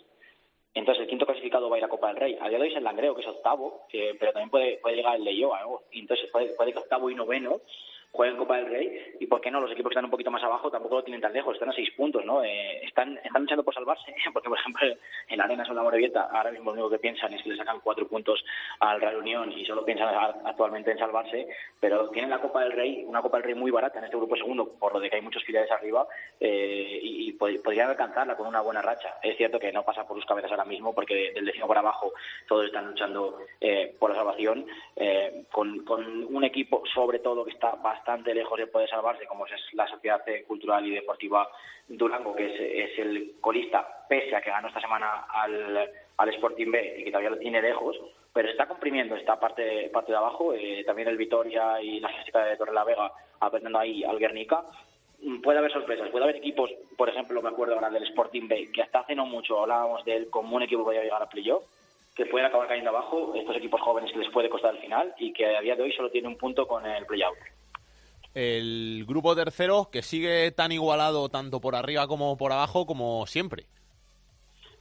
entonces 0.74 1.02
el 1.02 1.08
quinto 1.08 1.26
clasificado 1.26 1.68
va 1.68 1.76
a 1.76 1.78
ir 1.78 1.84
a 1.84 1.88
Copa 1.88 2.08
del 2.08 2.16
Rey. 2.16 2.38
A 2.40 2.48
día 2.48 2.58
de 2.58 2.64
hoy 2.64 2.70
es 2.70 2.76
el 2.76 2.84
Langreo, 2.84 3.14
que 3.14 3.20
es 3.20 3.26
octavo, 3.26 3.86
eh, 3.92 4.16
pero 4.18 4.32
también 4.32 4.50
puede, 4.50 4.78
puede 4.78 4.96
llegar 4.96 5.16
el 5.16 5.24
Leioa, 5.24 5.62
¿no? 5.62 5.80
Entonces 5.92 6.30
puede, 6.30 6.54
puede 6.54 6.72
que 6.72 6.78
octavo 6.78 7.10
y 7.10 7.14
noveno 7.14 7.60
jueguen 8.12 8.36
Copa 8.36 8.56
del 8.58 8.66
Rey. 8.66 9.14
Y 9.20 9.26
por 9.26 9.40
qué 9.40 9.50
no, 9.50 9.60
los 9.60 9.70
equipos 9.72 9.88
que 9.90 9.94
están 9.94 10.04
un 10.04 10.10
poquito 10.10 10.30
más 10.30 10.42
abajo 10.44 10.70
tampoco 10.70 10.96
lo 10.96 11.02
tienen 11.04 11.20
tan 11.20 11.32
lejos, 11.32 11.54
están 11.54 11.70
a 11.70 11.72
seis 11.72 11.90
puntos, 11.92 12.24
¿no? 12.24 12.44
Eh, 12.44 12.84
están, 12.84 13.16
están 13.24 13.42
luchando 13.42 13.64
por 13.64 13.74
salvarse, 13.74 14.14
porque 14.32 14.48
por 14.48 14.58
ejemplo 14.58 14.86
en 15.28 15.38
la 15.38 15.44
Arena 15.44 15.64
son 15.64 15.76
la 15.76 15.82
Morevieta, 15.82 16.28
ahora 16.30 16.50
mismo 16.50 16.66
lo 16.70 16.74
único 16.74 16.90
que 16.90 16.98
piensan 16.98 17.32
es 17.32 17.42
que 17.42 17.48
le 17.50 17.56
sacan 17.56 17.80
cuatro 17.80 18.06
puntos 18.06 18.44
al 18.80 19.00
Real 19.00 19.16
Unión 19.16 19.50
y 19.52 19.64
solo 19.64 19.84
piensan 19.84 20.14
actualmente 20.44 20.90
en 20.90 20.98
salvarse, 20.98 21.48
pero 21.80 22.10
tienen 22.10 22.30
la 22.30 22.40
Copa 22.40 22.60
del 22.62 22.72
Rey, 22.72 23.02
una 23.06 23.22
Copa 23.22 23.38
del 23.38 23.44
Rey 23.46 23.54
muy 23.54 23.70
barata 23.70 23.98
en 23.98 24.04
este 24.04 24.16
grupo 24.18 24.36
segundo, 24.36 24.74
por 24.78 24.92
lo 24.92 25.00
de 25.00 25.08
que 25.08 25.16
hay 25.16 25.22
muchos 25.22 25.42
filiales 25.44 25.70
arriba, 25.70 26.06
eh, 26.38 26.98
y, 27.02 27.28
y 27.30 27.32
pod- 27.38 27.62
podrían 27.62 27.88
alcanzarla 27.88 28.36
con 28.36 28.46
una 28.46 28.60
buena 28.60 28.82
racha. 28.82 29.16
Es 29.22 29.36
cierto 29.38 29.58
que 29.58 29.72
no 29.72 29.84
pasa 29.84 30.06
por 30.06 30.16
sus 30.18 30.26
cabezas 30.26 30.50
ahora 30.50 30.64
mismo, 30.66 30.94
porque 30.94 31.32
del 31.32 31.46
décimo 31.46 31.66
por 31.66 31.78
abajo 31.78 32.12
todos 32.46 32.66
están 32.66 32.88
luchando 32.88 33.38
eh, 33.60 33.94
por 33.98 34.10
la 34.10 34.16
salvación, 34.16 34.66
eh, 34.96 35.44
con, 35.50 35.82
con 35.84 36.24
un 36.34 36.44
equipo 36.44 36.82
sobre 36.92 37.20
todo 37.20 37.44
que 37.44 37.52
está 37.52 37.70
bastante 37.76 38.01
lejos 38.34 38.58
de 38.58 38.66
poder 38.66 38.88
salvarse, 38.88 39.26
como 39.26 39.46
es 39.46 39.52
la 39.72 39.86
Sociedad 39.86 40.22
Cultural 40.46 40.86
y 40.86 40.94
Deportiva 40.94 41.48
Durango, 41.88 42.34
que 42.34 42.46
es, 42.46 42.90
es 42.90 42.98
el 42.98 43.34
colista, 43.40 44.04
pese 44.08 44.34
a 44.36 44.40
que 44.40 44.50
ganó 44.50 44.68
esta 44.68 44.80
semana 44.80 45.26
al, 45.28 45.90
al 46.16 46.28
Sporting 46.30 46.70
B 46.70 46.96
y 46.98 47.04
que 47.04 47.10
todavía 47.10 47.30
lo 47.30 47.38
tiene 47.38 47.60
lejos, 47.60 47.96
pero 48.32 48.48
está 48.48 48.66
comprimiendo 48.66 49.16
esta 49.16 49.38
parte, 49.38 49.90
parte 49.92 50.12
de 50.12 50.18
abajo, 50.18 50.54
eh, 50.54 50.82
también 50.86 51.08
el 51.08 51.16
Vitoria 51.16 51.80
y 51.82 52.00
la 52.00 52.08
Física 52.08 52.44
de 52.44 52.56
Torre 52.56 52.72
la 52.72 52.84
Vega 52.84 53.12
ahí 53.78 54.04
al 54.04 54.18
Guernica, 54.18 54.64
mm, 55.20 55.40
puede 55.40 55.58
haber 55.58 55.72
sorpresas, 55.72 56.08
puede 56.10 56.24
haber 56.24 56.36
equipos, 56.36 56.70
por 56.96 57.08
ejemplo, 57.08 57.42
me 57.42 57.48
acuerdo 57.48 57.74
ahora 57.74 57.90
del 57.90 58.04
Sporting 58.04 58.48
Bay, 58.48 58.70
que 58.72 58.82
hasta 58.82 59.00
hace 59.00 59.14
no 59.14 59.26
mucho 59.26 59.60
hablábamos 59.60 60.04
de 60.04 60.16
él 60.16 60.30
como 60.30 60.56
un 60.56 60.62
equipo 60.62 60.82
que 60.82 60.86
podía 60.86 61.02
llegar 61.02 61.22
a 61.22 61.28
playoff, 61.28 61.64
que 62.14 62.26
pueden 62.26 62.46
acabar 62.46 62.68
cayendo 62.68 62.90
abajo, 62.90 63.34
estos 63.34 63.56
equipos 63.56 63.80
jóvenes 63.80 64.12
que 64.12 64.18
les 64.18 64.30
puede 64.30 64.50
costar 64.50 64.74
el 64.74 64.80
final 64.80 65.14
y 65.18 65.32
que 65.32 65.56
a 65.56 65.60
día 65.60 65.76
de 65.76 65.82
hoy 65.82 65.92
solo 65.92 66.10
tiene 66.10 66.28
un 66.28 66.36
punto 66.36 66.66
con 66.66 66.84
el 66.86 67.06
playout. 67.06 67.38
El 68.34 69.04
grupo 69.06 69.34
tercero 69.36 69.88
que 69.92 70.02
sigue 70.02 70.50
tan 70.52 70.72
igualado 70.72 71.28
tanto 71.28 71.60
por 71.60 71.74
arriba 71.74 72.06
como 72.06 72.36
por 72.36 72.52
abajo 72.52 72.86
como 72.86 73.26
siempre. 73.26 73.64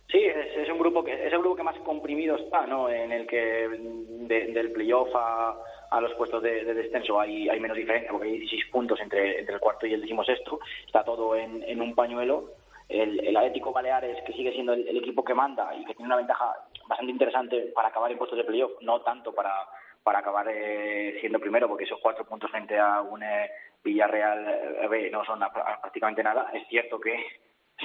Sí, 0.09 0.19
es, 0.19 0.69
un 0.69 0.77
grupo 0.79 1.03
que 1.03 1.13
es 1.13 1.31
el 1.33 1.39
grupo 1.39 1.55
que 1.55 1.63
más 1.63 1.77
comprimido 1.79 2.35
está, 2.37 2.65
¿no? 2.65 2.89
En 2.89 3.11
el 3.11 3.27
que 3.27 3.37
de- 3.37 4.47
del 4.47 4.71
playoff 4.71 5.09
a, 5.15 5.99
los 6.01 6.13
puestos 6.13 6.41
de, 6.43 6.63
de 6.63 6.73
descenso 6.73 7.19
hay, 7.19 7.49
hay 7.49 7.59
menos 7.59 7.75
diferencia, 7.77 8.11
porque 8.11 8.27
hay 8.27 8.37
16 8.39 8.65
puntos 8.71 8.99
entre, 9.01 9.39
entre 9.39 9.55
el 9.55 9.61
cuarto 9.61 9.85
y 9.85 9.93
el 9.93 10.01
decimosexto. 10.01 10.59
Está 10.85 11.03
todo 11.03 11.35
en, 11.35 11.63
en 11.63 11.81
un 11.81 11.93
pañuelo. 11.95 12.51
El, 12.89 13.19
el 13.25 13.37
Atlético 13.37 13.71
Baleares, 13.71 14.21
que 14.25 14.33
sigue 14.33 14.51
siendo 14.51 14.73
el, 14.73 14.85
el 14.87 14.97
equipo 14.97 15.23
que 15.23 15.33
manda 15.33 15.73
y 15.75 15.85
que 15.85 15.93
tiene 15.93 16.07
una 16.07 16.17
ventaja 16.17 16.55
bastante 16.87 17.11
interesante 17.13 17.71
para 17.73 17.87
acabar 17.89 18.11
en 18.11 18.17
puestos 18.17 18.37
de 18.37 18.43
playoff, 18.43 18.71
no 18.81 18.99
tanto 19.01 19.33
para, 19.33 19.53
para 20.03 20.19
acabar 20.19 20.47
eh, 20.49 21.17
siendo 21.19 21.39
primero, 21.39 21.67
porque 21.67 21.83
esos 21.83 21.99
cuatro 22.01 22.25
puntos 22.25 22.49
frente 22.51 22.77
a 22.79 23.01
un 23.01 23.21
eh, 23.23 23.49
Villarreal 23.83 24.47
eh, 24.83 24.87
B 24.87 25.09
no 25.11 25.23
son 25.25 25.41
a- 25.43 25.47
a- 25.47 25.81
prácticamente 25.81 26.23
nada. 26.23 26.49
Es 26.53 26.67
cierto 26.67 26.99
que 26.99 27.15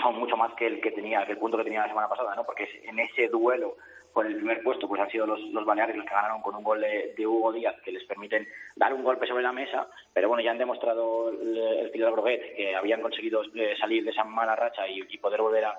son 0.01 0.19
mucho 0.19 0.37
más 0.37 0.53
que 0.55 0.67
el 0.67 0.81
que 0.81 0.91
tenía, 0.93 1.25
que 1.27 1.33
el 1.33 1.39
punto 1.39 1.57
que 1.59 1.65
tenía 1.65 1.83
la 1.83 1.89
semana 1.89 2.09
pasada, 2.09 2.35
¿no? 2.35 2.45
Porque 2.45 2.69
en 2.85 2.99
ese 2.99 3.29
duelo 3.29 3.77
por 4.13 4.25
el 4.27 4.37
primer 4.37 4.63
puesto, 4.63 4.89
pues 4.89 4.99
han 5.01 5.11
sido 5.11 5.27
los, 5.27 5.39
los 5.53 5.67
Baleares 5.67 5.95
los 5.95 6.07
que 6.07 6.15
ganaron 6.15 6.41
con 6.41 6.55
un 6.55 6.65
gol 6.65 6.81
de, 6.81 7.27
Hugo 7.27 7.53
Díaz, 7.53 7.77
que 7.85 7.93
les 7.93 8.03
permiten 8.05 8.49
dar 8.75 8.95
un 8.95 9.05
golpe 9.05 9.27
sobre 9.27 9.43
la 9.43 9.53
mesa, 9.53 9.89
pero 10.15 10.29
bueno, 10.29 10.43
ya 10.43 10.53
han 10.53 10.59
demostrado 10.59 11.29
el, 11.29 11.59
el 11.59 11.91
Pilar 11.91 12.13
Groguet 12.13 12.57
que 12.57 12.75
habían 12.75 13.03
conseguido 13.03 13.43
eh, 13.55 13.77
salir 13.79 14.05
de 14.05 14.13
esa 14.13 14.25
mala 14.25 14.57
racha 14.57 14.89
y, 14.89 15.05
y 15.07 15.19
poder 15.19 15.43
volver 15.43 15.67
a, 15.67 15.79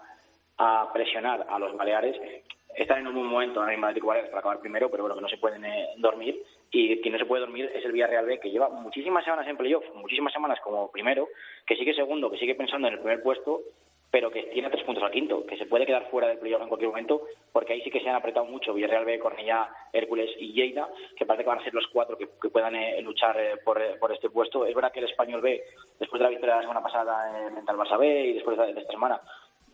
a 0.57 0.89
presionar 0.93 1.45
a 1.49 1.59
los 1.59 1.75
Baleares. 1.75 2.15
Están 2.75 2.99
en 2.99 3.07
un 3.07 3.15
buen 3.15 3.27
momento 3.27 3.59
ahora 3.59 3.71
mismo 3.71 3.87
Atlético 3.87 4.07
Baleares 4.07 4.29
para 4.29 4.39
acabar 4.39 4.59
primero, 4.59 4.89
pero 4.89 5.03
bueno, 5.03 5.15
que 5.15 5.21
no 5.21 5.29
se 5.29 5.37
pueden 5.37 5.65
eh, 5.65 5.89
dormir. 5.97 6.41
Y 6.69 6.99
quien 7.01 7.13
no 7.13 7.19
se 7.19 7.25
puede 7.25 7.41
dormir 7.41 7.71
es 7.73 7.83
el 7.85 7.91
Villarreal 7.91 8.25
B, 8.25 8.39
que 8.39 8.51
lleva 8.51 8.69
muchísimas 8.69 9.23
semanas 9.23 9.47
en 9.47 9.57
playoff, 9.57 9.85
muchísimas 9.95 10.33
semanas 10.33 10.59
como 10.63 10.91
primero, 10.91 11.27
que 11.65 11.75
sigue 11.75 11.93
segundo, 11.93 12.29
que 12.29 12.37
sigue 12.37 12.55
pensando 12.55 12.87
en 12.87 12.95
el 12.95 12.99
primer 12.99 13.23
puesto, 13.23 13.61
pero 14.11 14.31
que 14.31 14.43
tiene 14.43 14.69
tres 14.69 14.83
puntos 14.83 15.03
al 15.03 15.11
quinto, 15.11 15.45
que 15.45 15.57
se 15.57 15.65
puede 15.65 15.85
quedar 15.85 16.09
fuera 16.09 16.27
del 16.27 16.39
playoff 16.39 16.61
en 16.61 16.67
cualquier 16.69 16.89
momento, 16.89 17.21
porque 17.51 17.73
ahí 17.73 17.81
sí 17.81 17.89
que 17.89 17.99
se 17.99 18.09
han 18.09 18.15
apretado 18.15 18.45
mucho 18.45 18.73
Villarreal 18.73 19.05
B, 19.05 19.19
Cornellá, 19.19 19.69
Hércules 19.91 20.29
y 20.39 20.53
Lleida, 20.53 20.89
que 21.15 21.25
parece 21.25 21.43
que 21.43 21.49
van 21.49 21.59
a 21.59 21.63
ser 21.63 21.73
los 21.73 21.87
cuatro 21.87 22.17
que, 22.17 22.27
puedan 22.49 22.75
eh, 22.75 23.01
luchar 23.01 23.37
eh, 23.39 23.57
por, 23.63 23.81
por 23.99 24.11
este 24.11 24.29
puesto. 24.29 24.65
Es 24.65 24.75
verdad 24.75 24.91
que 24.91 24.99
el 24.99 25.09
Español 25.09 25.41
B, 25.41 25.61
después 25.99 26.19
de 26.19 26.23
la 26.23 26.29
victoria 26.29 26.55
de 26.55 26.61
la 26.61 26.67
semana 26.67 26.83
pasada 26.83 27.51
frente 27.51 27.71
al 27.71 27.77
Barça 27.77 27.97
B 27.97 28.27
y 28.27 28.33
después 28.33 28.57
de, 28.57 28.73
de 28.73 28.81
esta 28.81 28.93
semana, 28.93 29.21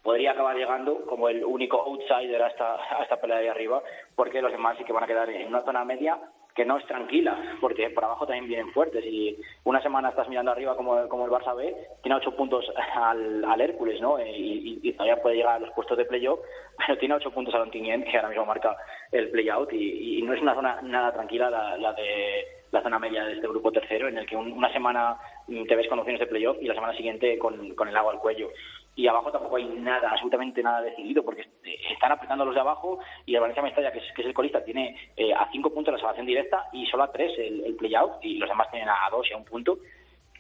podría 0.03 0.31
acabar 0.31 0.55
llegando 0.55 1.05
como 1.05 1.29
el 1.29 1.43
único 1.45 1.81
outsider 1.81 2.41
a 2.43 2.47
esta, 2.47 2.75
a 2.75 3.03
esta 3.03 3.19
pelea 3.21 3.37
de 3.39 3.49
arriba, 3.49 3.81
porque 4.15 4.41
los 4.41 4.51
demás 4.51 4.77
sí 4.77 4.83
que 4.83 4.93
van 4.93 5.03
a 5.05 5.07
quedar 5.07 5.29
en 5.29 5.47
una 5.47 5.61
zona 5.63 5.83
media 5.85 6.19
que 6.53 6.65
no 6.65 6.77
es 6.77 6.85
tranquila, 6.85 7.35
porque 7.61 7.89
por 7.89 8.03
abajo 8.05 8.27
también 8.27 8.47
vienen 8.47 8.71
fuertes. 8.73 9.03
Y 9.03 9.35
una 9.63 9.81
semana 9.81 10.09
estás 10.09 10.29
mirando 10.29 10.51
arriba 10.51 10.75
como, 10.77 11.07
como 11.09 11.25
el 11.25 11.31
Barça 11.31 11.55
B, 11.55 11.75
tiene 12.03 12.15
ocho 12.15 12.35
puntos 12.35 12.71
al, 12.93 13.43
al 13.43 13.59
Hércules, 13.61 13.99
¿no? 14.01 14.19
Eh, 14.19 14.31
Y, 14.37 14.91
todavía 14.93 15.19
puede 15.23 15.37
llegar 15.37 15.55
a 15.55 15.59
los 15.59 15.71
puestos 15.71 15.97
de 15.97 16.05
playoff, 16.05 16.39
pero 16.77 16.99
tiene 16.99 17.15
ocho 17.15 17.31
puntos 17.31 17.55
al 17.55 17.61
Ontinyent, 17.61 18.05
que 18.05 18.17
ahora 18.17 18.29
mismo 18.29 18.45
marca 18.45 18.77
el 19.11 19.29
playout. 19.31 19.73
Y, 19.73 20.19
y 20.19 20.21
no 20.21 20.33
es 20.33 20.41
una 20.41 20.53
zona 20.53 20.79
nada 20.83 21.11
tranquila 21.11 21.49
la, 21.49 21.75
la 21.77 21.93
de 21.93 22.45
la 22.71 22.81
zona 22.83 22.99
media 22.99 23.23
de 23.23 23.33
este 23.33 23.47
grupo 23.47 23.71
tercero, 23.71 24.07
en 24.07 24.17
el 24.19 24.25
que 24.27 24.35
un- 24.35 24.51
una 24.51 24.71
semana 24.73 25.17
te 25.47 25.75
ves 25.75 25.87
con 25.87 25.99
opciones 25.99 26.19
de 26.19 26.27
playoff 26.27 26.57
y 26.61 26.65
la 26.67 26.73
semana 26.75 26.93
siguiente 26.95 27.37
con, 27.39 27.73
con 27.75 27.87
el 27.87 27.95
agua 27.97 28.13
al 28.13 28.19
cuello. 28.19 28.49
Y 28.95 29.08
abajo 29.08 29.32
tampoco 29.32 29.56
hay 29.56 29.65
nada, 29.65 30.12
absolutamente 30.12 30.62
nada 30.62 30.82
decidido, 30.82 31.23
porque 31.23 31.47
están 31.89 32.12
apretando 32.12 32.45
los 32.45 32.53
de 32.53 32.62
abajo 32.62 32.99
y 33.25 33.34
el 33.34 33.41
Valencia 33.41 33.63
Mestalla, 33.63 33.91
que 33.91 33.99
es, 33.99 34.06
que 34.15 34.21
es 34.21 34.27
el 34.27 34.34
colista, 34.34 34.63
tiene 34.63 34.95
eh, 35.17 35.34
a 35.34 35.49
cinco 35.51 35.73
puntos 35.73 35.93
la 35.93 35.99
salvación 35.99 36.27
directa 36.27 36.67
y 36.71 36.86
solo 36.86 37.03
a 37.03 37.12
tres 37.12 37.32
el, 37.39 37.63
el 37.65 37.75
play-out 37.75 38.23
y 38.23 38.38
los 38.38 38.49
demás 38.49 38.69
tienen 38.69 38.89
a 38.89 39.10
dos 39.10 39.27
y 39.29 39.34
a 39.34 39.38
un 39.38 39.45
punto. 39.45 39.79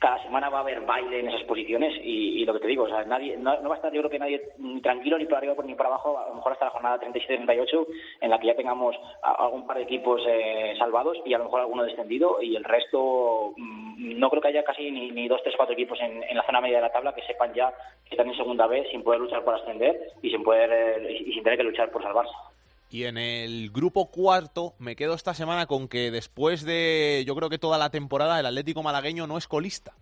Cada 0.03 0.21
semana 0.21 0.49
va 0.49 0.57
a 0.57 0.61
haber 0.63 0.81
baile 0.81 1.21
en 1.21 1.29
esas 1.29 1.43
posiciones 1.43 1.93
y, 2.03 2.43
lo 2.43 2.51
que 2.51 2.59
te 2.59 2.67
digo, 2.67 2.83
o 2.83 2.89
sea, 2.89 3.05
nadie, 3.05 3.37
no, 3.37 3.51
va 3.69 3.75
a 3.75 3.77
estar 3.77 3.93
yo 3.93 4.01
creo 4.01 4.11
que 4.11 4.19
nadie 4.19 4.49
tranquilo 4.81 5.17
ni 5.17 5.23
para 5.23 5.37
arriba 5.37 5.55
ni 5.63 5.75
para 5.75 5.87
abajo, 5.87 6.19
a 6.19 6.27
lo 6.27 6.35
mejor 6.35 6.51
hasta 6.51 6.65
la 6.65 6.71
jornada 6.71 6.99
37-38 6.99 7.87
en 8.19 8.29
la 8.29 8.37
que 8.37 8.47
ya 8.47 8.55
tengamos 8.55 8.97
algún 9.21 9.65
par 9.65 9.77
de 9.77 9.83
equipos 9.83 10.21
eh, 10.27 10.75
salvados 10.77 11.15
y 11.23 11.33
a 11.33 11.37
lo 11.37 11.45
mejor 11.45 11.61
alguno 11.61 11.83
descendido 11.83 12.41
y 12.41 12.53
el 12.57 12.65
resto 12.65 13.53
mm, 13.55 14.19
no 14.19 14.29
creo 14.29 14.41
que 14.41 14.49
haya 14.49 14.65
casi 14.65 14.91
ni, 14.91 15.27
dos, 15.29 15.41
tres, 15.41 15.55
cuatro 15.55 15.71
equipos 15.71 15.97
en, 16.01 16.21
en 16.21 16.35
la 16.35 16.45
zona 16.45 16.59
media 16.59 16.79
de 16.79 16.83
la 16.83 16.91
tabla 16.91 17.15
que 17.15 17.21
sepan 17.21 17.53
ya 17.53 17.73
que 18.03 18.15
están 18.15 18.27
en 18.27 18.35
segunda 18.35 18.67
vez 18.67 18.85
sin 18.91 19.03
poder 19.03 19.21
luchar 19.21 19.45
por 19.45 19.55
ascender 19.55 20.11
y 20.21 20.31
sin 20.31 20.43
poder 20.43 20.69
eh, 20.69 21.23
y 21.25 21.31
sin 21.31 21.43
tener 21.43 21.57
que 21.57 21.63
luchar 21.63 21.89
por 21.91 22.03
salvarse. 22.03 22.33
Y 22.93 23.05
en 23.05 23.17
el 23.17 23.71
grupo 23.71 24.11
cuarto 24.11 24.75
me 24.77 24.95
quedo 24.95 25.15
esta 25.15 25.33
semana 25.33 25.65
con 25.65 25.87
que 25.87 26.11
después 26.11 26.61
de, 26.61 27.23
yo 27.25 27.35
creo 27.35 27.49
que 27.49 27.57
toda 27.57 27.79
la 27.79 27.89
temporada, 27.89 28.39
el 28.39 28.45
Atlético 28.45 28.83
malagueño 28.83 29.25
no 29.25 29.39
es 29.39 29.47
colista. 29.47 29.95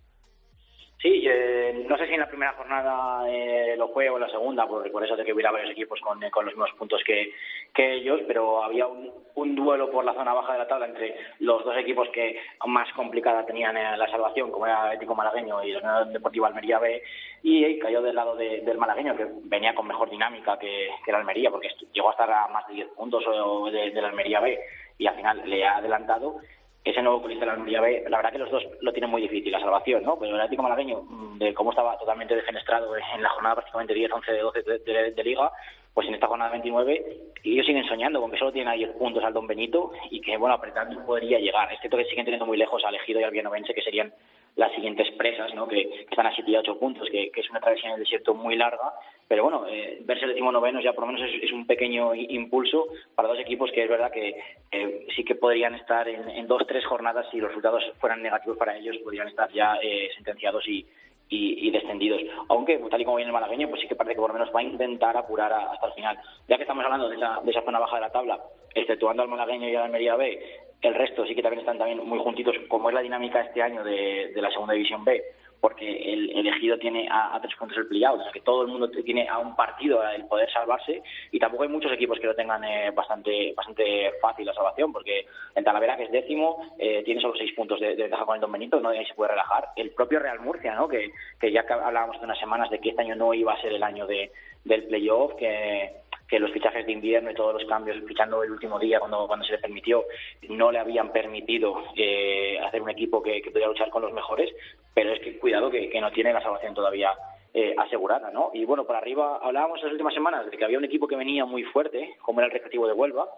Sí, 1.02 1.24
eh, 1.28 1.84
no 1.88 1.98
sé 1.98 2.06
si 2.06 2.14
en 2.14 2.20
la 2.20 2.28
primera 2.28 2.52
jornada 2.52 3.28
eh, 3.28 3.74
lo 3.76 3.88
fue 3.88 4.08
o 4.08 4.14
en 4.14 4.22
la 4.22 4.28
segunda, 4.28 4.68
por, 4.68 4.88
por 4.92 5.04
eso 5.04 5.16
de 5.16 5.24
que 5.24 5.32
hubiera 5.32 5.50
varios 5.50 5.72
equipos 5.72 6.00
con, 6.00 6.22
eh, 6.22 6.30
con 6.30 6.44
los 6.44 6.54
mismos 6.54 6.70
puntos 6.78 7.02
que, 7.04 7.32
ellos, 7.74 8.20
pero 8.28 8.62
había 8.62 8.86
un, 8.86 9.10
un 9.34 9.56
duelo 9.56 9.90
por 9.90 10.04
la 10.04 10.14
zona 10.14 10.32
baja 10.32 10.52
de 10.52 10.60
la 10.60 10.68
tabla 10.68 10.86
entre 10.86 11.16
los 11.40 11.64
dos 11.64 11.76
equipos 11.76 12.08
que 12.10 12.38
más 12.66 12.88
complicada 12.92 13.44
tenían 13.44 13.76
eh, 13.76 13.96
la 13.96 14.06
salvación, 14.12 14.52
como 14.52 14.66
era 14.66 14.84
Atlético 14.84 15.16
Malagueño 15.16 15.64
y 15.64 15.72
el 15.72 15.78
Unión 15.78 16.12
Deportiva 16.12 16.46
Almería 16.46 16.78
B, 16.78 17.02
y 17.42 17.64
eh, 17.64 17.78
cayó 17.80 18.00
del 18.00 18.14
lado 18.14 18.36
de- 18.36 18.60
del 18.60 18.78
malagueño, 18.78 19.16
que 19.16 19.26
venía 19.46 19.74
con 19.74 19.88
mejor 19.88 20.08
dinámica 20.08 20.56
que, 20.56 20.88
que 21.04 21.10
el 21.10 21.16
Almería, 21.16 21.50
porque 21.50 21.70
llegó 21.92 22.10
a 22.10 22.12
estar 22.12 22.30
a 22.30 22.46
más 22.46 22.64
de 22.68 22.74
10 22.74 22.88
puntos 22.90 23.24
o 23.26 23.68
de, 23.72 23.90
del 23.90 24.04
Almería 24.04 24.38
B, 24.38 24.56
y 24.98 25.06
al 25.08 25.16
final 25.16 25.42
le 25.46 25.66
ha 25.66 25.78
adelantado 25.78 26.36
ese 26.84 27.00
nuevo 27.02 27.22
colista 27.22 27.44
de 27.46 27.70
la 27.70 27.80
B, 27.80 28.04
la 28.08 28.16
verdad 28.16 28.32
que 28.32 28.38
los 28.38 28.50
dos 28.50 28.64
lo 28.80 28.92
tienen 28.92 29.10
muy 29.10 29.22
difícil, 29.22 29.52
la 29.52 29.60
salvación, 29.60 30.02
¿no? 30.02 30.18
Pero 30.18 30.34
el 30.34 30.40
Atlético 30.40 30.62
Malagueño, 30.64 31.02
mm, 31.02 31.38
de 31.38 31.54
cómo 31.54 31.70
estaba 31.70 31.96
totalmente 31.98 32.34
defenestrado 32.34 32.96
en 32.96 33.22
la 33.22 33.28
jornada 33.28 33.54
prácticamente 33.56 33.94
10, 33.94 34.10
11, 34.12 34.32
12 34.38 34.62
de, 34.62 34.78
de- 34.80 35.10
de 35.12 35.24
Liga, 35.24 35.52
pues 35.94 36.08
en 36.08 36.14
esta 36.14 36.26
jornada 36.26 36.50
29, 36.52 37.16
y 37.42 37.52
ellos 37.52 37.66
siguen 37.66 37.84
soñando 37.84 38.20
con 38.20 38.30
que 38.30 38.38
solo 38.38 38.52
tienen 38.52 38.72
a 38.72 38.76
10 38.76 38.92
puntos 38.92 39.22
al 39.24 39.32
Don 39.32 39.46
Benito 39.46 39.92
y 40.10 40.20
que, 40.20 40.36
bueno, 40.36 40.54
apretando 40.54 41.04
podría 41.04 41.38
llegar. 41.38 41.72
Es 41.72 41.80
cierto 41.80 41.96
que 41.96 42.04
siguen 42.04 42.24
teniendo 42.24 42.46
muy 42.46 42.56
lejos 42.56 42.82
al 42.84 42.94
Ejido 42.94 43.20
y 43.20 43.24
al 43.24 43.30
Vianovense, 43.30 43.74
que 43.74 43.82
serían 43.82 44.12
las 44.56 44.72
siguientes 44.72 45.10
presas, 45.12 45.54
¿no? 45.54 45.66
Que, 45.66 46.06
están 46.10 46.26
a 46.26 46.34
7 46.34 46.50
y 46.50 46.54
a 46.54 46.60
8 46.60 46.78
puntos, 46.78 47.08
que, 47.10 47.30
es 47.34 47.50
una 47.50 47.60
travesía 47.60 47.90
en 47.90 47.94
el 47.94 48.00
desierto 48.00 48.34
muy 48.34 48.56
larga, 48.56 48.92
pero 49.26 49.44
bueno, 49.44 49.66
eh, 49.68 49.98
verse 50.02 50.24
el 50.24 50.32
decimonoveno 50.32 50.80
ya 50.80 50.92
por 50.92 51.06
lo 51.06 51.12
menos 51.12 51.28
es, 51.28 51.44
es 51.44 51.52
un 51.52 51.66
pequeño 51.66 52.14
impulso 52.14 52.88
para 53.14 53.28
dos 53.28 53.38
equipos 53.38 53.70
que 53.72 53.82
es 53.82 53.88
verdad 53.88 54.10
que 54.10 54.36
eh, 54.70 55.06
sí 55.16 55.24
que 55.24 55.34
podrían 55.34 55.74
estar 55.74 56.06
en, 56.06 56.28
en 56.28 56.46
dos, 56.46 56.66
tres 56.66 56.84
jornadas, 56.84 57.26
si 57.30 57.38
los 57.38 57.48
resultados 57.48 57.82
fueran 57.98 58.22
negativos 58.22 58.58
para 58.58 58.76
ellos, 58.76 58.98
podrían 58.98 59.28
estar 59.28 59.50
ya 59.52 59.76
eh, 59.82 60.10
sentenciados 60.14 60.68
y, 60.68 60.86
y, 61.34 61.70
descendidos. 61.70 62.20
Aunque, 62.48 62.78
tal 62.90 63.00
y 63.00 63.04
como 63.04 63.16
viene 63.16 63.30
el 63.30 63.32
malagueño, 63.34 63.68
pues 63.68 63.80
sí 63.80 63.88
que 63.88 63.96
parece 63.96 64.14
que 64.14 64.20
por 64.20 64.30
lo 64.30 64.34
menos 64.38 64.54
va 64.54 64.60
a 64.60 64.64
intentar 64.64 65.16
apurar 65.16 65.52
a- 65.52 65.72
hasta 65.72 65.86
el 65.86 65.92
final. 65.94 66.18
Ya 66.48 66.56
que 66.56 66.62
estamos 66.62 66.84
hablando 66.84 67.08
de 67.08 67.16
esa, 67.16 67.40
de 67.42 67.50
esa 67.50 67.62
zona 67.62 67.78
baja 67.78 67.96
de 67.96 68.02
la 68.02 68.10
tabla, 68.10 68.38
exceptuando 68.74 69.22
al 69.22 69.28
malagueño 69.28 69.68
y 69.68 69.74
al 69.76 69.84
Almería 69.84 70.16
B, 70.16 70.38
el 70.82 70.94
resto 70.94 71.24
sí 71.26 71.34
que 71.34 71.42
también 71.42 71.60
están 71.60 71.78
también 71.78 72.04
muy 72.06 72.18
juntitos, 72.18 72.54
como 72.68 72.88
es 72.88 72.94
la 72.94 73.00
dinámica 73.02 73.40
este 73.40 73.62
año 73.62 73.82
de, 73.84 74.32
de 74.34 74.42
la 74.42 74.50
segunda 74.50 74.74
división 74.74 75.04
B, 75.04 75.22
porque 75.62 76.12
el 76.12 76.36
elegido 76.36 76.76
tiene 76.76 77.06
a, 77.08 77.38
tres 77.40 77.54
puntos 77.54 77.78
el 77.78 77.86
play-out, 77.86 78.18
o 78.18 78.22
sea 78.24 78.32
que 78.32 78.40
todo 78.40 78.62
el 78.62 78.68
mundo 78.68 78.90
tiene 78.90 79.28
a 79.28 79.38
un 79.38 79.54
partido 79.54 80.02
el 80.08 80.26
poder 80.26 80.50
salvarse 80.50 81.00
y 81.30 81.38
tampoco 81.38 81.62
hay 81.62 81.68
muchos 81.68 81.92
equipos 81.92 82.18
que 82.18 82.26
lo 82.26 82.34
tengan 82.34 82.64
eh, 82.64 82.90
bastante 82.90 83.54
bastante 83.56 84.10
fácil 84.20 84.44
la 84.44 84.54
salvación, 84.54 84.92
porque 84.92 85.24
en 85.54 85.62
Talavera, 85.62 85.96
que 85.96 86.02
es 86.02 86.10
décimo, 86.10 86.74
eh, 86.80 87.04
tiene 87.04 87.20
solo 87.20 87.34
seis 87.38 87.52
puntos 87.54 87.78
de, 87.78 87.94
de 87.94 88.02
ventaja 88.02 88.26
con 88.26 88.34
el 88.34 88.40
Don 88.40 88.50
Benito, 88.50 88.80
no 88.80 88.88
ahí 88.88 89.06
se 89.06 89.14
puede 89.14 89.30
relajar. 89.30 89.68
El 89.76 89.90
propio 89.90 90.18
Real 90.18 90.40
Murcia, 90.40 90.74
¿no? 90.74 90.88
que, 90.88 91.12
que 91.38 91.52
ya 91.52 91.60
hablábamos 91.60 92.18
de 92.18 92.24
unas 92.24 92.40
semanas 92.40 92.68
de 92.68 92.80
que 92.80 92.88
este 92.88 93.02
año 93.02 93.14
no 93.14 93.32
iba 93.32 93.52
a 93.52 93.60
ser 93.60 93.72
el 93.72 93.84
año 93.84 94.04
de, 94.08 94.32
del 94.64 94.82
playoff, 94.88 95.36
que 95.36 96.01
que 96.32 96.40
los 96.40 96.50
fichajes 96.50 96.86
de 96.86 96.92
invierno 96.92 97.30
y 97.30 97.34
todos 97.34 97.52
los 97.52 97.68
cambios, 97.68 98.02
fichando 98.08 98.42
el 98.42 98.52
último 98.52 98.78
día 98.78 98.98
cuando, 98.98 99.26
cuando 99.26 99.44
se 99.44 99.52
le 99.52 99.58
permitió, 99.58 100.06
no 100.48 100.72
le 100.72 100.78
habían 100.78 101.12
permitido 101.12 101.84
eh, 101.94 102.58
hacer 102.58 102.80
un 102.80 102.88
equipo 102.88 103.22
que, 103.22 103.42
que 103.42 103.50
pudiera 103.50 103.68
luchar 103.68 103.90
con 103.90 104.00
los 104.00 104.14
mejores, 104.14 104.50
pero 104.94 105.12
es 105.12 105.20
que 105.20 105.38
cuidado 105.38 105.70
que, 105.70 105.90
que 105.90 106.00
no 106.00 106.10
tiene 106.10 106.32
la 106.32 106.40
salvación 106.40 106.72
todavía 106.72 107.12
eh, 107.52 107.74
asegurada, 107.76 108.30
¿no? 108.30 108.50
Y 108.54 108.64
bueno, 108.64 108.86
por 108.86 108.96
arriba 108.96 109.40
hablábamos 109.42 109.82
las 109.82 109.92
últimas 109.92 110.14
semanas 110.14 110.50
de 110.50 110.56
que 110.56 110.64
había 110.64 110.78
un 110.78 110.86
equipo 110.86 111.06
que 111.06 111.16
venía 111.16 111.44
muy 111.44 111.64
fuerte, 111.64 112.16
como 112.22 112.40
era 112.40 112.46
el 112.46 112.52
Recreativo 112.52 112.86
de 112.86 112.94
Huelva, 112.94 113.28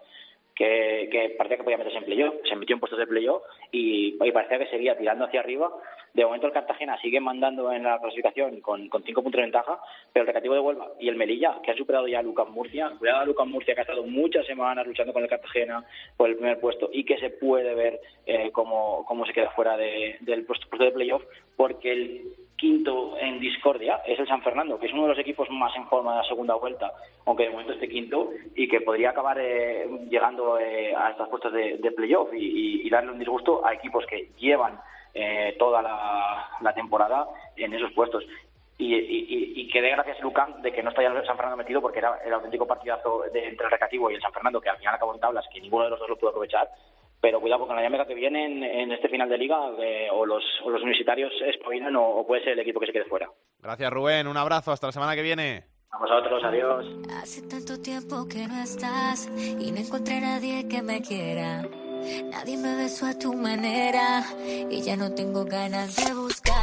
que, 0.55 1.09
que 1.11 1.35
parecía 1.37 1.57
que 1.57 1.63
podía 1.63 1.77
meterse 1.77 1.97
en 1.97 2.05
playoff, 2.05 2.35
se 2.47 2.55
metió 2.55 2.75
en 2.75 2.79
puestos 2.79 2.97
de 2.97 3.07
playoff 3.07 3.43
y, 3.71 4.13
parecía 4.31 4.57
que 4.57 4.67
seguía 4.67 4.97
tirando 4.97 5.25
hacia 5.25 5.41
arriba. 5.41 5.71
De 6.13 6.23
momento 6.23 6.47
el 6.47 6.53
Cartagena 6.53 6.97
sigue 7.01 7.19
mandando 7.19 7.73
en 7.73 7.83
la 7.83 7.99
clasificación 7.99 8.61
con, 8.61 8.89
cinco 9.05 9.21
puntos 9.21 9.37
de 9.39 9.41
ventaja, 9.43 9.77
pero 10.13 10.21
el 10.21 10.27
Recreativo 10.27 10.53
de 10.53 10.61
Huelva 10.61 10.91
y 10.97 11.09
el 11.09 11.17
Melilla, 11.17 11.59
que 11.61 11.71
han 11.71 11.77
superado 11.77 12.07
ya 12.07 12.19
a 12.19 12.23
Lucas 12.23 12.47
Murcia, 12.47 12.89
cuidado 12.97 13.19
a 13.19 13.25
Lucas 13.25 13.47
Murcia 13.47 13.73
que 13.73 13.81
ha 13.81 13.83
estado 13.83 14.03
muchas 14.03 14.45
semanas 14.45 14.87
luchando 14.87 15.11
con 15.11 15.23
el 15.23 15.29
Cartagena 15.29 15.83
por 16.15 16.29
el 16.29 16.37
primer 16.37 16.59
puesto 16.61 16.89
y 16.93 17.03
que 17.03 17.17
se 17.17 17.31
puede 17.31 17.75
ver 17.75 17.99
eh, 18.25 18.49
cómo, 18.53 19.05
se 19.27 19.33
queda 19.33 19.51
fuera 19.51 19.75
de- 19.75 20.15
del 20.21 20.45
puesto 20.45 20.67
de 20.77 20.91
playoff, 20.91 21.23
porque 21.57 21.91
el 21.91 22.21
quinto 22.57 23.17
en 23.17 23.39
discordia 23.39 24.01
es 24.05 24.17
el 24.19 24.27
San 24.27 24.41
Fernando, 24.41 24.79
que 24.79 24.87
es 24.87 24.93
uno 24.93 25.03
de 25.03 25.09
los 25.09 25.19
equipos 25.19 25.49
más 25.49 25.75
en 25.75 25.87
forma 25.87 26.11
de 26.11 26.17
la 26.21 26.27
segunda 26.27 26.55
vuelta, 26.55 26.91
aunque 27.25 27.43
de 27.43 27.49
momento 27.49 27.73
esté 27.73 27.89
quinto, 27.89 28.29
y 28.55 28.67
que 28.67 28.81
podría 28.81 29.09
acabar 29.09 29.37
eh, 29.39 29.87
llegando 30.09 30.57
eh, 30.59 30.93
a 30.95 31.11
estas 31.11 31.29
puestos 31.29 31.51
de, 31.51 31.93
playoff 31.95 32.29
y, 32.33 32.89
darle 32.89 33.11
un 33.11 33.19
disgusto 33.19 33.65
a 33.65 33.73
equipos 33.73 34.05
que 34.05 34.29
llevan 34.37 34.79
eh, 35.13 35.55
toda 35.59 35.81
la, 35.81 36.73
temporada 36.73 37.27
en 37.57 37.73
esos 37.73 37.91
puestos. 37.91 38.23
Y, 38.77 38.93
y, 38.95 39.67
que 39.69 39.81
dé 39.81 39.89
gracias 39.89 40.19
a 40.19 40.21
Lucán 40.21 40.61
de 40.61 40.71
que 40.71 40.83
no 40.83 40.89
está 40.89 41.01
el 41.01 41.25
San 41.25 41.35
Fernando 41.35 41.57
metido 41.57 41.81
porque 41.81 41.99
era 41.99 42.19
el 42.25 42.33
auténtico 42.33 42.67
partidazo 42.67 43.23
de, 43.33 43.47
entre 43.47 43.65
el 43.65 43.71
Recativo 43.71 44.09
y 44.09 44.15
el 44.15 44.21
San 44.21 44.31
Fernando, 44.31 44.61
que 44.61 44.69
al 44.69 44.77
final 44.77 44.95
acabó 44.95 45.13
en 45.13 45.19
tablas, 45.19 45.45
que 45.51 45.59
ninguno 45.59 45.85
de 45.85 45.89
los 45.91 45.99
dos 45.99 46.09
lo 46.09 46.17
pudo 46.17 46.29
aprovechar. 46.29 46.69
Pero 47.21 47.39
cuidado 47.41 47.59
porque 47.59 47.71
en 47.73 47.75
la 47.77 47.81
dinámica 47.81 48.07
que 48.07 48.13
viene 48.13 48.45
en, 48.45 48.63
en 48.63 48.91
este 48.91 49.09
final 49.09 49.27
de 49.29 49.37
liga 49.37 49.57
eh, 49.79 50.07
o, 50.11 50.25
los, 50.25 50.43
o 50.63 50.69
los 50.69 50.81
universitarios 50.81 51.31
espabilan 51.41 51.95
o, 51.95 52.07
o 52.07 52.27
puede 52.27 52.43
ser 52.43 52.53
el 52.53 52.59
equipo 52.59 52.79
que 52.79 52.85
se 52.87 52.93
quede 52.93 53.05
fuera. 53.05 53.29
Gracias, 53.59 53.91
Rubén. 53.91 54.27
Un 54.27 54.37
abrazo. 54.37 54.71
Hasta 54.71 54.87
la 54.87 54.91
semana 54.93 55.15
que 55.15 55.23
viene. 55.23 55.63
A 55.91 55.97
vosotros, 55.97 56.43
adiós. 56.43 56.85
Hace 57.21 57.41
tanto 57.47 57.81
tiempo 57.81 58.27
que 58.27 58.47
no 58.47 58.61
estás 58.61 59.27
y 59.37 59.71
no 59.71 59.77
encontré 59.77 60.19
nadie 60.19 60.67
que 60.67 60.81
me 60.81 61.01
quiera. 61.01 61.63
Nadie 62.29 62.57
me 62.57 62.75
besó 62.75 63.07
a 63.07 63.17
tu 63.17 63.33
manera 63.33 64.21
y 64.69 64.81
ya 64.83 64.95
no 64.95 65.15
tengo 65.15 65.45
ganas 65.45 65.95
de 65.95 66.13
buscar. 66.13 66.54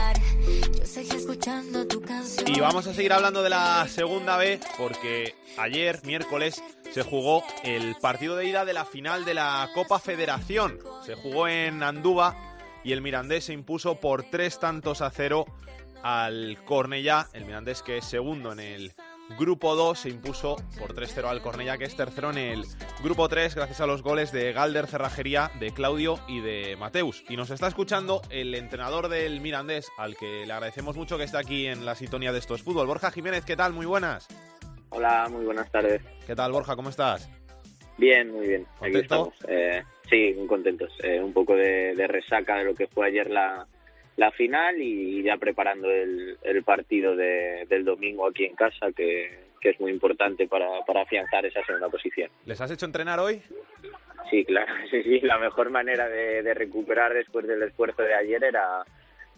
Y 2.47 2.61
vamos 2.61 2.87
a 2.87 2.95
seguir 2.95 3.13
hablando 3.13 3.43
de 3.43 3.51
la 3.51 3.87
segunda 3.89 4.37
B 4.37 4.61
porque 4.77 5.35
ayer, 5.57 6.01
miércoles, 6.05 6.63
se 6.93 7.03
jugó 7.03 7.45
el 7.65 7.97
partido 7.97 8.37
de 8.37 8.47
ida 8.47 8.65
de 8.65 8.73
la 8.73 8.85
final 8.85 9.25
de 9.25 9.35
la 9.35 9.71
Copa 9.75 9.99
Federación. 9.99 10.79
Se 11.05 11.15
jugó 11.15 11.49
en 11.49 11.83
Andúba 11.83 12.37
y 12.85 12.93
el 12.93 13.01
Mirandés 13.01 13.45
se 13.45 13.53
impuso 13.53 14.01
por 14.01 14.25
tres 14.25 14.59
tantos 14.59 15.01
a 15.01 15.11
cero 15.11 15.47
al 16.03 16.59
Cornellá. 16.65 17.29
El 17.33 17.45
Mirandés 17.45 17.83
que 17.83 17.99
es 17.99 18.05
segundo 18.05 18.53
en 18.53 18.61
el 18.61 18.93
grupo 19.39 19.75
2 19.75 19.99
se 19.99 20.11
impuso 20.11 20.57
por 20.79 20.95
3-0 20.95 21.25
al 21.25 21.41
Cornellá 21.43 21.79
que 21.79 21.85
es 21.85 21.97
tercero 21.97 22.31
en 22.31 22.39
el 22.39 22.65
grupo 23.03 23.29
3 23.29 23.55
gracias 23.55 23.81
a 23.81 23.87
los 23.87 24.03
goles 24.03 24.33
de 24.33 24.53
Galder 24.53 24.87
Cerrajería, 24.87 25.51
de 25.59 25.73
Claudio 25.73 26.19
y 26.29 26.41
de 26.41 26.77
Mateus. 26.77 27.25
Y 27.29 27.37
nos 27.37 27.51
está 27.51 27.69
escuchando 27.69 28.23
el 28.31 28.55
entrenador 28.55 29.09
del 29.09 29.41
Mirandés 29.41 29.91
al 29.99 30.17
que 30.17 30.45
le 30.47 30.53
agradecemos 30.53 30.97
mucho 30.97 31.19
que 31.19 31.25
esté 31.25 31.39
aquí 31.39 31.67
en 31.67 31.87
la 31.87 31.95
sintonía 31.95 32.33
de 32.33 32.39
Esto 32.39 32.55
es 32.55 32.63
Fútbol. 32.63 32.87
Borja 32.87 33.11
Jiménez, 33.11 33.45
¿qué 33.45 33.57
tal? 33.57 33.73
Muy 33.73 33.87
buenas. 33.87 34.29
Hola, 34.91 35.27
muy 35.31 35.45
buenas 35.45 35.71
tardes. 35.71 36.03
¿Qué 36.27 36.35
tal, 36.35 36.53
Borja? 36.53 36.77
¿Cómo 36.77 36.91
estás? 36.91 37.31
Bien, 37.97 38.31
muy 38.31 38.47
bien. 38.47 38.67
Aquí 38.81 38.93
¿Contento? 38.93 39.33
estamos. 39.33 39.35
Eh, 39.49 39.83
sí, 40.11 40.35
muy 40.37 40.47
contentos. 40.47 40.93
Eh, 41.03 41.21
un 41.21 41.33
poco 41.33 41.55
de, 41.55 41.95
de 41.95 42.07
resaca 42.07 42.57
de 42.57 42.65
lo 42.65 42.75
que 42.75 42.87
fue 42.89 43.07
ayer 43.07 43.31
la, 43.31 43.67
la 44.17 44.31
final 44.33 44.81
y 44.81 45.23
ya 45.23 45.37
preparando 45.37 45.91
el, 45.91 46.37
el 46.43 46.63
partido 46.65 47.17
de- 47.17 47.67
del 47.69 47.85
domingo 47.85 48.27
aquí 48.27 48.45
en 48.45 48.55
casa, 48.55 48.89
que, 48.95 49.31
que 49.61 49.71
es 49.71 49.81
muy 49.81 49.91
importante 49.91 50.47
para, 50.47 50.83
para 50.87 51.03
afianzar 51.03 51.47
esa 51.47 51.65
segunda 51.65 51.89
posición. 51.89 52.31
¿Les 52.47 52.61
has 52.61 52.71
hecho 52.71 52.87
entrenar 52.87 53.19
hoy? 53.21 53.43
Sí, 54.31 54.45
claro, 54.45 54.73
sí, 54.91 55.03
sí. 55.03 55.21
La 55.21 55.39
mejor 55.39 55.71
manera 55.71 56.09
de, 56.09 56.43
de 56.43 56.55
recuperar 56.55 57.15
después 57.15 57.47
del 57.47 57.63
esfuerzo 57.63 58.03
de 58.03 58.15
ayer 58.15 58.43
era, 58.45 58.85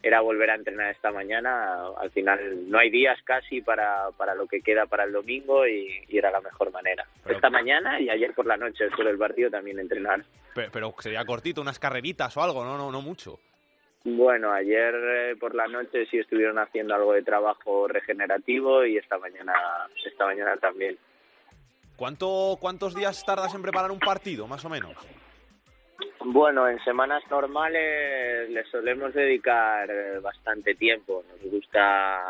era 0.02 0.20
volver 0.20 0.50
a 0.50 0.54
entrenar 0.56 0.90
esta 0.90 1.10
mañana. 1.12 1.86
Al 1.98 2.10
final 2.10 2.68
no 2.70 2.78
hay 2.78 2.90
días 2.90 3.18
casi 3.24 3.60
para, 3.60 4.10
para 4.16 4.34
lo 4.34 4.46
que 4.46 4.60
queda 4.60 4.86
para 4.86 5.04
el 5.04 5.12
domingo 5.12 5.66
y, 5.66 5.88
y 6.08 6.18
era 6.18 6.30
la 6.30 6.40
mejor 6.40 6.72
manera. 6.72 7.06
esta 7.28 7.48
mañana 7.50 8.00
y 8.00 8.08
ayer 8.10 8.34
por 8.34 8.46
la 8.46 8.56
noche 8.56 8.84
después 8.84 9.06
del 9.06 9.18
partido 9.18 9.50
también 9.50 9.78
entrenar. 9.78 10.24
Pero, 10.54 10.70
pero 10.72 10.94
sería 11.00 11.24
cortito, 11.24 11.60
unas 11.60 11.78
carreritas 11.78 12.36
o 12.36 12.42
algo, 12.42 12.64
no, 12.64 12.76
no, 12.78 12.90
no 12.92 13.00
mucho. 13.02 13.38
Bueno, 14.04 14.52
ayer 14.52 14.94
eh, 14.94 15.36
por 15.40 15.54
la 15.54 15.66
noche 15.66 16.04
sí 16.10 16.18
estuvieron 16.18 16.58
haciendo 16.58 16.94
algo 16.94 17.14
de 17.14 17.22
trabajo 17.22 17.88
regenerativo 17.88 18.84
y 18.84 18.98
esta 18.98 19.16
mañana, 19.16 19.54
esta 20.04 20.26
mañana 20.26 20.56
también. 20.58 20.98
¿Cuánto, 21.96 22.58
¿Cuántos 22.60 22.94
días 22.94 23.24
tardas 23.24 23.54
en 23.54 23.62
preparar 23.62 23.90
un 23.90 23.98
partido, 23.98 24.46
más 24.46 24.62
o 24.64 24.68
menos? 24.68 24.92
Bueno, 26.26 26.68
en 26.68 26.82
semanas 26.84 27.22
normales 27.30 28.50
le 28.50 28.64
solemos 28.64 29.14
dedicar 29.14 29.90
eh, 29.90 30.18
bastante 30.20 30.74
tiempo. 30.74 31.24
Nos 31.28 31.50
gusta, 31.50 32.20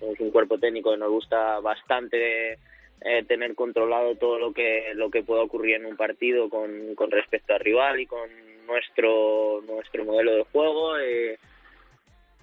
somos 0.00 0.18
un 0.18 0.32
cuerpo 0.32 0.58
técnico 0.58 0.90
que 0.90 0.98
nos 0.98 1.10
gusta 1.10 1.60
bastante 1.60 2.54
eh, 3.02 3.24
tener 3.28 3.54
controlado 3.54 4.16
todo 4.16 4.38
lo 4.38 4.52
que 4.52 4.92
lo 4.94 5.10
que 5.10 5.22
pueda 5.22 5.42
ocurrir 5.42 5.76
en 5.76 5.86
un 5.86 5.96
partido 5.96 6.48
con, 6.48 6.94
con 6.96 7.10
respecto 7.10 7.54
al 7.54 7.60
rival 7.60 8.00
y 8.00 8.06
con 8.06 8.49
nuestro 8.70 9.60
nuestro 9.66 10.04
modelo 10.04 10.36
de 10.36 10.44
juego. 10.44 10.98
eh, 10.98 11.38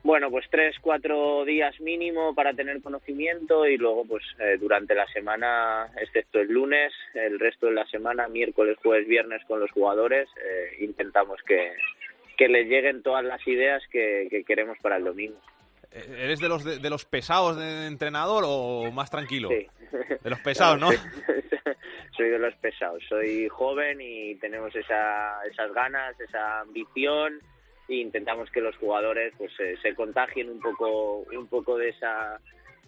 bueno, 0.03 0.29
pues 0.31 0.45
tres, 0.49 0.75
cuatro 0.79 1.43
días 1.43 1.77
mínimo 1.81 2.33
para 2.33 2.53
tener 2.53 2.81
conocimiento 2.81 3.65
y 3.65 3.77
luego, 3.77 4.05
pues 4.05 4.23
eh, 4.39 4.57
durante 4.57 4.95
la 4.95 5.05
semana, 5.07 5.87
excepto 5.99 6.39
el 6.39 6.47
lunes, 6.47 6.93
el 7.13 7.37
resto 7.39 7.65
de 7.65 7.73
la 7.73 7.85
semana, 7.87 8.27
miércoles, 8.29 8.77
jueves, 8.81 9.05
viernes 9.05 9.41
con 9.47 9.59
los 9.59 9.69
jugadores, 9.71 10.29
eh, 10.37 10.77
intentamos 10.79 11.41
que, 11.45 11.73
que 12.37 12.47
les 12.47 12.69
lleguen 12.69 13.03
todas 13.03 13.25
las 13.25 13.45
ideas 13.47 13.83
que, 13.91 14.27
que 14.29 14.45
queremos 14.45 14.77
para 14.81 14.95
el 14.95 15.03
domingo. 15.03 15.41
Eh, 15.91 16.19
¿Eres 16.19 16.39
de 16.39 16.47
los, 16.47 16.63
de, 16.63 16.77
de 16.77 16.89
los 16.89 17.03
pesados 17.03 17.57
de 17.57 17.87
entrenador 17.87 18.43
o 18.47 18.89
más 18.91 19.09
tranquilo? 19.09 19.49
Sí. 19.49 19.67
De 20.23 20.29
los 20.29 20.39
pesados, 20.39 20.79
¿no? 20.79 20.89
Soy, 22.15 22.29
de 22.29 22.39
los 22.39 22.55
pesados. 22.55 23.03
Soy 23.07 23.47
joven 23.47 23.99
y 24.01 24.35
tenemos 24.35 24.75
esa, 24.75 25.43
esas 25.45 25.73
ganas, 25.73 26.19
esa 26.19 26.61
ambición 26.61 27.39
e 27.87 27.95
intentamos 27.95 28.49
que 28.51 28.61
los 28.61 28.75
jugadores 28.77 29.33
pues 29.37 29.51
eh, 29.59 29.75
se 29.81 29.95
contagien 29.95 30.49
un 30.49 30.59
poco 30.59 31.19
un 31.31 31.47
poco 31.47 31.77
de 31.77 31.89
esa 31.89 32.39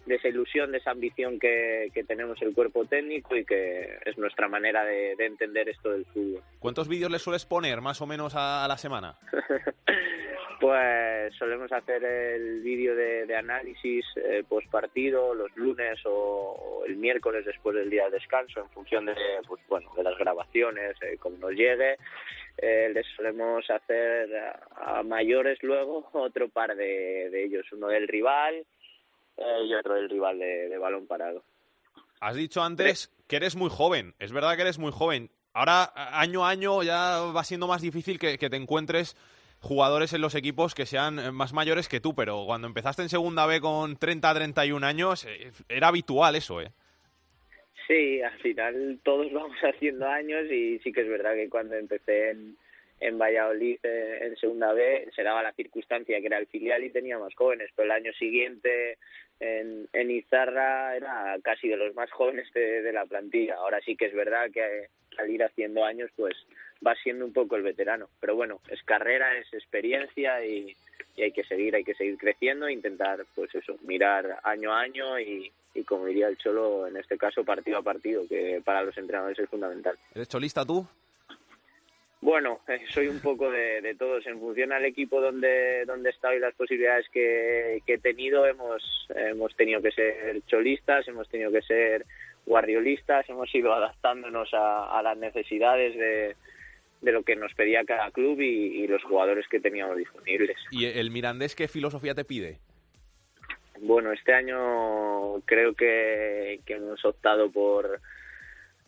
de 0.06 0.14
esa 0.16 0.28
ilusión, 0.28 0.72
de 0.72 0.78
esa 0.78 0.90
ambición 0.90 1.38
que, 1.38 1.90
que 1.94 2.04
tenemos 2.04 2.40
el 2.42 2.54
cuerpo 2.54 2.84
técnico 2.84 3.36
y 3.36 3.44
que 3.44 3.98
es 4.04 4.18
nuestra 4.18 4.48
manera 4.48 4.84
de, 4.84 5.14
de 5.16 5.26
entender 5.26 5.68
esto 5.68 5.90
del 5.90 6.04
fútbol. 6.06 6.42
¿Cuántos 6.58 6.88
vídeos 6.88 7.10
le 7.10 7.18
sueles 7.18 7.44
poner 7.44 7.80
más 7.80 8.00
o 8.00 8.06
menos 8.06 8.34
a, 8.34 8.64
a 8.64 8.68
la 8.68 8.76
semana? 8.78 9.18
Pues 10.60 11.34
solemos 11.36 11.72
hacer 11.72 12.04
el 12.04 12.60
vídeo 12.60 12.94
de, 12.94 13.24
de 13.24 13.34
análisis 13.34 14.04
eh, 14.16 14.44
post 14.46 14.70
partido 14.70 15.32
los 15.34 15.50
lunes 15.56 15.98
o, 16.04 16.10
o 16.12 16.84
el 16.84 16.96
miércoles 16.96 17.46
después 17.46 17.74
del 17.76 17.88
día 17.88 18.04
de 18.04 18.10
descanso 18.18 18.60
en 18.60 18.68
función 18.68 19.06
de 19.06 19.14
pues 19.48 19.62
bueno 19.68 19.90
de 19.96 20.02
las 20.02 20.18
grabaciones 20.18 20.96
eh, 21.00 21.16
como 21.18 21.38
nos 21.38 21.52
llegue 21.52 21.96
Eh, 22.58 22.90
les 22.92 23.06
solemos 23.16 23.64
hacer 23.70 24.36
a, 24.36 24.98
a 24.98 25.02
mayores 25.02 25.62
luego 25.62 26.06
otro 26.12 26.50
par 26.50 26.76
de, 26.76 27.30
de 27.30 27.44
ellos 27.44 27.64
uno 27.72 27.88
del 27.88 28.06
rival 28.06 28.66
eh, 29.40 29.64
y 29.66 29.74
otro 29.74 29.94
del 29.94 30.08
rival 30.08 30.38
de, 30.38 30.68
de 30.68 30.78
balón 30.78 31.06
parado 31.06 31.42
Has 32.20 32.36
dicho 32.36 32.62
antes 32.62 33.10
que 33.26 33.36
eres 33.36 33.56
muy 33.56 33.70
joven. 33.70 34.14
Es 34.18 34.30
verdad 34.30 34.54
que 34.54 34.62
eres 34.62 34.78
muy 34.78 34.92
joven. 34.92 35.30
Ahora, 35.54 35.90
año 35.94 36.44
a 36.44 36.50
año, 36.50 36.82
ya 36.82 37.20
va 37.34 37.44
siendo 37.44 37.66
más 37.66 37.80
difícil 37.80 38.18
que, 38.18 38.36
que 38.36 38.50
te 38.50 38.56
encuentres 38.56 39.16
jugadores 39.60 40.12
en 40.12 40.20
los 40.20 40.34
equipos 40.34 40.74
que 40.74 40.86
sean 40.86 41.18
eh, 41.18 41.32
más 41.32 41.52
mayores 41.52 41.88
que 41.88 42.00
tú, 42.00 42.14
pero 42.14 42.44
cuando 42.46 42.66
empezaste 42.66 43.02
en 43.02 43.08
Segunda 43.08 43.46
B 43.46 43.60
con 43.60 43.96
30, 43.96 44.34
31 44.34 44.86
años, 44.86 45.26
eh, 45.26 45.50
era 45.68 45.88
habitual 45.88 46.36
eso, 46.36 46.60
¿eh? 46.60 46.68
Sí, 47.86 48.22
al 48.22 48.38
final 48.40 49.00
todos 49.02 49.32
vamos 49.32 49.56
haciendo 49.62 50.06
años 50.06 50.44
y 50.50 50.78
sí 50.80 50.92
que 50.92 51.00
es 51.02 51.08
verdad 51.08 51.34
que 51.34 51.48
cuando 51.48 51.74
empecé 51.74 52.30
en, 52.30 52.56
en 53.00 53.18
Valladolid 53.18 53.78
eh, 53.82 54.18
en 54.20 54.36
segunda 54.36 54.72
B 54.72 55.08
se 55.16 55.22
daba 55.22 55.42
la 55.42 55.52
circunstancia 55.52 56.20
que 56.20 56.26
era 56.26 56.38
el 56.38 56.46
filial 56.46 56.84
y 56.84 56.90
tenía 56.90 57.18
más 57.18 57.34
jóvenes, 57.34 57.70
pero 57.74 57.86
el 57.86 57.92
año 57.92 58.12
siguiente 58.12 58.98
en, 59.40 59.88
en 59.92 60.10
Izarra 60.10 60.96
era 60.96 61.36
casi 61.42 61.68
de 61.68 61.76
los 61.76 61.94
más 61.94 62.10
jóvenes 62.10 62.52
de, 62.52 62.82
de 62.82 62.92
la 62.92 63.06
plantilla. 63.06 63.56
Ahora 63.56 63.80
sí 63.80 63.96
que 63.96 64.06
es 64.06 64.14
verdad 64.14 64.50
que 64.52 64.60
eh, 64.60 64.88
al 65.18 65.30
ir 65.30 65.42
haciendo 65.42 65.84
años 65.84 66.10
pues 66.14 66.36
va 66.86 66.94
siendo 67.02 67.24
un 67.24 67.32
poco 67.32 67.56
el 67.56 67.62
veterano, 67.62 68.08
pero 68.20 68.36
bueno, 68.36 68.60
es 68.68 68.82
carrera, 68.82 69.36
es 69.36 69.52
experiencia 69.52 70.44
y, 70.44 70.76
y 71.16 71.22
hay 71.22 71.32
que 71.32 71.44
seguir, 71.44 71.74
hay 71.74 71.84
que 71.84 71.94
seguir 71.94 72.16
creciendo 72.16 72.66
e 72.66 72.72
intentar 72.72 73.24
pues 73.34 73.54
eso, 73.54 73.76
mirar 73.82 74.38
año 74.42 74.72
a 74.72 74.80
año 74.80 75.18
y, 75.18 75.50
y 75.74 75.84
como 75.84 76.06
diría 76.06 76.28
el 76.28 76.36
Cholo, 76.38 76.86
en 76.86 76.96
este 76.96 77.16
caso 77.18 77.44
partido 77.44 77.78
a 77.78 77.82
partido, 77.82 78.26
que 78.28 78.60
para 78.64 78.82
los 78.82 78.96
entrenadores 78.96 79.38
es 79.38 79.48
fundamental. 79.48 79.96
¿Eres 80.14 80.28
cholista 80.28 80.64
tú? 80.64 80.86
Bueno, 82.20 82.60
soy 82.90 83.08
un 83.08 83.20
poco 83.20 83.50
de, 83.50 83.80
de 83.80 83.94
todos. 83.94 84.26
En 84.26 84.38
función 84.38 84.72
al 84.72 84.84
equipo 84.84 85.20
donde, 85.20 85.84
donde 85.86 86.10
he 86.10 86.12
estado 86.12 86.34
y 86.34 86.40
las 86.40 86.54
posibilidades 86.54 87.08
que, 87.10 87.82
que 87.86 87.94
he 87.94 87.98
tenido, 87.98 88.46
hemos, 88.46 88.82
hemos 89.14 89.54
tenido 89.56 89.80
que 89.80 89.92
ser 89.92 90.42
cholistas, 90.46 91.06
hemos 91.08 91.28
tenido 91.28 91.50
que 91.50 91.62
ser 91.62 92.04
guardiolistas, 92.46 93.28
hemos 93.28 93.54
ido 93.54 93.72
adaptándonos 93.72 94.52
a, 94.54 94.98
a 94.98 95.02
las 95.02 95.16
necesidades 95.16 95.94
de, 95.96 96.36
de 97.00 97.12
lo 97.12 97.22
que 97.22 97.36
nos 97.36 97.54
pedía 97.54 97.84
cada 97.84 98.10
club 98.10 98.40
y, 98.40 98.82
y 98.82 98.86
los 98.86 99.02
jugadores 99.04 99.46
que 99.48 99.60
teníamos 99.60 99.96
disponibles. 99.96 100.56
¿Y 100.70 100.86
el 100.86 101.10
Mirandés 101.10 101.54
qué 101.54 101.68
filosofía 101.68 102.14
te 102.14 102.24
pide? 102.24 102.58
Bueno, 103.80 104.12
este 104.12 104.34
año 104.34 105.40
creo 105.46 105.74
que, 105.74 106.60
que 106.66 106.74
hemos 106.74 107.02
optado 107.04 107.50
por, 107.50 108.00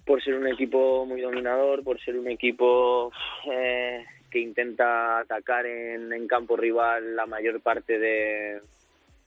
por 0.04 0.22
ser 0.22 0.34
un 0.34 0.48
equipo 0.48 1.06
muy 1.06 1.20
dominador, 1.20 1.82
por 1.84 2.00
ser 2.00 2.16
un 2.16 2.28
equipo 2.28 3.12
eh, 3.50 4.04
que 4.30 4.40
intenta 4.40 5.18
atacar 5.20 5.66
en, 5.66 6.12
en 6.12 6.26
campo 6.26 6.56
rival 6.56 7.14
la 7.16 7.26
mayor 7.26 7.60
parte 7.60 7.98
de, 7.98 8.60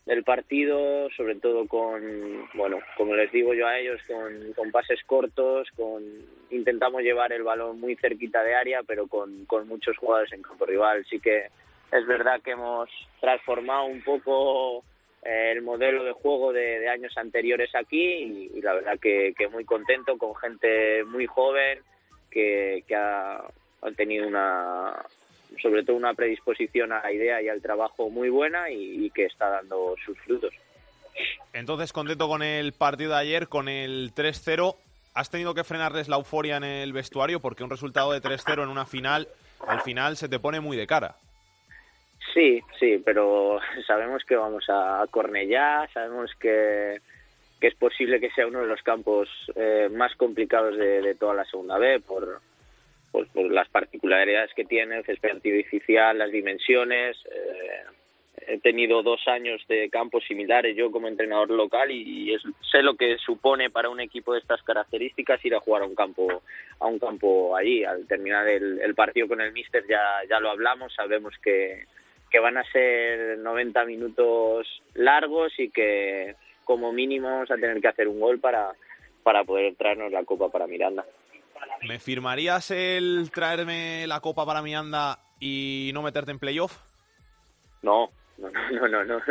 del 0.05 0.23
partido, 0.23 1.09
sobre 1.17 1.35
todo 1.35 1.67
con, 1.67 2.47
bueno, 2.53 2.79
como 2.95 3.15
les 3.15 3.31
digo 3.31 3.53
yo 3.53 3.67
a 3.67 3.79
ellos, 3.79 3.99
con, 4.07 4.53
con 4.53 4.71
pases 4.71 5.03
cortos, 5.05 5.67
con 5.75 6.03
intentamos 6.51 7.01
llevar 7.01 7.33
el 7.33 7.43
balón 7.43 7.79
muy 7.79 7.95
cerquita 7.95 8.43
de 8.43 8.55
área, 8.55 8.81
pero 8.83 9.07
con, 9.07 9.45
con 9.45 9.67
muchos 9.67 9.97
jugadores 9.97 10.31
en 10.33 10.43
campo 10.43 10.65
rival. 10.65 11.05
Sí 11.09 11.19
que 11.19 11.47
es 11.91 12.05
verdad 12.05 12.41
que 12.41 12.51
hemos 12.51 12.89
transformado 13.19 13.85
un 13.85 14.01
poco 14.03 14.83
el 15.25 15.61
modelo 15.61 16.03
de 16.03 16.13
juego 16.13 16.53
de, 16.53 16.87
años 16.87 17.17
anteriores 17.17 17.73
aquí 17.75 18.49
y, 18.53 18.61
la 18.61 18.73
verdad 18.73 18.99
que, 18.99 19.33
muy 19.51 19.65
contento 19.65 20.17
con 20.17 20.35
gente 20.35 21.03
muy 21.03 21.25
joven 21.25 21.79
que, 22.29 22.83
que 22.87 22.95
ha, 22.95 23.43
tenido 23.95 24.27
una 24.27 25.05
sobre 25.61 25.83
todo 25.83 25.95
una 25.95 26.13
predisposición 26.13 26.91
a 26.91 27.01
la 27.01 27.11
idea 27.11 27.41
y 27.41 27.49
al 27.49 27.61
trabajo 27.61 28.09
muy 28.09 28.29
buena 28.29 28.69
y 28.69 29.09
que 29.11 29.25
está 29.25 29.49
dando 29.49 29.95
sus 30.03 30.17
frutos. 30.19 30.53
Entonces, 31.53 31.93
contento 31.93 32.27
con 32.27 32.43
el 32.43 32.73
partido 32.73 33.11
de 33.11 33.19
ayer, 33.19 33.47
con 33.47 33.69
el 33.69 34.13
3-0. 34.13 34.75
¿Has 35.13 35.29
tenido 35.29 35.53
que 35.53 35.63
frenarles 35.63 36.09
la 36.09 36.17
euforia 36.17 36.57
en 36.57 36.65
el 36.65 36.91
vestuario? 36.91 37.39
Porque 37.39 37.63
un 37.63 37.69
resultado 37.69 38.11
de 38.11 38.21
3-0 38.21 38.63
en 38.63 38.69
una 38.69 38.85
final, 38.85 39.29
al 39.65 39.81
final 39.81 40.17
se 40.17 40.27
te 40.27 40.39
pone 40.39 40.59
muy 40.59 40.75
de 40.75 40.87
cara. 40.87 41.15
Sí, 42.35 42.61
sí, 42.77 43.01
pero 43.03 43.59
sabemos 43.87 44.25
que 44.25 44.35
vamos 44.35 44.65
a 44.67 45.05
Cornellá, 45.09 45.87
sabemos 45.93 46.31
que, 46.35 46.99
es 47.61 47.75
posible 47.75 48.19
que 48.19 48.29
sea 48.31 48.45
uno 48.45 48.59
de 48.59 48.67
los 48.67 48.83
campos 48.83 49.27
eh, 49.55 49.89
más 49.91 50.13
complicados 50.15 50.77
de, 50.77 51.15
toda 51.15 51.33
la 51.33 51.45
segunda 51.45 51.79
B 51.79 51.99
por, 52.01 52.41
por, 53.11 53.27
por, 53.29 53.49
las 53.49 53.67
particularidades 53.69 54.53
que 54.53 54.65
tiene, 54.65 54.97
el 54.97 55.05
césped 55.05 55.31
artificial, 55.31 56.19
las 56.19 56.29
dimensiones. 56.29 57.17
Eh, 57.25 57.83
he 58.47 58.59
tenido 58.59 59.01
dos 59.01 59.27
años 59.27 59.65
de 59.67 59.89
campos 59.89 60.23
similares 60.27 60.75
yo 60.75 60.91
como 60.91 61.07
entrenador 61.07 61.49
local 61.49 61.89
y, 61.89 62.33
es, 62.33 62.43
sé 62.69 62.83
lo 62.83 62.95
que 62.95 63.17
supone 63.17 63.71
para 63.71 63.89
un 63.89 63.99
equipo 63.99 64.33
de 64.33 64.41
estas 64.41 64.61
características 64.61 65.43
ir 65.43 65.55
a 65.55 65.59
jugar 65.61 65.81
a 65.81 65.87
un 65.87 65.95
campo 65.95 66.43
a 66.79 66.85
un 66.85 66.99
campo 66.99 67.55
allí. 67.55 67.83
Al 67.83 68.05
terminar 68.05 68.47
el, 68.47 68.79
el 68.81 68.93
partido 68.93 69.27
con 69.27 69.41
el 69.41 69.53
míster 69.53 69.85
ya, 69.89 70.03
ya 70.29 70.39
lo 70.39 70.51
hablamos, 70.51 70.93
sabemos 70.93 71.33
que 71.41 71.85
que 72.29 72.39
van 72.39 72.57
a 72.57 72.63
ser 72.71 73.37
90 73.37 73.85
minutos 73.85 74.67
largos 74.93 75.53
y 75.57 75.69
que 75.69 76.35
como 76.63 76.91
mínimo 76.91 77.29
vamos 77.29 77.51
a 77.51 77.55
tener 77.55 77.79
que 77.79 77.87
hacer 77.87 78.07
un 78.07 78.19
gol 78.19 78.39
para, 78.39 78.73
para 79.23 79.43
poder 79.43 79.75
traernos 79.75 80.11
la 80.11 80.23
copa 80.23 80.49
para 80.49 80.67
Miranda. 80.67 81.05
¿Me 81.87 81.99
firmarías 81.99 82.71
el 82.71 83.29
traerme 83.31 84.07
la 84.07 84.19
copa 84.19 84.45
para 84.45 84.61
Miranda 84.61 85.19
y 85.39 85.91
no 85.93 86.01
meterte 86.01 86.31
en 86.31 86.39
playoff? 86.39 86.77
No, 87.81 88.09
no, 88.37 88.49
no, 88.71 88.87
no, 88.87 89.05
no. 89.05 89.21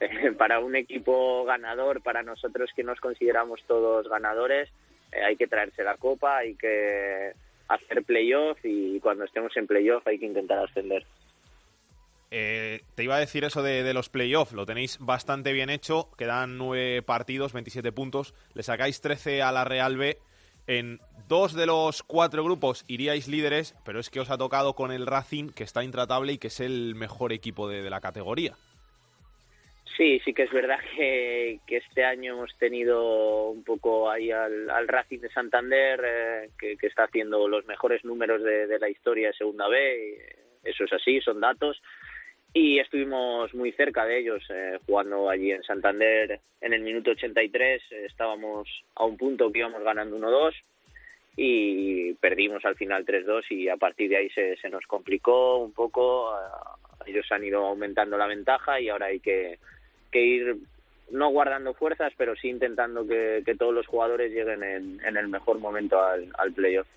para 0.38 0.60
un 0.60 0.74
equipo 0.76 1.44
ganador, 1.44 2.02
para 2.02 2.22
nosotros 2.22 2.70
que 2.74 2.82
nos 2.82 3.00
consideramos 3.00 3.62
todos 3.66 4.08
ganadores, 4.08 4.68
eh, 5.12 5.22
hay 5.24 5.36
que 5.36 5.46
traerse 5.46 5.84
la 5.84 5.96
copa, 5.96 6.38
hay 6.38 6.54
que 6.54 7.32
hacer 7.68 8.02
playoff 8.04 8.58
y 8.64 8.98
cuando 9.00 9.24
estemos 9.24 9.56
en 9.56 9.66
playoff 9.66 10.06
hay 10.06 10.18
que 10.18 10.26
intentar 10.26 10.58
ascender. 10.58 11.04
Eh, 12.32 12.82
te 12.94 13.02
iba 13.02 13.16
a 13.16 13.20
decir 13.20 13.44
eso 13.44 13.62
de, 13.62 13.92
los 13.92 14.08
playoffs, 14.08 14.52
lo 14.52 14.64
tenéis 14.64 14.98
bastante 15.00 15.52
bien 15.52 15.68
hecho, 15.68 16.10
quedan 16.16 16.58
nueve 16.58 17.02
partidos, 17.02 17.52
27 17.52 17.90
puntos, 17.90 18.34
le 18.54 18.62
sacáis 18.62 19.00
13 19.00 19.42
a 19.42 19.50
la 19.50 19.64
Real 19.64 19.96
B. 19.96 20.18
En 20.66 21.00
dos 21.26 21.54
de 21.54 21.66
los 21.66 22.04
cuatro 22.04 22.44
grupos 22.44 22.84
iríais 22.86 23.26
líderes, 23.26 23.74
pero 23.84 23.98
es 23.98 24.10
que 24.10 24.20
os 24.20 24.30
ha 24.30 24.38
tocado 24.38 24.74
con 24.74 24.92
el 24.92 25.06
Racing, 25.06 25.50
que 25.50 25.64
está 25.64 25.82
intratable 25.82 26.34
y 26.34 26.38
que 26.38 26.46
es 26.46 26.60
el 26.60 26.94
mejor 26.94 27.32
equipo 27.32 27.68
de, 27.68 27.90
la 27.90 28.00
categoría. 28.00 28.54
Sí, 29.96 30.20
sí 30.24 30.32
que 30.32 30.44
es 30.44 30.52
verdad 30.52 30.78
que, 30.94 31.58
este 31.66 32.04
año 32.04 32.34
hemos 32.34 32.56
tenido 32.58 33.48
un 33.48 33.64
poco 33.64 34.08
ahí 34.08 34.30
al, 34.30 34.70
al 34.70 34.86
Racing 34.86 35.18
de 35.18 35.30
Santander, 35.30 36.00
eh, 36.04 36.50
que, 36.56 36.86
está 36.86 37.04
haciendo 37.04 37.48
los 37.48 37.66
mejores 37.66 38.04
números 38.04 38.40
de 38.44 38.78
la 38.78 38.88
historia 38.88 39.28
de 39.28 39.34
Segunda 39.34 39.66
B. 39.66 40.36
Eso 40.62 40.84
es 40.84 40.92
así, 40.92 41.20
son 41.20 41.40
datos 41.40 41.80
y 42.52 42.78
estuvimos 42.78 43.54
muy 43.54 43.72
cerca 43.72 44.04
de 44.04 44.18
ellos 44.18 44.42
eh, 44.50 44.78
jugando 44.86 45.30
allí 45.30 45.52
en 45.52 45.62
Santander 45.62 46.40
en 46.60 46.72
el 46.72 46.82
minuto 46.82 47.12
83 47.12 47.82
eh, 47.90 48.06
estábamos 48.06 48.68
a 48.96 49.04
un 49.04 49.16
punto 49.16 49.52
que 49.52 49.60
íbamos 49.60 49.82
ganando 49.82 50.18
1-2 50.18 50.52
y 51.36 52.12
perdimos 52.14 52.64
al 52.64 52.74
final 52.74 53.06
3-2 53.06 53.44
y 53.50 53.68
a 53.68 53.76
partir 53.76 54.10
de 54.10 54.16
ahí 54.16 54.30
se, 54.30 54.56
se 54.56 54.68
nos 54.68 54.84
complicó 54.86 55.58
un 55.58 55.72
poco 55.72 56.34
eh, 56.34 57.10
ellos 57.10 57.26
han 57.30 57.44
ido 57.44 57.64
aumentando 57.66 58.18
la 58.18 58.26
ventaja 58.26 58.80
y 58.80 58.88
ahora 58.88 59.06
hay 59.06 59.20
que, 59.20 59.58
que 60.10 60.20
ir 60.20 60.56
no 61.12 61.28
guardando 61.28 61.72
fuerzas 61.74 62.12
pero 62.16 62.34
sí 62.34 62.48
intentando 62.48 63.06
que, 63.06 63.42
que 63.46 63.54
todos 63.54 63.72
los 63.72 63.86
jugadores 63.86 64.32
lleguen 64.32 64.64
en, 64.64 65.00
en 65.06 65.16
el 65.16 65.28
mejor 65.28 65.60
momento 65.60 66.02
al, 66.02 66.28
al 66.36 66.52
playoff 66.52 66.88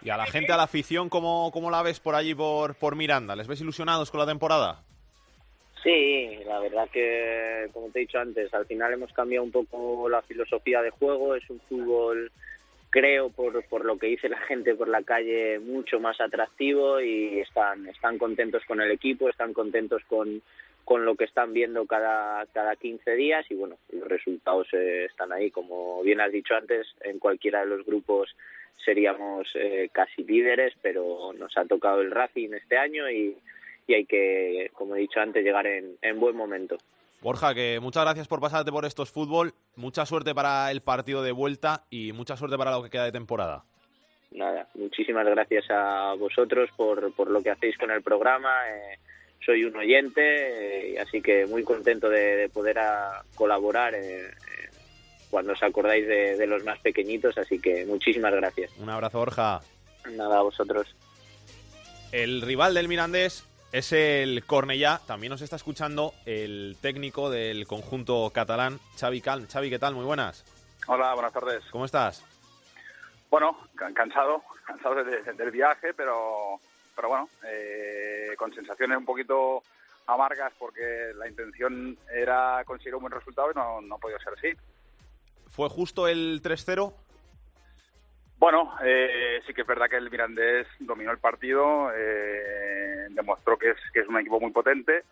y 0.00 0.10
a 0.10 0.16
la 0.16 0.26
gente, 0.26 0.52
a 0.52 0.56
la 0.56 0.64
afición, 0.64 1.08
¿cómo, 1.08 1.50
cómo 1.52 1.70
la 1.70 1.82
ves 1.82 2.00
por 2.00 2.14
allí 2.14 2.34
por, 2.34 2.74
por 2.74 2.94
Miranda? 2.94 3.36
¿Les 3.36 3.46
ves 3.46 3.60
ilusionados 3.60 4.10
con 4.10 4.20
la 4.20 4.26
temporada? 4.26 4.82
Sí, 5.82 6.38
la 6.46 6.60
verdad 6.60 6.88
que, 6.90 7.68
como 7.72 7.90
te 7.90 7.98
he 7.98 8.02
dicho 8.02 8.18
antes, 8.18 8.54
al 8.54 8.66
final 8.66 8.92
hemos 8.92 9.12
cambiado 9.12 9.44
un 9.44 9.50
poco 9.50 10.08
la 10.08 10.22
filosofía 10.22 10.80
de 10.80 10.90
juego. 10.90 11.34
Es 11.34 11.48
un 11.50 11.60
fútbol, 11.60 12.30
creo, 12.90 13.30
por, 13.30 13.64
por 13.64 13.84
lo 13.84 13.98
que 13.98 14.06
dice 14.06 14.28
la 14.28 14.38
gente 14.42 14.76
por 14.76 14.86
la 14.88 15.02
calle, 15.02 15.58
mucho 15.58 15.98
más 15.98 16.20
atractivo 16.20 17.00
y 17.00 17.40
están, 17.40 17.88
están 17.88 18.16
contentos 18.16 18.62
con 18.64 18.80
el 18.80 18.92
equipo, 18.92 19.28
están 19.28 19.52
contentos 19.52 20.02
con, 20.04 20.40
con 20.84 21.04
lo 21.04 21.16
que 21.16 21.24
están 21.24 21.52
viendo 21.52 21.84
cada, 21.86 22.46
cada 22.46 22.76
15 22.76 23.14
días 23.16 23.44
y 23.50 23.54
bueno, 23.54 23.76
los 23.90 24.06
resultados 24.06 24.68
eh, 24.74 25.06
están 25.06 25.32
ahí. 25.32 25.50
Como 25.50 26.00
bien 26.04 26.20
has 26.20 26.30
dicho 26.30 26.54
antes, 26.54 26.86
en 27.00 27.18
cualquiera 27.18 27.60
de 27.60 27.66
los 27.66 27.84
grupos 27.84 28.36
seríamos 28.84 29.48
eh, 29.54 29.88
casi 29.90 30.22
líderes, 30.22 30.74
pero 30.80 31.32
nos 31.36 31.56
ha 31.56 31.64
tocado 31.64 32.00
el 32.00 32.12
Racing 32.12 32.50
este 32.52 32.76
año 32.76 33.10
y 33.10 33.36
y 33.86 33.94
hay 33.94 34.04
que, 34.06 34.70
como 34.74 34.96
he 34.96 35.00
dicho 35.00 35.20
antes, 35.20 35.44
llegar 35.44 35.66
en, 35.66 35.96
en 36.02 36.20
buen 36.20 36.36
momento. 36.36 36.78
Borja, 37.20 37.54
que 37.54 37.78
muchas 37.80 38.04
gracias 38.04 38.26
por 38.26 38.40
pasarte 38.40 38.72
por 38.72 38.84
estos 38.84 39.10
fútbol, 39.10 39.54
mucha 39.76 40.04
suerte 40.06 40.34
para 40.34 40.70
el 40.72 40.82
partido 40.82 41.22
de 41.22 41.30
vuelta 41.30 41.84
y 41.88 42.12
mucha 42.12 42.36
suerte 42.36 42.58
para 42.58 42.72
lo 42.72 42.82
que 42.82 42.90
queda 42.90 43.04
de 43.04 43.12
temporada. 43.12 43.64
Nada, 44.32 44.66
muchísimas 44.74 45.26
gracias 45.26 45.66
a 45.70 46.14
vosotros 46.18 46.70
por, 46.76 47.12
por 47.14 47.30
lo 47.30 47.40
que 47.42 47.50
hacéis 47.50 47.76
con 47.78 47.90
el 47.90 48.02
programa. 48.02 48.50
Eh, 48.70 48.98
soy 49.44 49.64
un 49.64 49.76
oyente, 49.76 50.94
eh, 50.94 50.98
así 50.98 51.20
que 51.20 51.46
muy 51.46 51.62
contento 51.62 52.08
de, 52.08 52.36
de 52.36 52.48
poder 52.48 52.78
a, 52.78 53.22
colaborar 53.34 53.94
eh, 53.94 54.30
cuando 55.30 55.52
os 55.52 55.62
acordáis 55.62 56.06
de, 56.06 56.36
de 56.36 56.46
los 56.46 56.64
más 56.64 56.78
pequeñitos, 56.80 57.38
así 57.38 57.60
que 57.60 57.86
muchísimas 57.86 58.32
gracias. 58.34 58.72
Un 58.78 58.90
abrazo, 58.90 59.18
Borja. 59.18 59.60
Nada, 60.10 60.38
a 60.38 60.42
vosotros. 60.42 60.94
El 62.10 62.42
rival 62.42 62.74
del 62.74 62.88
Mirandés 62.88 63.46
es 63.72 63.92
el 63.92 64.44
Cornellá. 64.44 65.00
También 65.06 65.30
nos 65.30 65.40
está 65.40 65.56
escuchando 65.56 66.12
el 66.26 66.76
técnico 66.80 67.30
del 67.30 67.66
conjunto 67.66 68.30
catalán, 68.32 68.78
Xavi 69.00 69.20
Calm. 69.20 69.46
Xavi, 69.48 69.70
¿qué 69.70 69.78
tal? 69.78 69.94
Muy 69.94 70.04
buenas. 70.04 70.44
Hola, 70.86 71.14
buenas 71.14 71.32
tardes. 71.32 71.64
¿Cómo 71.70 71.86
estás? 71.86 72.24
Bueno, 73.30 73.56
cansado, 73.94 74.42
cansado 74.66 75.02
de, 75.02 75.22
de, 75.22 75.32
del 75.32 75.50
viaje, 75.50 75.94
pero, 75.94 76.60
pero 76.94 77.08
bueno, 77.08 77.28
eh, 77.46 78.34
con 78.36 78.52
sensaciones 78.54 78.98
un 78.98 79.06
poquito 79.06 79.62
amargas 80.06 80.52
porque 80.58 81.12
la 81.16 81.28
intención 81.28 81.96
era 82.12 82.62
conseguir 82.66 82.96
un 82.96 83.02
buen 83.02 83.12
resultado 83.12 83.50
y 83.50 83.54
no, 83.54 83.80
no 83.80 83.94
ha 83.94 83.98
podido 83.98 84.18
ser 84.18 84.34
así. 84.34 84.48
¿Fue 85.48 85.68
justo 85.70 86.08
el 86.08 86.42
3-0? 86.42 86.92
Bueno, 88.42 88.74
eh, 88.82 89.40
sí 89.46 89.54
que 89.54 89.60
es 89.60 89.66
verdad 89.66 89.88
que 89.88 89.96
el 89.96 90.10
Mirandés 90.10 90.66
dominó 90.80 91.12
el 91.12 91.18
partido, 91.18 91.92
eh, 91.94 92.91
demostró 93.10 93.56
que 93.58 93.70
es, 93.70 93.76
que 93.92 94.00
es 94.00 94.08
un 94.08 94.18
equipo 94.18 94.40
muy 94.40 94.50
potente, 94.50 95.02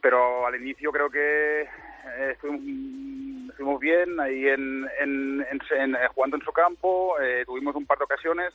pero 0.00 0.46
al 0.46 0.56
inicio 0.56 0.90
creo 0.92 1.10
que 1.10 1.62
eh, 1.62 2.30
estuvimos, 2.32 3.80
bien 3.80 4.18
ahí 4.20 4.48
en, 4.48 4.88
en, 5.00 5.46
en, 5.50 5.96
jugando 6.14 6.36
en 6.36 6.42
su 6.42 6.52
campo, 6.52 7.20
eh, 7.20 7.44
tuvimos 7.46 7.74
un 7.76 7.86
par 7.86 7.98
de 7.98 8.04
ocasiones 8.04 8.52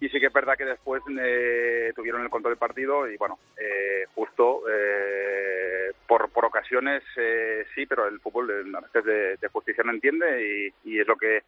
y 0.00 0.08
sí 0.08 0.20
que 0.20 0.26
es 0.26 0.32
verdad 0.32 0.56
que 0.56 0.64
después 0.64 1.02
eh, 1.20 1.92
tuvieron 1.96 2.22
el 2.22 2.30
control 2.30 2.52
del 2.52 2.58
partido 2.58 3.08
y 3.10 3.16
bueno, 3.16 3.38
eh, 3.56 4.06
justo 4.14 4.62
eh, 4.70 5.92
por, 6.06 6.30
por 6.30 6.44
ocasiones 6.44 7.02
eh, 7.16 7.66
sí, 7.74 7.84
pero 7.86 8.06
el 8.06 8.20
fútbol 8.20 8.46
de, 8.46 9.02
de, 9.02 9.36
de 9.36 9.48
justicia 9.48 9.82
no 9.84 9.90
entiende 9.90 10.72
y, 10.84 10.90
y 10.92 11.00
es 11.00 11.06
lo 11.06 11.16
que 11.16 11.42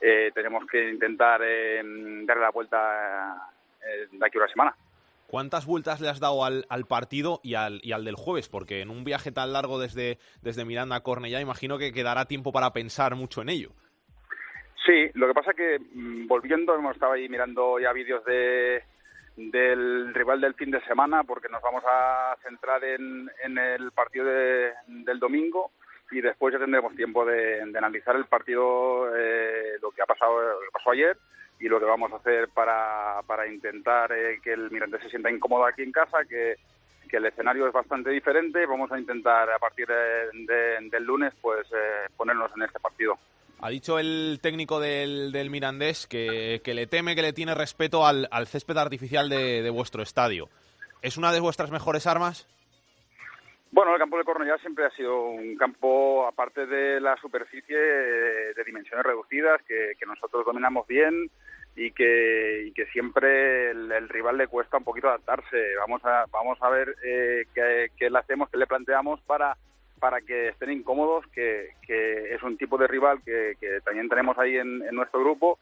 eh, 0.00 0.30
tenemos 0.34 0.64
que 0.66 0.88
intentar 0.88 1.42
eh, 1.44 1.82
darle 2.24 2.42
la 2.42 2.50
vuelta 2.50 3.52
eh, 3.82 4.08
de 4.10 4.26
aquí 4.26 4.38
a 4.38 4.42
una 4.42 4.50
semana. 4.50 4.76
¿Cuántas 5.30 5.64
vueltas 5.64 6.00
le 6.00 6.08
has 6.08 6.18
dado 6.18 6.44
al, 6.44 6.66
al 6.68 6.86
partido 6.86 7.38
y 7.44 7.54
al, 7.54 7.78
y 7.84 7.92
al, 7.92 8.04
del 8.04 8.16
jueves? 8.16 8.48
Porque 8.48 8.80
en 8.80 8.90
un 8.90 9.04
viaje 9.04 9.30
tan 9.30 9.52
largo 9.52 9.78
desde, 9.78 10.18
desde 10.42 10.64
Miranda 10.64 10.96
a 10.96 11.02
Cornellá, 11.04 11.40
imagino 11.40 11.78
que 11.78 11.92
quedará 11.92 12.24
tiempo 12.24 12.50
para 12.50 12.72
pensar 12.72 13.14
mucho 13.14 13.40
en 13.40 13.48
ello. 13.50 13.70
Sí, 14.84 15.08
lo 15.14 15.28
que 15.28 15.34
pasa 15.34 15.54
que 15.54 15.78
mm, 15.78 16.26
volviendo, 16.26 16.74
hemos 16.74 16.94
estado 16.96 17.12
ahí 17.12 17.28
mirando 17.28 17.78
ya 17.78 17.92
vídeos 17.92 18.24
de, 18.24 18.82
del 19.36 20.12
rival 20.14 20.40
del 20.40 20.54
fin 20.54 20.72
de 20.72 20.80
semana, 20.84 21.22
porque 21.22 21.48
nos 21.48 21.62
vamos 21.62 21.84
a 21.86 22.36
centrar 22.42 22.82
en, 22.82 23.30
en 23.44 23.56
el 23.56 23.92
partido 23.92 24.24
de- 24.24 24.72
del 24.88 25.20
domingo 25.20 25.70
y 26.10 26.20
después 26.20 26.52
ya 26.52 26.58
tendremos 26.58 26.96
tiempo 26.96 27.24
de, 27.24 27.64
de 27.64 27.78
analizar 27.78 28.16
el 28.16 28.24
partido, 28.24 29.14
eh, 29.16 29.78
lo 29.80 29.92
que 29.92 30.02
ha 30.02 30.06
pasado, 30.06 30.40
lo 30.40 30.58
que 30.60 30.72
pasó 30.72 30.90
ayer 30.90 31.16
y 31.60 31.68
lo 31.68 31.78
que 31.78 31.84
vamos 31.86 32.10
a 32.12 32.16
hacer 32.16 32.48
para, 32.48 33.20
para 33.26 33.46
intentar 33.46 34.10
eh, 34.12 34.40
que 34.42 34.52
el 34.52 34.70
Mirandés 34.70 35.02
se 35.02 35.10
sienta 35.10 35.30
incómodo 35.30 35.66
aquí 35.66 35.82
en 35.82 35.92
casa, 35.92 36.18
que, 36.28 36.56
que 37.08 37.16
el 37.18 37.26
escenario 37.26 37.66
es 37.66 37.72
bastante 37.72 38.10
diferente. 38.10 38.64
Vamos 38.66 38.90
a 38.90 38.98
intentar 38.98 39.50
a 39.50 39.58
partir 39.58 39.86
de- 39.86 40.30
de- 40.46 40.88
del 40.90 41.04
lunes 41.04 41.32
pues 41.40 41.66
eh, 41.72 42.08
ponernos 42.16 42.50
en 42.56 42.62
este 42.62 42.80
partido. 42.80 43.18
Ha 43.62 43.68
dicho 43.68 43.98
el 43.98 44.38
técnico 44.40 44.80
del, 44.80 45.32
del 45.32 45.50
Mirandés 45.50 46.06
que, 46.06 46.62
que 46.64 46.72
le 46.72 46.86
teme, 46.86 47.14
que 47.14 47.20
le 47.20 47.34
tiene 47.34 47.54
respeto 47.54 48.06
al, 48.06 48.26
al 48.30 48.46
césped 48.46 48.78
artificial 48.78 49.28
de, 49.28 49.60
de 49.60 49.70
vuestro 49.70 50.02
estadio. 50.02 50.48
¿Es 51.02 51.18
una 51.18 51.30
de 51.30 51.40
vuestras 51.40 51.70
mejores 51.70 52.06
armas? 52.06 52.46
Bueno, 53.72 53.92
el 53.92 54.00
campo 54.00 54.18
de 54.18 54.24
Cornellá 54.24 54.58
siempre 54.58 54.84
ha 54.84 54.90
sido 54.90 55.26
un 55.26 55.56
campo, 55.56 56.26
aparte 56.26 56.66
de 56.66 57.00
la 57.00 57.16
superficie, 57.16 57.76
eh, 57.78 58.52
de 58.56 58.64
dimensiones 58.64 59.06
reducidas, 59.06 59.62
que, 59.62 59.94
nosotros 60.06 60.44
dominamos 60.44 60.88
bien 60.88 61.30
y 61.76 61.92
que, 61.92 62.64
y 62.66 62.72
que 62.72 62.86
siempre 62.86 63.70
el, 63.70 64.08
rival 64.08 64.38
le 64.38 64.48
cuesta 64.48 64.78
un 64.78 64.84
poquito 64.84 65.08
adaptarse. 65.08 65.76
Vamos 65.78 66.04
a, 66.04 66.24
vamos 66.32 66.58
a 66.60 66.68
ver 66.68 66.96
eh, 67.04 67.44
qué, 67.54 68.10
le 68.10 68.18
hacemos, 68.18 68.50
qué 68.50 68.56
le 68.56 68.66
planteamos 68.66 69.20
para, 69.20 69.56
para 70.00 70.20
que 70.20 70.48
estén 70.48 70.72
incómodos, 70.72 71.24
que, 71.28 71.68
es 71.88 72.42
un 72.42 72.56
tipo 72.56 72.76
de 72.76 72.88
rival 72.88 73.20
que, 73.24 73.56
también 73.84 74.08
tenemos 74.08 74.36
ahí 74.36 74.56
en 74.56 74.78
nuestro 74.92 75.20
grupo 75.20 75.60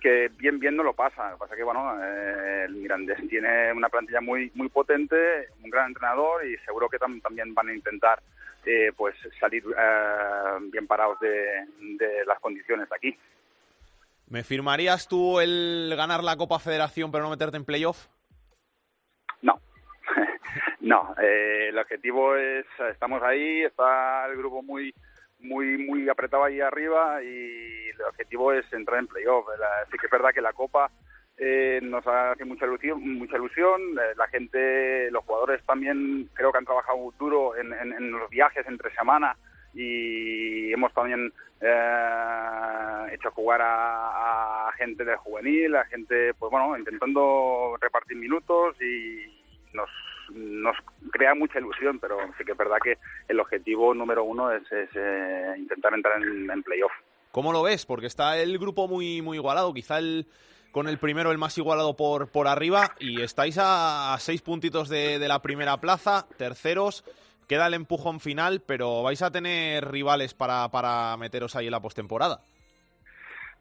que 0.00 0.28
bien 0.36 0.58
bien 0.58 0.76
no 0.76 0.82
lo 0.82 0.94
pasa. 0.94 1.30
Lo 1.30 1.36
que 1.36 1.40
pasa 1.40 1.56
que 1.56 1.62
bueno, 1.62 1.98
eh, 2.02 2.64
el 2.66 2.74
Mirandés 2.74 3.18
tiene 3.28 3.72
una 3.72 3.88
plantilla 3.88 4.20
muy 4.20 4.50
muy 4.54 4.68
potente, 4.68 5.48
un 5.62 5.70
gran 5.70 5.88
entrenador 5.88 6.46
y 6.46 6.56
seguro 6.58 6.88
que 6.88 6.98
tam- 6.98 7.20
también 7.22 7.54
van 7.54 7.68
a 7.68 7.74
intentar 7.74 8.20
eh, 8.64 8.92
pues 8.96 9.14
salir 9.40 9.62
eh, 9.76 10.58
bien 10.72 10.86
parados 10.86 11.18
de, 11.20 11.64
de 11.96 12.24
las 12.26 12.38
condiciones 12.40 12.88
de 12.88 12.96
aquí. 12.96 13.18
¿Me 14.28 14.44
firmarías 14.44 15.08
tú 15.08 15.40
el 15.40 15.94
ganar 15.96 16.22
la 16.22 16.36
Copa 16.36 16.58
Federación 16.58 17.10
pero 17.10 17.24
no 17.24 17.30
meterte 17.30 17.56
en 17.56 17.64
playoff? 17.64 18.06
No, 20.80 21.14
eh, 21.20 21.66
el 21.68 21.78
objetivo 21.78 22.34
es, 22.36 22.64
estamos 22.90 23.22
ahí, 23.22 23.62
está 23.62 24.26
el 24.26 24.36
grupo 24.38 24.62
muy 24.62 24.94
muy 25.40 25.78
muy 25.78 26.08
apretado 26.08 26.44
ahí 26.44 26.60
arriba 26.60 27.22
y 27.22 27.88
el 27.90 28.02
objetivo 28.08 28.52
es 28.52 28.70
entrar 28.72 28.98
en 28.98 29.06
playoff. 29.06 29.46
La- 29.58 29.84
Sí 29.90 29.96
que 29.98 30.06
es 30.06 30.12
verdad 30.12 30.30
que 30.34 30.40
la 30.40 30.52
Copa 30.52 30.90
eh, 31.36 31.78
nos 31.82 32.04
hace 32.06 32.44
mucha 32.44 32.66
ilusión, 32.66 33.00
mucha 33.18 33.36
ilusión. 33.36 33.80
Eh, 33.98 34.14
la 34.16 34.26
gente, 34.28 35.10
los 35.12 35.24
jugadores 35.24 35.64
también 35.64 36.28
creo 36.34 36.50
que 36.50 36.58
han 36.58 36.64
trabajado 36.64 37.12
duro 37.18 37.56
en, 37.56 37.72
en- 37.72 38.10
los 38.10 38.28
viajes 38.30 38.66
entre 38.66 38.92
semana 38.94 39.36
y 39.74 40.72
hemos 40.72 40.92
también 40.94 41.32
eh, 41.60 43.06
hecho 43.12 43.30
jugar 43.30 43.60
a, 43.62 44.68
a 44.68 44.72
gente 44.72 45.04
del 45.04 45.16
juvenil, 45.16 45.76
a 45.76 45.84
gente, 45.84 46.34
pues 46.34 46.50
bueno, 46.50 46.76
intentando 46.76 47.76
repartir 47.80 48.16
minutos 48.16 48.76
y 48.80 49.37
nos, 49.78 49.90
nos 50.34 50.76
crea 51.10 51.34
mucha 51.34 51.58
ilusión, 51.58 51.98
pero 51.98 52.18
sí 52.36 52.44
que 52.44 52.52
es 52.52 52.58
verdad 52.58 52.78
que 52.82 52.98
el 53.28 53.40
objetivo 53.40 53.94
número 53.94 54.24
uno 54.24 54.50
es, 54.52 54.62
eh, 54.70 55.54
intentar 55.56 55.94
entrar 55.94 56.20
en, 56.22 56.50
en 56.50 56.62
playoff. 56.62 56.92
¿Cómo 57.30 57.52
lo 57.52 57.62
ves? 57.62 57.86
Porque 57.86 58.06
está 58.06 58.38
el 58.38 58.58
grupo 58.58 58.88
muy, 58.88 59.22
muy 59.22 59.36
igualado, 59.36 59.72
quizá 59.72 59.98
el, 59.98 60.26
con 60.72 60.88
el 60.88 60.98
primero 60.98 61.30
el 61.30 61.38
más 61.38 61.56
igualado 61.58 61.94
por, 61.94 62.30
por 62.30 62.48
arriba 62.48 62.94
y 62.98 63.22
estáis 63.22 63.58
a, 63.58 64.14
a 64.14 64.18
seis 64.18 64.42
puntitos 64.42 64.88
de, 64.88 65.18
de 65.18 65.28
la 65.28 65.40
primera 65.40 65.76
plaza, 65.76 66.26
terceros, 66.36 67.04
queda 67.46 67.66
el 67.66 67.74
empujón 67.74 68.20
final, 68.20 68.60
pero 68.66 69.02
vais 69.02 69.22
a 69.22 69.30
tener 69.30 69.90
rivales 69.90 70.34
para, 70.34 70.68
para 70.70 71.16
meteros 71.16 71.56
ahí 71.56 71.66
en 71.66 71.72
la 71.72 71.80
postemporada. 71.80 72.40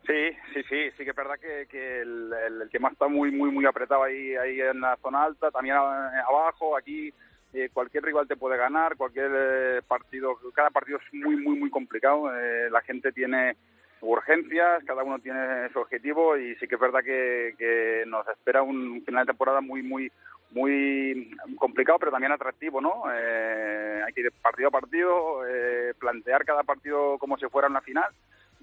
Sí, 0.07 0.31
sí, 0.53 0.63
sí, 0.69 0.91
sí 0.97 1.03
que 1.03 1.09
es 1.09 1.15
verdad 1.15 1.35
que, 1.39 1.67
que 1.69 2.01
el, 2.01 2.31
el- 2.33 2.61
el 2.61 2.69
tema 2.69 2.89
está 2.89 3.07
muy, 3.09 3.29
muy, 3.31 3.51
muy 3.51 3.65
apretado 3.65 4.03
ahí, 4.03 4.35
ahí 4.35 4.61
en 4.61 4.79
la 4.79 4.95
zona 4.97 5.23
alta, 5.23 5.51
también 5.51 5.75
a- 5.75 6.21
abajo, 6.21 6.77
aquí 6.77 7.13
eh, 7.53 7.69
cualquier 7.73 8.03
rival 8.05 8.27
te 8.27 8.37
puede 8.37 8.57
ganar, 8.57 8.95
cualquier 8.95 9.29
eh, 9.35 9.81
partido, 9.87 10.37
cada 10.53 10.69
partido 10.69 10.97
es 10.99 11.13
muy, 11.13 11.35
muy, 11.35 11.57
muy 11.59 11.69
complicado, 11.69 12.31
eh, 12.33 12.69
la 12.71 12.81
gente 12.81 13.11
tiene 13.11 13.57
urgencias, 14.01 14.83
cada 14.85 15.03
uno 15.03 15.19
tiene 15.19 15.67
su 15.73 15.79
objetivo 15.79 16.37
y 16.37 16.55
sí 16.55 16.67
que 16.67 16.75
es 16.75 16.81
verdad 16.81 17.03
que, 17.03 17.55
que 17.57 18.03
nos 18.07 18.25
espera 18.29 18.61
un 18.61 19.03
final 19.05 19.25
de 19.25 19.31
temporada 19.31 19.59
muy, 19.59 19.81
muy, 19.83 20.09
muy 20.51 21.35
complicado, 21.57 21.99
pero 21.99 22.11
también 22.11 22.31
atractivo, 22.31 22.79
¿no? 22.79 23.03
Eh, 23.13 24.03
hay 24.05 24.13
que 24.13 24.21
ir 24.21 24.31
partido 24.41 24.69
a 24.69 24.71
partido, 24.71 25.45
eh, 25.47 25.93
plantear 25.99 26.45
cada 26.45 26.63
partido 26.63 27.17
como 27.17 27.37
si 27.37 27.45
fuera 27.47 27.67
una 27.67 27.81
final 27.81 28.05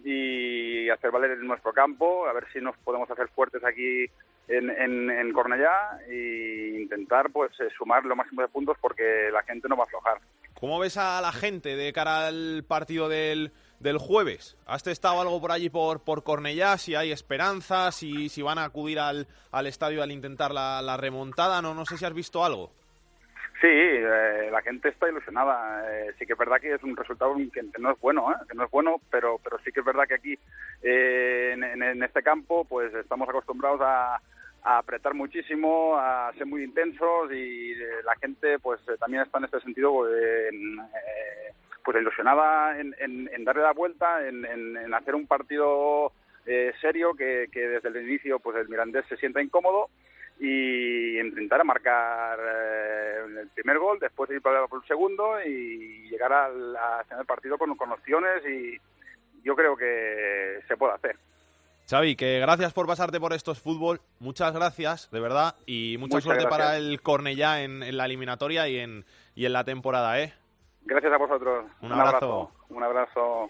y 0.04 0.90
hacer 0.90 1.10
valer 1.10 1.32
en 1.32 1.46
nuestro 1.46 1.72
campo, 1.72 2.26
a 2.26 2.32
ver 2.34 2.46
si 2.52 2.60
nos 2.60 2.76
podemos 2.78 3.10
hacer 3.10 3.28
fuertes 3.28 3.64
aquí 3.64 4.04
en, 4.48 4.70
en, 5.10 5.32
Cornellá 5.32 5.98
e 6.06 6.78
intentar 6.82 7.30
pues 7.32 7.50
eh, 7.60 7.68
sumar 7.76 8.04
lo 8.04 8.14
máximo 8.14 8.42
de 8.42 8.48
puntos 8.48 8.76
porque 8.80 9.30
la 9.32 9.42
gente 9.42 9.66
no 9.68 9.76
va 9.76 9.84
a 9.84 9.86
aflojar. 9.86 10.18
¿Cómo 10.52 10.78
ves 10.78 10.98
a 10.98 11.20
la 11.22 11.32
gente 11.32 11.76
de 11.76 11.92
cara 11.94 12.26
al 12.26 12.64
partido 12.68 13.08
del, 13.08 13.52
del 13.80 13.96
jueves? 13.96 14.58
¿Has 14.66 14.82
testado 14.82 15.20
algo 15.22 15.40
por 15.40 15.52
allí 15.52 15.70
por, 15.70 16.04
por 16.04 16.22
Cornellá? 16.22 16.76
Si 16.76 16.94
hay 16.94 17.10
esperanzas, 17.10 17.94
si, 17.94 18.28
si 18.28 18.42
van 18.42 18.58
a 18.58 18.64
acudir 18.64 19.00
al, 19.00 19.26
al 19.50 19.66
estadio 19.66 20.02
al 20.02 20.12
intentar 20.12 20.52
la, 20.52 20.82
la 20.82 20.98
remontada, 20.98 21.62
no, 21.62 21.74
no 21.74 21.86
sé 21.86 21.96
si 21.96 22.04
has 22.04 22.14
visto 22.14 22.44
algo. 22.44 22.72
Sí, 23.60 23.68
eh, 23.70 24.48
la 24.50 24.62
gente 24.62 24.88
está 24.88 25.08
ilusionada. 25.08 25.84
Eh, 25.90 26.12
sí 26.18 26.26
que 26.26 26.32
es 26.32 26.38
verdad 26.38 26.60
que 26.60 26.74
es 26.74 26.82
un 26.82 26.96
resultado 26.96 27.34
que, 27.52 27.62
no 27.78 27.92
es 27.92 28.00
bueno, 28.00 28.32
¿eh? 28.32 28.36
que 28.48 28.54
no 28.54 28.64
es 28.64 28.70
bueno, 28.70 29.00
pero 29.10 29.38
pero 29.42 29.58
sí 29.64 29.70
que 29.72 29.80
es 29.80 29.86
verdad 29.86 30.06
que 30.08 30.14
aquí 30.14 30.38
eh, 30.82 31.52
en, 31.54 31.62
en- 31.82 32.02
este 32.02 32.22
campo 32.22 32.64
pues 32.64 32.92
estamos 32.94 33.28
acostumbrados 33.28 33.80
a, 33.82 34.20
apretar 34.66 35.12
muchísimo, 35.14 35.96
a 35.98 36.32
ser 36.38 36.46
muy 36.46 36.64
intensos 36.64 37.30
y 37.30 37.72
eh, 37.72 38.02
la 38.04 38.16
gente 38.16 38.58
pues 38.58 38.80
eh, 38.88 38.96
también 38.98 39.22
está 39.22 39.36
en 39.38 39.44
este 39.44 39.60
sentido 39.60 40.08
en, 40.08 40.78
pues 41.84 41.98
ilusionada 41.98 42.78
en, 42.80 42.94
darle 43.44 43.62
la 43.62 43.72
vuelta, 43.72 44.26
en, 44.26 44.94
hacer 44.94 45.14
un 45.14 45.26
partido 45.26 46.12
serio 46.80 47.14
que, 47.14 47.48
que 47.52 47.68
desde 47.68 47.90
el 47.90 48.08
inicio 48.08 48.38
pues 48.40 48.56
el 48.56 48.68
Mirandés 48.68 49.04
se 49.06 49.18
sienta 49.18 49.42
incómodo 49.42 49.90
y 50.40 51.18
intentar 51.20 51.64
marcar 51.64 52.38
eh, 52.40 53.40
el 53.42 53.48
primer 53.48 53.78
gol, 53.78 53.98
después 53.98 54.30
ir 54.30 54.42
por 54.42 54.68
por 54.68 54.82
el 54.82 54.88
segundo 54.88 55.42
y 55.44 56.08
llegar 56.10 56.32
al 56.32 56.76
a 56.76 57.02
final 57.04 57.18
del 57.18 57.26
partido 57.26 57.58
con, 57.58 57.74
con 57.76 57.92
opciones 57.92 58.42
y 58.46 58.78
yo 59.42 59.54
creo 59.54 59.76
que 59.76 60.60
se 60.66 60.76
puede 60.76 60.94
hacer. 60.94 61.16
Xavi, 61.88 62.16
que 62.16 62.40
gracias 62.40 62.72
por 62.72 62.86
pasarte 62.86 63.20
por 63.20 63.34
estos 63.34 63.60
fútbol, 63.60 64.00
muchas 64.18 64.54
gracias, 64.54 65.10
de 65.10 65.20
verdad, 65.20 65.54
y 65.66 65.96
mucha 65.98 66.16
Muchas 66.16 66.24
suerte 66.24 66.44
para 66.44 66.64
gracias. 66.70 66.82
el 66.88 67.02
Cornellá 67.02 67.62
en, 67.62 67.82
en 67.82 67.96
la 67.98 68.06
eliminatoria 68.06 68.66
y 68.68 68.78
en, 68.78 69.04
y 69.34 69.44
en 69.44 69.52
la 69.52 69.64
temporada, 69.64 70.18
¿eh? 70.20 70.32
Gracias 70.86 71.12
a 71.12 71.18
vosotros. 71.18 71.66
Un 71.82 71.92
abrazo. 71.92 72.50
Un 72.70 72.82
abrazo. 72.82 73.48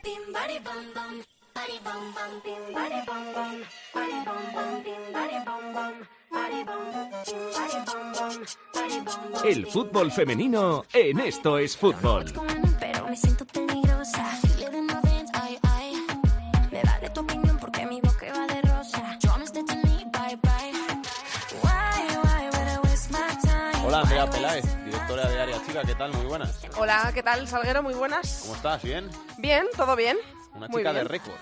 El 9.45 9.67
fútbol 9.67 10.11
femenino 10.11 10.85
en 10.93 11.21
Esto 11.21 11.59
es 11.59 11.77
Fútbol. 11.77 12.25
Pero 12.81 13.07
me 13.09 13.17
siento 13.17 13.45
peligrosa. 13.47 14.44
Chica, 25.75 25.87
¿qué 25.87 25.95
tal? 25.97 26.13
Muy 26.13 26.27
buenas. 26.27 26.61
Hola, 26.79 27.11
¿qué 27.13 27.25
tal, 27.25 27.49
Salguero? 27.49 27.83
Muy 27.83 27.95
buenas. 27.95 28.43
¿Cómo 28.43 28.55
estás? 28.55 28.81
¿Bien? 28.81 29.11
Bien, 29.39 29.67
todo 29.77 29.97
bien. 29.97 30.17
Una 30.55 30.69
Muy 30.69 30.83
chica 30.83 30.93
de 30.93 31.03
récord. 31.03 31.35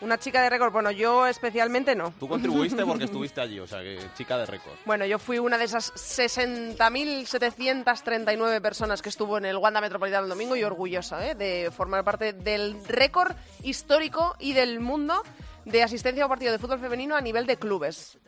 Una 0.00 0.18
chica 0.18 0.42
de 0.42 0.50
récord. 0.50 0.72
Bueno, 0.72 0.90
yo 0.90 1.28
especialmente 1.28 1.94
no. 1.94 2.12
Tú 2.18 2.26
contribuiste 2.26 2.84
porque 2.84 3.04
estuviste 3.10 3.40
allí, 3.40 3.60
o 3.60 3.68
sea, 3.68 3.80
que 3.80 4.00
chica 4.16 4.36
de 4.38 4.46
récord. 4.46 4.74
Bueno, 4.84 5.06
yo 5.06 5.20
fui 5.20 5.38
una 5.38 5.56
de 5.56 5.66
esas 5.66 5.94
60.739 5.94 8.60
personas 8.60 9.02
que 9.02 9.08
estuvo 9.08 9.38
en 9.38 9.44
el 9.44 9.56
Wanda 9.56 9.80
Metropolitano 9.80 10.24
el 10.24 10.30
domingo 10.30 10.56
y 10.56 10.64
orgullosa 10.64 11.28
¿eh? 11.28 11.36
de 11.36 11.70
formar 11.70 12.02
parte 12.02 12.32
del 12.32 12.76
récord 12.88 13.36
histórico 13.62 14.34
y 14.40 14.52
del 14.52 14.80
mundo 14.80 15.22
de 15.64 15.84
asistencia 15.84 16.24
a 16.24 16.26
un 16.26 16.30
partido 16.30 16.50
de 16.50 16.58
fútbol 16.58 16.80
femenino 16.80 17.14
a 17.14 17.20
nivel 17.20 17.46
de 17.46 17.56
clubes. 17.56 18.18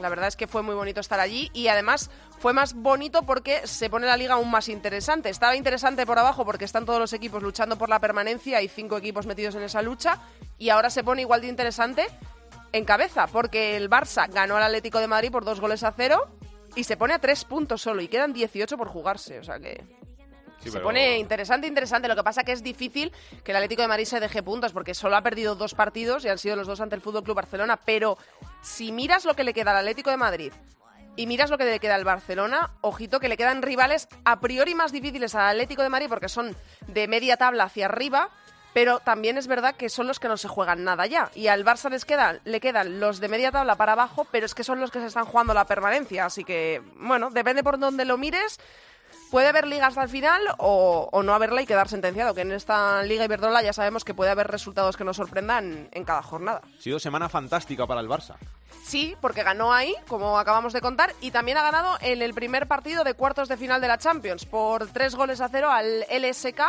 La 0.00 0.08
verdad 0.08 0.28
es 0.28 0.36
que 0.36 0.46
fue 0.46 0.62
muy 0.62 0.74
bonito 0.74 1.00
estar 1.00 1.20
allí 1.20 1.50
y 1.52 1.68
además 1.68 2.10
fue 2.38 2.52
más 2.52 2.74
bonito 2.74 3.22
porque 3.22 3.66
se 3.66 3.90
pone 3.90 4.06
la 4.06 4.16
liga 4.16 4.34
aún 4.34 4.50
más 4.50 4.68
interesante. 4.68 5.28
Estaba 5.28 5.54
interesante 5.56 6.06
por 6.06 6.18
abajo 6.18 6.44
porque 6.44 6.64
están 6.64 6.86
todos 6.86 6.98
los 6.98 7.12
equipos 7.12 7.42
luchando 7.42 7.76
por 7.76 7.88
la 7.88 8.00
permanencia, 8.00 8.58
hay 8.58 8.68
cinco 8.68 8.96
equipos 8.96 9.26
metidos 9.26 9.54
en 9.54 9.62
esa 9.62 9.82
lucha 9.82 10.18
y 10.58 10.70
ahora 10.70 10.90
se 10.90 11.04
pone 11.04 11.22
igual 11.22 11.42
de 11.42 11.48
interesante 11.48 12.06
en 12.72 12.84
cabeza 12.84 13.26
porque 13.26 13.76
el 13.76 13.90
Barça 13.90 14.30
ganó 14.32 14.56
al 14.56 14.64
Atlético 14.64 14.98
de 14.98 15.08
Madrid 15.08 15.30
por 15.30 15.44
dos 15.44 15.60
goles 15.60 15.82
a 15.82 15.92
cero 15.92 16.28
y 16.74 16.84
se 16.84 16.96
pone 16.96 17.14
a 17.14 17.18
tres 17.18 17.44
puntos 17.44 17.82
solo 17.82 18.02
y 18.02 18.08
quedan 18.08 18.32
18 18.32 18.76
por 18.78 18.88
jugarse. 18.88 19.38
O 19.38 19.44
sea 19.44 19.58
que 19.58 19.84
Sí, 20.62 20.68
se 20.70 20.72
pero- 20.74 20.84
pone 20.84 21.18
interesante, 21.18 21.66
interesante. 21.66 22.08
Lo 22.08 22.16
que 22.16 22.22
pasa 22.22 22.44
que 22.44 22.52
es 22.52 22.62
difícil 22.62 23.12
que 23.44 23.50
el 23.52 23.56
Atlético 23.56 23.82
de 23.82 23.88
Madrid 23.88 24.04
se 24.04 24.20
deje 24.20 24.42
puntos 24.42 24.72
porque 24.72 24.94
solo 24.94 25.16
ha 25.16 25.22
perdido 25.22 25.54
dos 25.54 25.74
partidos 25.74 26.24
y 26.24 26.28
han 26.28 26.38
sido 26.38 26.56
los 26.56 26.66
dos 26.66 26.80
ante 26.80 26.94
el 26.94 27.00
Fútbol 27.02 27.24
Club 27.24 27.36
Barcelona. 27.36 27.76
Pero 27.84 28.16
si 28.62 28.92
miras 28.92 29.24
lo 29.24 29.34
que 29.34 29.44
le 29.44 29.54
queda 29.54 29.72
al 29.72 29.78
Atlético 29.78 30.10
de 30.10 30.16
Madrid 30.16 30.52
y 31.16 31.26
miras 31.26 31.50
lo 31.50 31.58
que 31.58 31.64
le 31.64 31.78
queda 31.80 31.94
al 31.96 32.04
Barcelona, 32.04 32.70
ojito 32.80 33.20
que 33.20 33.28
le 33.28 33.36
quedan 33.36 33.60
rivales 33.62 34.08
a 34.24 34.40
priori 34.40 34.74
más 34.74 34.92
difíciles 34.92 35.34
al 35.34 35.48
Atlético 35.50 35.82
de 35.82 35.88
Madrid 35.90 36.06
porque 36.08 36.28
son 36.28 36.56
de 36.86 37.08
media 37.08 37.36
tabla 37.36 37.64
hacia 37.64 37.86
arriba. 37.86 38.30
Pero 38.74 39.00
también 39.00 39.36
es 39.36 39.48
verdad 39.48 39.74
que 39.74 39.90
son 39.90 40.06
los 40.06 40.18
que 40.18 40.28
no 40.28 40.38
se 40.38 40.48
juegan 40.48 40.82
nada 40.82 41.04
ya. 41.04 41.30
Y 41.34 41.48
al 41.48 41.62
Barça 41.62 41.90
les 41.90 42.06
quedan, 42.06 42.40
le 42.44 42.58
quedan 42.58 43.00
los 43.00 43.20
de 43.20 43.28
media 43.28 43.52
tabla 43.52 43.76
para 43.76 43.92
abajo, 43.92 44.26
pero 44.32 44.46
es 44.46 44.54
que 44.54 44.64
son 44.64 44.80
los 44.80 44.90
que 44.90 44.98
se 44.98 45.08
están 45.08 45.26
jugando 45.26 45.52
la 45.52 45.66
permanencia. 45.66 46.24
Así 46.24 46.42
que, 46.42 46.80
bueno, 46.96 47.28
depende 47.28 47.62
por 47.62 47.78
donde 47.78 48.06
lo 48.06 48.16
mires. 48.16 48.58
Puede 49.32 49.48
haber 49.48 49.66
liga 49.66 49.86
hasta 49.86 50.02
el 50.02 50.10
final 50.10 50.42
o, 50.58 51.08
o 51.10 51.22
no 51.22 51.32
haberla 51.32 51.62
y 51.62 51.66
quedar 51.66 51.88
sentenciado, 51.88 52.34
que 52.34 52.42
en 52.42 52.52
esta 52.52 53.02
Liga 53.02 53.24
Iberdrola 53.24 53.62
ya 53.62 53.72
sabemos 53.72 54.04
que 54.04 54.12
puede 54.12 54.30
haber 54.30 54.46
resultados 54.48 54.98
que 54.98 55.04
nos 55.04 55.16
sorprendan 55.16 55.88
en 55.90 56.04
cada 56.04 56.22
jornada. 56.22 56.60
Ha 56.78 56.82
sido 56.82 56.98
semana 56.98 57.30
fantástica 57.30 57.86
para 57.86 58.02
el 58.02 58.08
Barça. 58.08 58.36
Sí, 58.84 59.16
porque 59.22 59.42
ganó 59.42 59.72
ahí, 59.72 59.94
como 60.06 60.38
acabamos 60.38 60.74
de 60.74 60.82
contar, 60.82 61.14
y 61.22 61.30
también 61.30 61.56
ha 61.56 61.62
ganado 61.62 61.96
en 62.02 62.20
el 62.20 62.34
primer 62.34 62.68
partido 62.68 63.04
de 63.04 63.14
cuartos 63.14 63.48
de 63.48 63.56
final 63.56 63.80
de 63.80 63.88
la 63.88 63.96
Champions 63.96 64.44
por 64.44 64.88
tres 64.88 65.14
goles 65.14 65.40
a 65.40 65.48
cero 65.48 65.70
al 65.70 66.04
LSK 66.10 66.60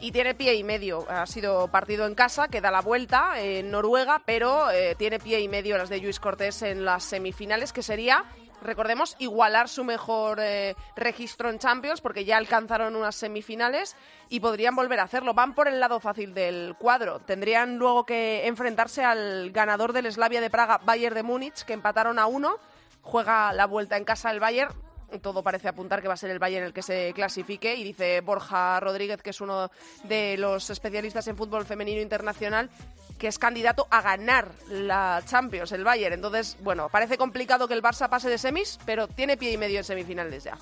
y 0.00 0.10
tiene 0.10 0.34
pie 0.34 0.54
y 0.54 0.64
medio. 0.64 1.04
Ha 1.10 1.26
sido 1.26 1.68
partido 1.68 2.06
en 2.06 2.14
casa, 2.14 2.48
que 2.48 2.62
da 2.62 2.70
la 2.70 2.80
vuelta 2.80 3.38
en 3.42 3.70
Noruega, 3.70 4.22
pero 4.24 4.70
eh, 4.70 4.94
tiene 4.96 5.18
pie 5.18 5.40
y 5.40 5.48
medio 5.48 5.76
las 5.76 5.90
de 5.90 5.98
Luis 5.98 6.18
Cortés 6.18 6.62
en 6.62 6.86
las 6.86 7.04
semifinales, 7.04 7.74
que 7.74 7.82
sería 7.82 8.24
recordemos, 8.62 9.16
igualar 9.18 9.68
su 9.68 9.84
mejor 9.84 10.38
eh, 10.40 10.76
registro 10.96 11.50
en 11.50 11.58
Champions, 11.58 12.00
porque 12.00 12.24
ya 12.24 12.36
alcanzaron 12.36 12.96
unas 12.96 13.16
semifinales 13.16 13.96
y 14.28 14.40
podrían 14.40 14.76
volver 14.76 15.00
a 15.00 15.04
hacerlo. 15.04 15.34
Van 15.34 15.54
por 15.54 15.68
el 15.68 15.80
lado 15.80 16.00
fácil 16.00 16.34
del 16.34 16.74
cuadro. 16.78 17.20
Tendrían 17.20 17.76
luego 17.76 18.04
que 18.04 18.46
enfrentarse 18.46 19.04
al 19.04 19.50
ganador 19.50 19.92
del 19.92 20.10
Slavia 20.10 20.40
de 20.40 20.50
Praga, 20.50 20.80
Bayern 20.84 21.14
de 21.14 21.22
Múnich, 21.22 21.64
que 21.64 21.72
empataron 21.72 22.18
a 22.18 22.26
uno. 22.26 22.56
Juega 23.02 23.52
la 23.52 23.66
vuelta 23.66 23.96
en 23.96 24.04
casa 24.04 24.30
el 24.30 24.40
Bayern. 24.40 24.89
Todo 25.22 25.42
parece 25.42 25.68
apuntar 25.68 26.00
que 26.00 26.08
va 26.08 26.14
a 26.14 26.16
ser 26.16 26.30
el 26.30 26.38
Bayern 26.38 26.66
el 26.66 26.72
que 26.72 26.82
se 26.82 27.12
clasifique 27.14 27.74
y 27.74 27.82
dice 27.84 28.20
Borja 28.20 28.78
Rodríguez, 28.80 29.22
que 29.22 29.30
es 29.30 29.40
uno 29.40 29.70
de 30.04 30.36
los 30.38 30.70
especialistas 30.70 31.26
en 31.28 31.36
fútbol 31.36 31.64
femenino 31.66 32.00
internacional, 32.00 32.70
que 33.18 33.26
es 33.28 33.38
candidato 33.38 33.86
a 33.90 34.00
ganar 34.02 34.48
la 34.68 35.22
Champions, 35.26 35.72
el 35.72 35.84
Bayern. 35.84 36.14
Entonces, 36.14 36.56
bueno, 36.60 36.88
parece 36.90 37.18
complicado 37.18 37.66
que 37.68 37.74
el 37.74 37.82
Barça 37.82 38.08
pase 38.08 38.28
de 38.28 38.38
semis, 38.38 38.78
pero 38.86 39.08
tiene 39.08 39.36
pie 39.36 39.52
y 39.52 39.56
medio 39.56 39.78
en 39.78 39.84
semifinales 39.84 40.44
ya. 40.44 40.56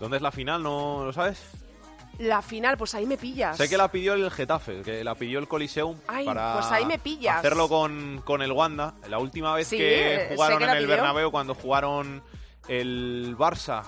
¿Dónde 0.00 0.16
es 0.16 0.22
la 0.22 0.32
final? 0.32 0.62
¿No 0.62 1.04
lo 1.04 1.12
sabes? 1.12 1.40
La 2.18 2.42
final, 2.42 2.76
pues 2.76 2.94
ahí 2.94 3.06
me 3.06 3.16
pillas. 3.16 3.56
Sé 3.56 3.68
que 3.68 3.76
la 3.76 3.90
pidió 3.90 4.14
el 4.14 4.30
Getafe, 4.30 4.82
que 4.82 5.02
la 5.02 5.16
pidió 5.16 5.40
el 5.40 5.48
Coliseum 5.48 5.98
Ay, 6.06 6.24
para 6.24 6.54
pues 6.54 6.66
ahí 6.66 6.86
me 6.86 6.98
pillas. 6.98 7.38
hacerlo 7.38 7.68
con, 7.68 8.22
con 8.24 8.40
el 8.42 8.52
Wanda. 8.52 8.94
La 9.08 9.18
última 9.18 9.52
vez 9.54 9.66
Sí, 9.66 9.78
que 9.78 10.28
jugaron 10.32 10.58
que 10.58 10.64
en 10.64 10.70
el. 10.70 10.86
Bernabéu, 10.86 11.32
cuando 11.32 11.54
jugaron 11.56 12.22
el 12.68 13.36
Barça, 13.38 13.82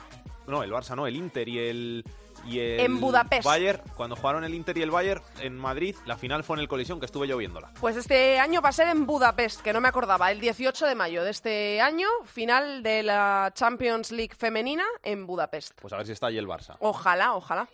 no, 0.46 0.62
el 0.62 0.72
Barça 0.72 0.94
no, 0.94 1.06
el 1.06 1.16
Inter 1.16 1.48
y 1.48 1.58
el 1.58 2.04
y 2.46 2.60
el 2.60 2.80
En 2.80 3.00
Budapest. 3.00 3.44
Bayern, 3.44 3.80
cuando 3.96 4.16
jugaron 4.16 4.44
el 4.44 4.54
Inter 4.54 4.76
y 4.78 4.82
el 4.82 4.90
Bayern 4.90 5.22
en 5.40 5.56
Madrid, 5.56 5.96
la 6.04 6.16
final 6.16 6.44
fue 6.44 6.56
en 6.56 6.60
el 6.60 6.68
Coliseum, 6.68 7.00
que 7.00 7.06
estuve 7.06 7.26
yo 7.26 7.36
viéndola. 7.36 7.72
Pues 7.80 7.96
este 7.96 8.38
año 8.38 8.60
va 8.60 8.70
a 8.70 8.72
ser 8.72 8.88
en 8.88 9.06
Budapest, 9.06 9.60
que 9.62 9.72
no 9.72 9.80
me 9.80 9.88
acordaba, 9.88 10.30
el 10.30 10.40
18 10.40 10.86
de 10.86 10.94
mayo 10.94 11.24
de 11.24 11.30
este 11.30 11.80
año, 11.80 12.06
final 12.24 12.82
de 12.82 13.02
la 13.02 13.52
Champions 13.54 14.12
League 14.12 14.34
femenina 14.36 14.84
en 15.02 15.26
Budapest. 15.26 15.72
Pues 15.80 15.92
a 15.92 15.96
ver 15.96 16.06
si 16.06 16.12
está 16.12 16.28
ahí 16.28 16.38
el 16.38 16.46
Barça. 16.46 16.76
Ojalá, 16.80 17.34
ojalá. 17.34 17.68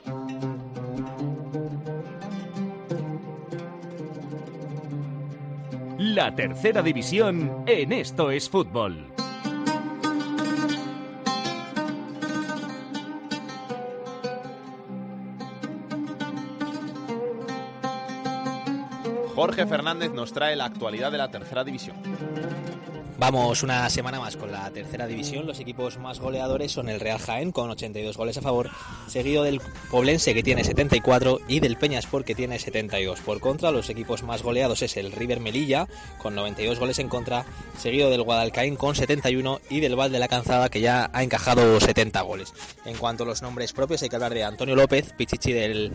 La 5.99 6.35
tercera 6.35 6.83
división 6.83 7.65
en 7.67 7.93
Esto 7.93 8.31
es 8.31 8.51
Fútbol. 8.51 9.13
Jorge 19.43 19.67
Fernández 19.67 20.13
nos 20.13 20.33
trae 20.33 20.55
la 20.55 20.67
actualidad 20.67 21.11
de 21.11 21.19
la 21.19 21.29
tercera 21.29 21.65
división. 21.65 21.97
Vamos 23.19 23.63
una 23.63 23.89
semana 23.91 24.19
más 24.19 24.37
con 24.37 24.51
la 24.51 24.71
tercera 24.71 25.07
división. 25.07 25.47
Los 25.47 25.61
equipos 25.61 25.99
más 25.99 26.19
goleadores 26.19 26.73
son 26.73 26.89
el 26.89 26.99
Real 26.99 27.19
Jaén 27.19 27.53
con 27.53 27.71
82 27.71 28.17
goles 28.17 28.39
a 28.39 28.43
favor, 28.43 28.71
seguido 29.07 29.45
del 29.45 29.61
Poblense 29.91 30.35
que 30.35 30.43
tiene 30.43 30.65
74 30.65 31.41
y 31.47 31.61
del 31.61 31.77
Peñaspor 31.77 32.25
que 32.25 32.35
tiene 32.35 32.59
72. 32.59 33.21
Por 33.21 33.39
contra, 33.41 33.71
los 33.71 33.91
equipos 33.91 34.23
más 34.23 34.43
goleados 34.43 34.83
es 34.83 34.97
el 34.97 35.13
River 35.13 35.41
Melilla 35.41 35.87
con 36.19 36.35
92 36.35 36.81
goles 36.81 36.99
en 36.99 37.09
contra, 37.09 37.45
seguido 37.79 38.11
del 38.11 38.23
Guadalcaín 38.23 38.77
con 38.77 38.95
71 38.95 39.61
y 39.71 39.81
del 39.81 39.95
Val 39.95 40.11
de 40.11 40.19
la 40.19 40.29
Canzada 40.29 40.69
que 40.69 40.81
ya 40.81 41.11
ha 41.13 41.23
encajado 41.23 41.79
70 41.81 42.21
goles. 42.23 42.53
En 42.87 42.97
cuanto 42.97 43.25
a 43.25 43.27
los 43.27 43.43
nombres 43.43 43.73
propios 43.73 44.03
hay 44.03 44.09
que 44.09 44.17
hablar 44.17 44.35
de 44.35 44.45
Antonio 44.45 44.75
López, 44.75 45.13
Pichichi 45.17 45.53
del 45.53 45.93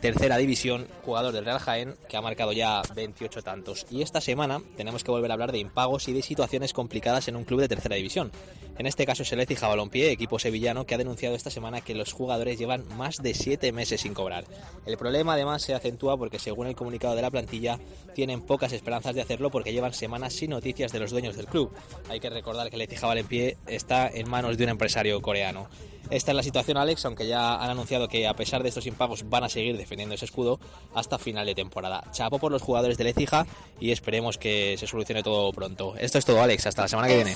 tercera 0.00 0.36
división, 0.36 0.86
jugador 1.04 1.32
del 1.32 1.44
Real 1.44 1.58
Jaén, 1.58 1.96
que 2.08 2.16
ha 2.16 2.22
marcado 2.22 2.52
ya 2.52 2.82
28 2.94 3.42
tantos. 3.42 3.86
Y 3.90 4.02
esta 4.02 4.20
semana 4.20 4.60
tenemos 4.76 5.02
que 5.02 5.10
volver 5.10 5.30
a 5.30 5.34
hablar 5.34 5.52
de 5.52 5.58
impagos 5.58 6.08
y 6.08 6.12
de 6.12 6.22
situaciones 6.22 6.46
complicadas 6.72 7.28
en 7.28 7.36
un 7.36 7.44
club 7.44 7.60
de 7.60 7.68
tercera 7.68 7.96
división. 7.96 8.32
En 8.78 8.86
este 8.86 9.06
caso 9.06 9.22
es 9.22 9.32
el 9.32 9.40
Ecija 9.40 9.68
Balompié, 9.68 10.10
equipo 10.10 10.38
sevillano, 10.38 10.84
que 10.84 10.94
ha 10.94 10.98
denunciado 10.98 11.34
esta 11.34 11.50
semana 11.50 11.80
que 11.80 11.94
los 11.94 12.12
jugadores 12.12 12.58
llevan 12.58 12.84
más 12.96 13.16
de 13.22 13.32
7 13.32 13.72
meses 13.72 14.02
sin 14.02 14.12
cobrar. 14.12 14.44
El 14.84 14.98
problema 14.98 15.32
además 15.32 15.62
se 15.62 15.74
acentúa 15.74 16.18
porque 16.18 16.38
según 16.38 16.66
el 16.66 16.76
comunicado 16.76 17.14
de 17.14 17.22
la 17.22 17.30
plantilla 17.30 17.78
tienen 18.14 18.42
pocas 18.42 18.72
esperanzas 18.72 19.14
de 19.14 19.22
hacerlo 19.22 19.50
porque 19.50 19.72
llevan 19.72 19.94
semanas 19.94 20.34
sin 20.34 20.50
noticias 20.50 20.92
de 20.92 21.00
los 21.00 21.10
dueños 21.10 21.36
del 21.36 21.46
club. 21.46 21.72
Hay 22.10 22.20
que 22.20 22.28
recordar 22.28 22.68
que 22.68 22.76
el 22.76 22.82
Ecija 22.82 23.06
Balompié 23.06 23.56
está 23.66 24.08
en 24.08 24.28
manos 24.28 24.58
de 24.58 24.64
un 24.64 24.70
empresario 24.70 25.22
coreano. 25.22 25.68
Esta 26.08 26.30
es 26.30 26.36
la 26.36 26.42
situación, 26.44 26.76
Alex, 26.76 27.04
aunque 27.04 27.26
ya 27.26 27.56
han 27.56 27.68
anunciado 27.68 28.06
que 28.06 28.28
a 28.28 28.34
pesar 28.34 28.62
de 28.62 28.68
estos 28.68 28.86
impagos 28.86 29.28
van 29.28 29.42
a 29.42 29.48
seguir 29.48 29.76
defendiendo 29.76 30.14
ese 30.14 30.26
escudo 30.26 30.60
hasta 30.94 31.18
final 31.18 31.46
de 31.46 31.54
temporada. 31.56 32.04
Chapo 32.12 32.38
por 32.38 32.52
los 32.52 32.62
jugadores 32.62 32.96
del 32.96 33.08
Ecija 33.08 33.44
y 33.80 33.90
esperemos 33.90 34.38
que 34.38 34.76
se 34.78 34.86
solucione 34.86 35.24
todo 35.24 35.52
pronto. 35.52 35.96
Esto 35.96 36.18
es 36.18 36.24
todo, 36.24 36.35
Alex. 36.42 36.66
Hasta 36.66 36.82
la 36.82 36.88
semana 36.88 37.08
que 37.08 37.14
viene. 37.16 37.34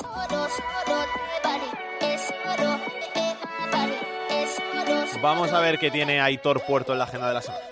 Vamos 5.22 5.52
a 5.52 5.60
ver 5.60 5.78
qué 5.78 5.90
tiene 5.90 6.20
Aitor 6.20 6.62
Puerto 6.62 6.92
en 6.92 6.98
la 6.98 7.04
agenda 7.04 7.28
de 7.28 7.34
la 7.34 7.42
semana. 7.42 7.62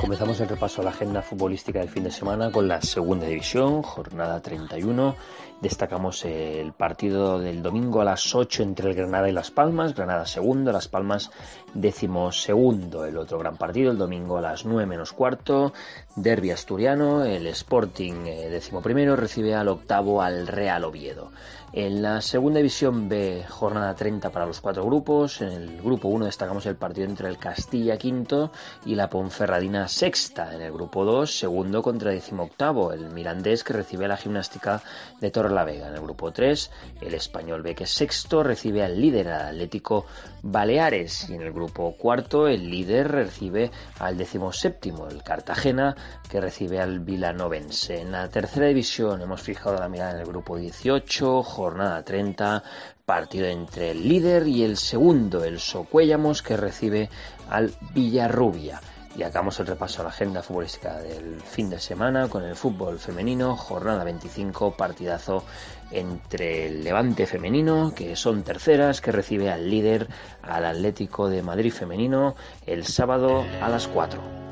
Comenzamos 0.00 0.40
el 0.40 0.48
repaso 0.48 0.80
a 0.80 0.84
la 0.84 0.90
agenda 0.90 1.22
futbolística 1.22 1.78
del 1.78 1.88
fin 1.88 2.04
de 2.04 2.10
semana 2.10 2.50
con 2.50 2.66
la 2.68 2.82
segunda 2.82 3.26
división, 3.26 3.82
jornada 3.82 4.40
31. 4.40 5.14
Destacamos 5.60 6.24
el 6.24 6.72
partido 6.72 7.38
del 7.38 7.62
domingo 7.62 8.00
a 8.00 8.04
las 8.04 8.34
8 8.34 8.64
entre 8.64 8.90
el 8.90 8.96
Granada 8.96 9.28
y 9.28 9.32
Las 9.32 9.50
Palmas. 9.50 9.94
Granada 9.94 10.26
segundo, 10.26 10.72
Las 10.72 10.88
Palmas 10.88 11.30
décimo 11.72 12.32
segundo. 12.32 13.06
El 13.06 13.16
otro 13.16 13.38
gran 13.38 13.56
partido 13.56 13.90
el 13.90 13.96
domingo 13.96 14.36
a 14.36 14.42
las 14.42 14.66
9 14.66 14.84
menos 14.84 15.12
cuarto. 15.12 15.72
Derby 16.16 16.50
asturiano, 16.50 17.24
el 17.24 17.46
Sporting 17.46 18.26
eh, 18.26 18.50
décimo 18.50 18.82
primero 18.82 19.16
recibe 19.16 19.54
al 19.54 19.68
octavo 19.68 20.20
al 20.20 20.46
Real 20.46 20.84
Oviedo. 20.84 21.30
En 21.72 22.02
la 22.02 22.20
segunda 22.20 22.58
división 22.58 23.08
B, 23.08 23.44
jornada 23.48 23.96
30 23.96 24.30
para 24.30 24.46
los 24.46 24.60
cuatro 24.60 24.84
grupos. 24.84 25.40
En 25.40 25.48
el 25.48 25.82
grupo 25.82 26.08
1 26.08 26.26
destacamos 26.26 26.66
el 26.66 26.76
partido 26.76 27.08
entre 27.08 27.28
el 27.28 27.38
Castilla 27.38 27.96
quinto 27.96 28.52
y 28.84 28.94
la 28.94 29.08
Ponferradina 29.08 29.83
sexta. 29.88 30.54
En 30.54 30.60
el 30.60 30.72
grupo 30.72 31.04
2, 31.04 31.38
segundo 31.38 31.82
contra 31.82 32.10
decimoctavo, 32.10 32.92
el 32.92 33.10
Mirandés 33.10 33.64
que 33.64 33.72
recibe 33.72 34.04
a 34.04 34.08
la 34.08 34.16
gimnástica 34.16 34.82
de 35.20 35.30
Torrelavega. 35.30 35.88
En 35.88 35.94
el 35.94 36.00
grupo 36.00 36.32
3, 36.32 36.70
el 37.00 37.14
Español 37.14 37.62
B 37.62 37.74
que 37.74 37.86
sexto 37.86 38.42
recibe 38.42 38.82
al 38.82 39.00
líder, 39.00 39.28
al 39.28 39.48
Atlético 39.48 40.06
Baleares. 40.42 41.28
Y 41.30 41.34
en 41.34 41.42
el 41.42 41.52
grupo 41.52 41.96
cuarto, 41.96 42.48
el 42.48 42.70
líder 42.70 43.10
recibe 43.10 43.70
al 43.98 44.16
decimoséptimo, 44.16 45.08
el 45.08 45.22
Cartagena 45.22 45.96
que 46.28 46.40
recibe 46.40 46.80
al 46.80 47.00
Vilanovense. 47.00 48.00
En 48.00 48.12
la 48.12 48.28
tercera 48.28 48.66
división 48.66 49.22
hemos 49.22 49.42
fijado 49.42 49.78
la 49.78 49.88
mirada 49.88 50.12
en 50.12 50.20
el 50.20 50.26
grupo 50.26 50.56
18, 50.56 51.42
jornada 51.42 52.02
30, 52.04 52.62
partido 53.04 53.46
entre 53.46 53.90
el 53.90 54.08
líder 54.08 54.48
y 54.48 54.62
el 54.62 54.76
segundo, 54.76 55.44
el 55.44 55.60
Socuéllamos, 55.60 56.42
que 56.42 56.56
recibe 56.56 57.10
al 57.48 57.72
Villarrubia. 57.92 58.80
Y 59.16 59.22
acabamos 59.22 59.60
el 59.60 59.68
repaso 59.68 60.00
a 60.00 60.04
la 60.04 60.10
agenda 60.10 60.42
futbolística 60.42 60.98
del 60.98 61.40
fin 61.40 61.70
de 61.70 61.78
semana 61.78 62.28
con 62.28 62.42
el 62.42 62.56
fútbol 62.56 62.98
femenino, 62.98 63.56
jornada 63.56 64.02
25, 64.02 64.76
partidazo 64.76 65.44
entre 65.92 66.66
el 66.66 66.82
Levante 66.82 67.26
femenino, 67.26 67.92
que 67.94 68.16
son 68.16 68.42
terceras, 68.42 69.00
que 69.00 69.12
recibe 69.12 69.50
al 69.50 69.70
líder, 69.70 70.08
al 70.42 70.64
Atlético 70.64 71.28
de 71.28 71.42
Madrid 71.42 71.72
femenino, 71.72 72.34
el 72.66 72.84
sábado 72.84 73.44
a 73.62 73.68
las 73.68 73.86
4. 73.86 74.44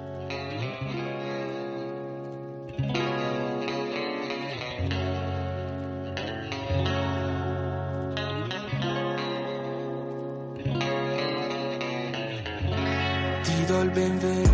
benvenuto. 13.95 14.52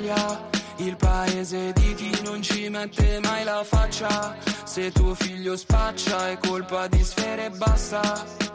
Italia, 0.00 0.48
il 0.76 0.96
paese 0.96 1.72
di 1.74 1.94
chi 1.94 2.22
non 2.24 2.40
ci 2.40 2.70
mette 2.70 3.20
mai 3.22 3.44
la 3.44 3.62
faccia. 3.62 4.34
Se 4.64 4.90
tuo 4.92 5.14
figlio 5.14 5.56
spaccia 5.56 6.30
è 6.30 6.38
colpa 6.38 6.86
di 6.86 7.02
sfere 7.04 7.46
e 7.46 7.50
basta. 7.50 8.00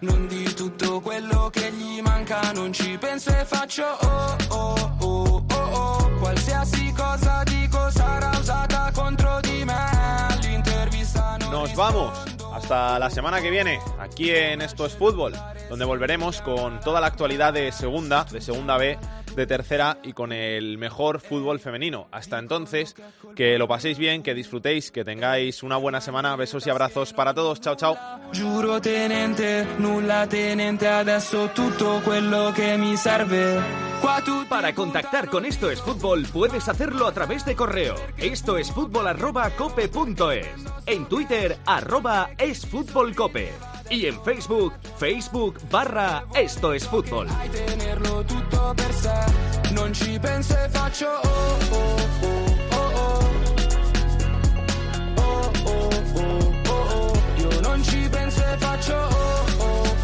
Non 0.00 0.26
di 0.26 0.52
tutto 0.54 1.00
quello 1.00 1.48
che 1.50 1.72
gli 1.72 2.00
manca, 2.02 2.52
non 2.52 2.72
ci 2.72 2.98
penso 2.98 3.30
e 3.30 3.44
faccio 3.44 3.84
oh 3.84 4.36
oh 4.50 4.96
oh 5.00 5.44
oh 5.48 5.70
oh. 5.72 6.10
Qualsiasi 6.18 6.92
cosa 6.92 7.42
dico 7.44 7.90
sarà 7.90 8.30
usata 8.38 8.90
contro 8.92 9.40
di 9.40 9.64
me. 9.64 9.74
All'intervista 10.28 11.36
non 11.38 11.50
Nos 11.50 11.74
vamos. 11.74 12.36
Hasta 12.52 12.98
la 12.98 13.10
semana 13.10 13.40
que 13.40 13.50
viene, 13.50 13.78
aquí 13.98 14.30
en 14.30 14.60
Esto 14.60 14.86
es 14.86 14.94
Fútbol, 14.94 15.34
donde 15.68 15.84
volveremos 15.84 16.40
con 16.40 16.80
toda 16.80 17.00
la 17.00 17.06
actualidad 17.06 17.52
de 17.52 17.70
Segunda, 17.70 18.24
de 18.24 18.40
Segunda 18.40 18.76
B, 18.78 18.98
de 19.36 19.46
Tercera 19.46 19.98
y 20.02 20.12
con 20.12 20.32
el 20.32 20.78
mejor 20.78 21.20
fútbol 21.20 21.60
femenino. 21.60 22.08
Hasta 22.10 22.38
entonces, 22.38 22.96
que 23.36 23.58
lo 23.58 23.68
paséis 23.68 23.98
bien, 23.98 24.22
que 24.22 24.34
disfrutéis, 24.34 24.90
que 24.90 25.04
tengáis 25.04 25.62
una 25.62 25.76
buena 25.76 26.00
semana. 26.00 26.34
Besos 26.36 26.66
y 26.66 26.70
abrazos 26.70 27.12
para 27.12 27.34
todos. 27.34 27.60
Chao, 27.60 27.76
chao. 27.76 27.96
Giuro 28.32 28.80
tenente, 28.80 29.66
nulla 29.78 30.26
tenente, 30.26 30.88
adesso 30.88 31.50
tutto 31.54 32.00
quello 32.04 32.52
che 32.52 32.76
mi 32.76 32.96
serve. 32.96 33.86
Para 34.48 34.72
contactar 34.72 35.28
con 35.28 35.44
Esto 35.44 35.68
es 35.70 35.82
Fútbol 35.82 36.26
puedes 36.32 36.68
hacerlo 36.68 37.06
a 37.06 37.12
través 37.12 37.44
de 37.44 37.56
correo. 37.56 37.96
Esto 38.16 38.56
es 38.56 38.70
fútbol 38.70 39.08
arroba 39.08 39.50
cope 39.50 39.88
punto 39.88 40.30
es. 40.30 40.46
En 40.86 41.06
Twitter 41.06 41.58
arroba 41.66 42.30
es 42.38 42.64
fútbol 42.64 43.14
cope. 43.16 43.52
Y 43.90 44.06
en 44.06 44.22
Facebook, 44.22 44.74
Facebook 44.98 45.58
barra 45.70 46.24
Esto 46.34 46.72
es 46.72 46.86
Fútbol. 46.86 47.28
Tutto 48.48 48.72
per 48.74 48.94
sé, 48.94 49.24
non 49.72 49.92
ci 49.92 50.18
penso 50.20 50.54
e 50.56 50.68
faccio 50.68 51.06
oh 51.06 51.58
oh 51.70 51.96
oh 52.20 52.36
oh 52.70 52.90
oh. 52.94 53.30
Oh 55.16 55.50
oh 55.64 55.90
oh 56.14 56.54
oh 56.68 56.94
oh. 56.94 57.20
Io 57.38 57.60
non 57.60 57.82
ci 57.82 58.08
penso 58.08 58.40
e 58.40 58.56
faccio 58.58 58.94
oh 58.94 59.44
oh 59.58 59.96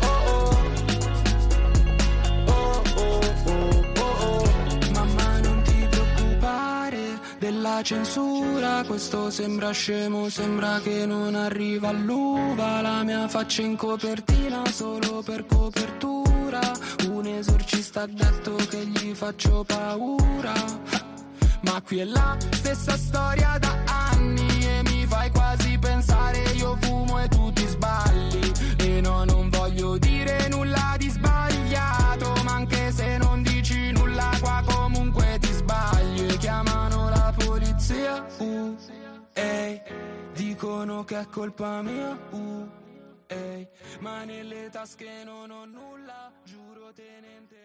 oh 0.00 0.08
oh. 0.26 0.56
Oh 2.46 2.82
oh 2.94 3.20
oh 3.46 3.84
oh 3.98 4.24
oh. 4.24 4.44
Mamma 4.92 5.40
non 5.40 5.62
ti 5.62 5.86
preoccupare 5.90 7.18
della 7.38 7.82
censura, 7.82 8.84
questo 8.86 9.30
sembra 9.30 9.70
scemo, 9.72 10.28
sembra 10.28 10.78
che 10.80 11.06
non 11.06 11.34
arriva 11.34 11.88
all'uva, 11.88 12.80
la 12.80 13.02
mia 13.02 13.26
faccia 13.28 13.62
in 13.62 13.76
copertina 13.76 14.64
solo 14.66 15.22
per 15.24 15.44
copertura. 15.46 16.29
Un 16.50 17.26
esorcista 17.26 18.02
ha 18.02 18.06
detto 18.06 18.56
che 18.68 18.84
gli 18.84 19.14
faccio 19.14 19.62
paura. 19.64 20.52
Ma 21.60 21.80
qui 21.82 22.00
è 22.00 22.04
la 22.04 22.36
stessa 22.50 22.96
storia 22.96 23.56
da 23.58 23.84
anni 23.86 24.64
e 24.64 24.82
mi 24.82 25.06
fai 25.06 25.30
quasi 25.30 25.78
pensare 25.78 26.42
io 26.56 26.76
fumo 26.80 27.20
e 27.20 27.28
tu 27.28 27.52
ti 27.52 27.64
sbagli. 27.66 28.52
E 28.78 29.00
no, 29.00 29.24
non 29.24 29.48
voglio 29.48 29.96
dire 29.98 30.48
nulla 30.48 30.96
di 30.98 31.08
sbagliato, 31.08 32.32
ma 32.42 32.54
anche 32.54 32.90
se 32.90 33.16
non 33.18 33.42
dici 33.42 33.92
nulla 33.92 34.30
qua 34.40 34.64
comunque 34.66 35.38
ti 35.40 35.52
sbagli. 35.52 36.32
E 36.32 36.36
chiamano 36.38 37.10
la 37.10 37.32
polizia, 37.36 38.26
uh, 38.38 38.76
ehi, 39.34 39.80
dicono 40.34 41.04
che 41.04 41.20
è 41.20 41.26
colpa 41.30 41.80
mia, 41.82 42.18
uh, 42.30 42.68
ehi, 43.30 43.68
ma 44.00 44.24
nelle 44.24 44.68
tasche 44.70 45.24
non 45.24 45.50
ho 45.50 45.64
nulla, 45.64 46.32
giuro 46.44 46.92
tenente. 46.92 47.59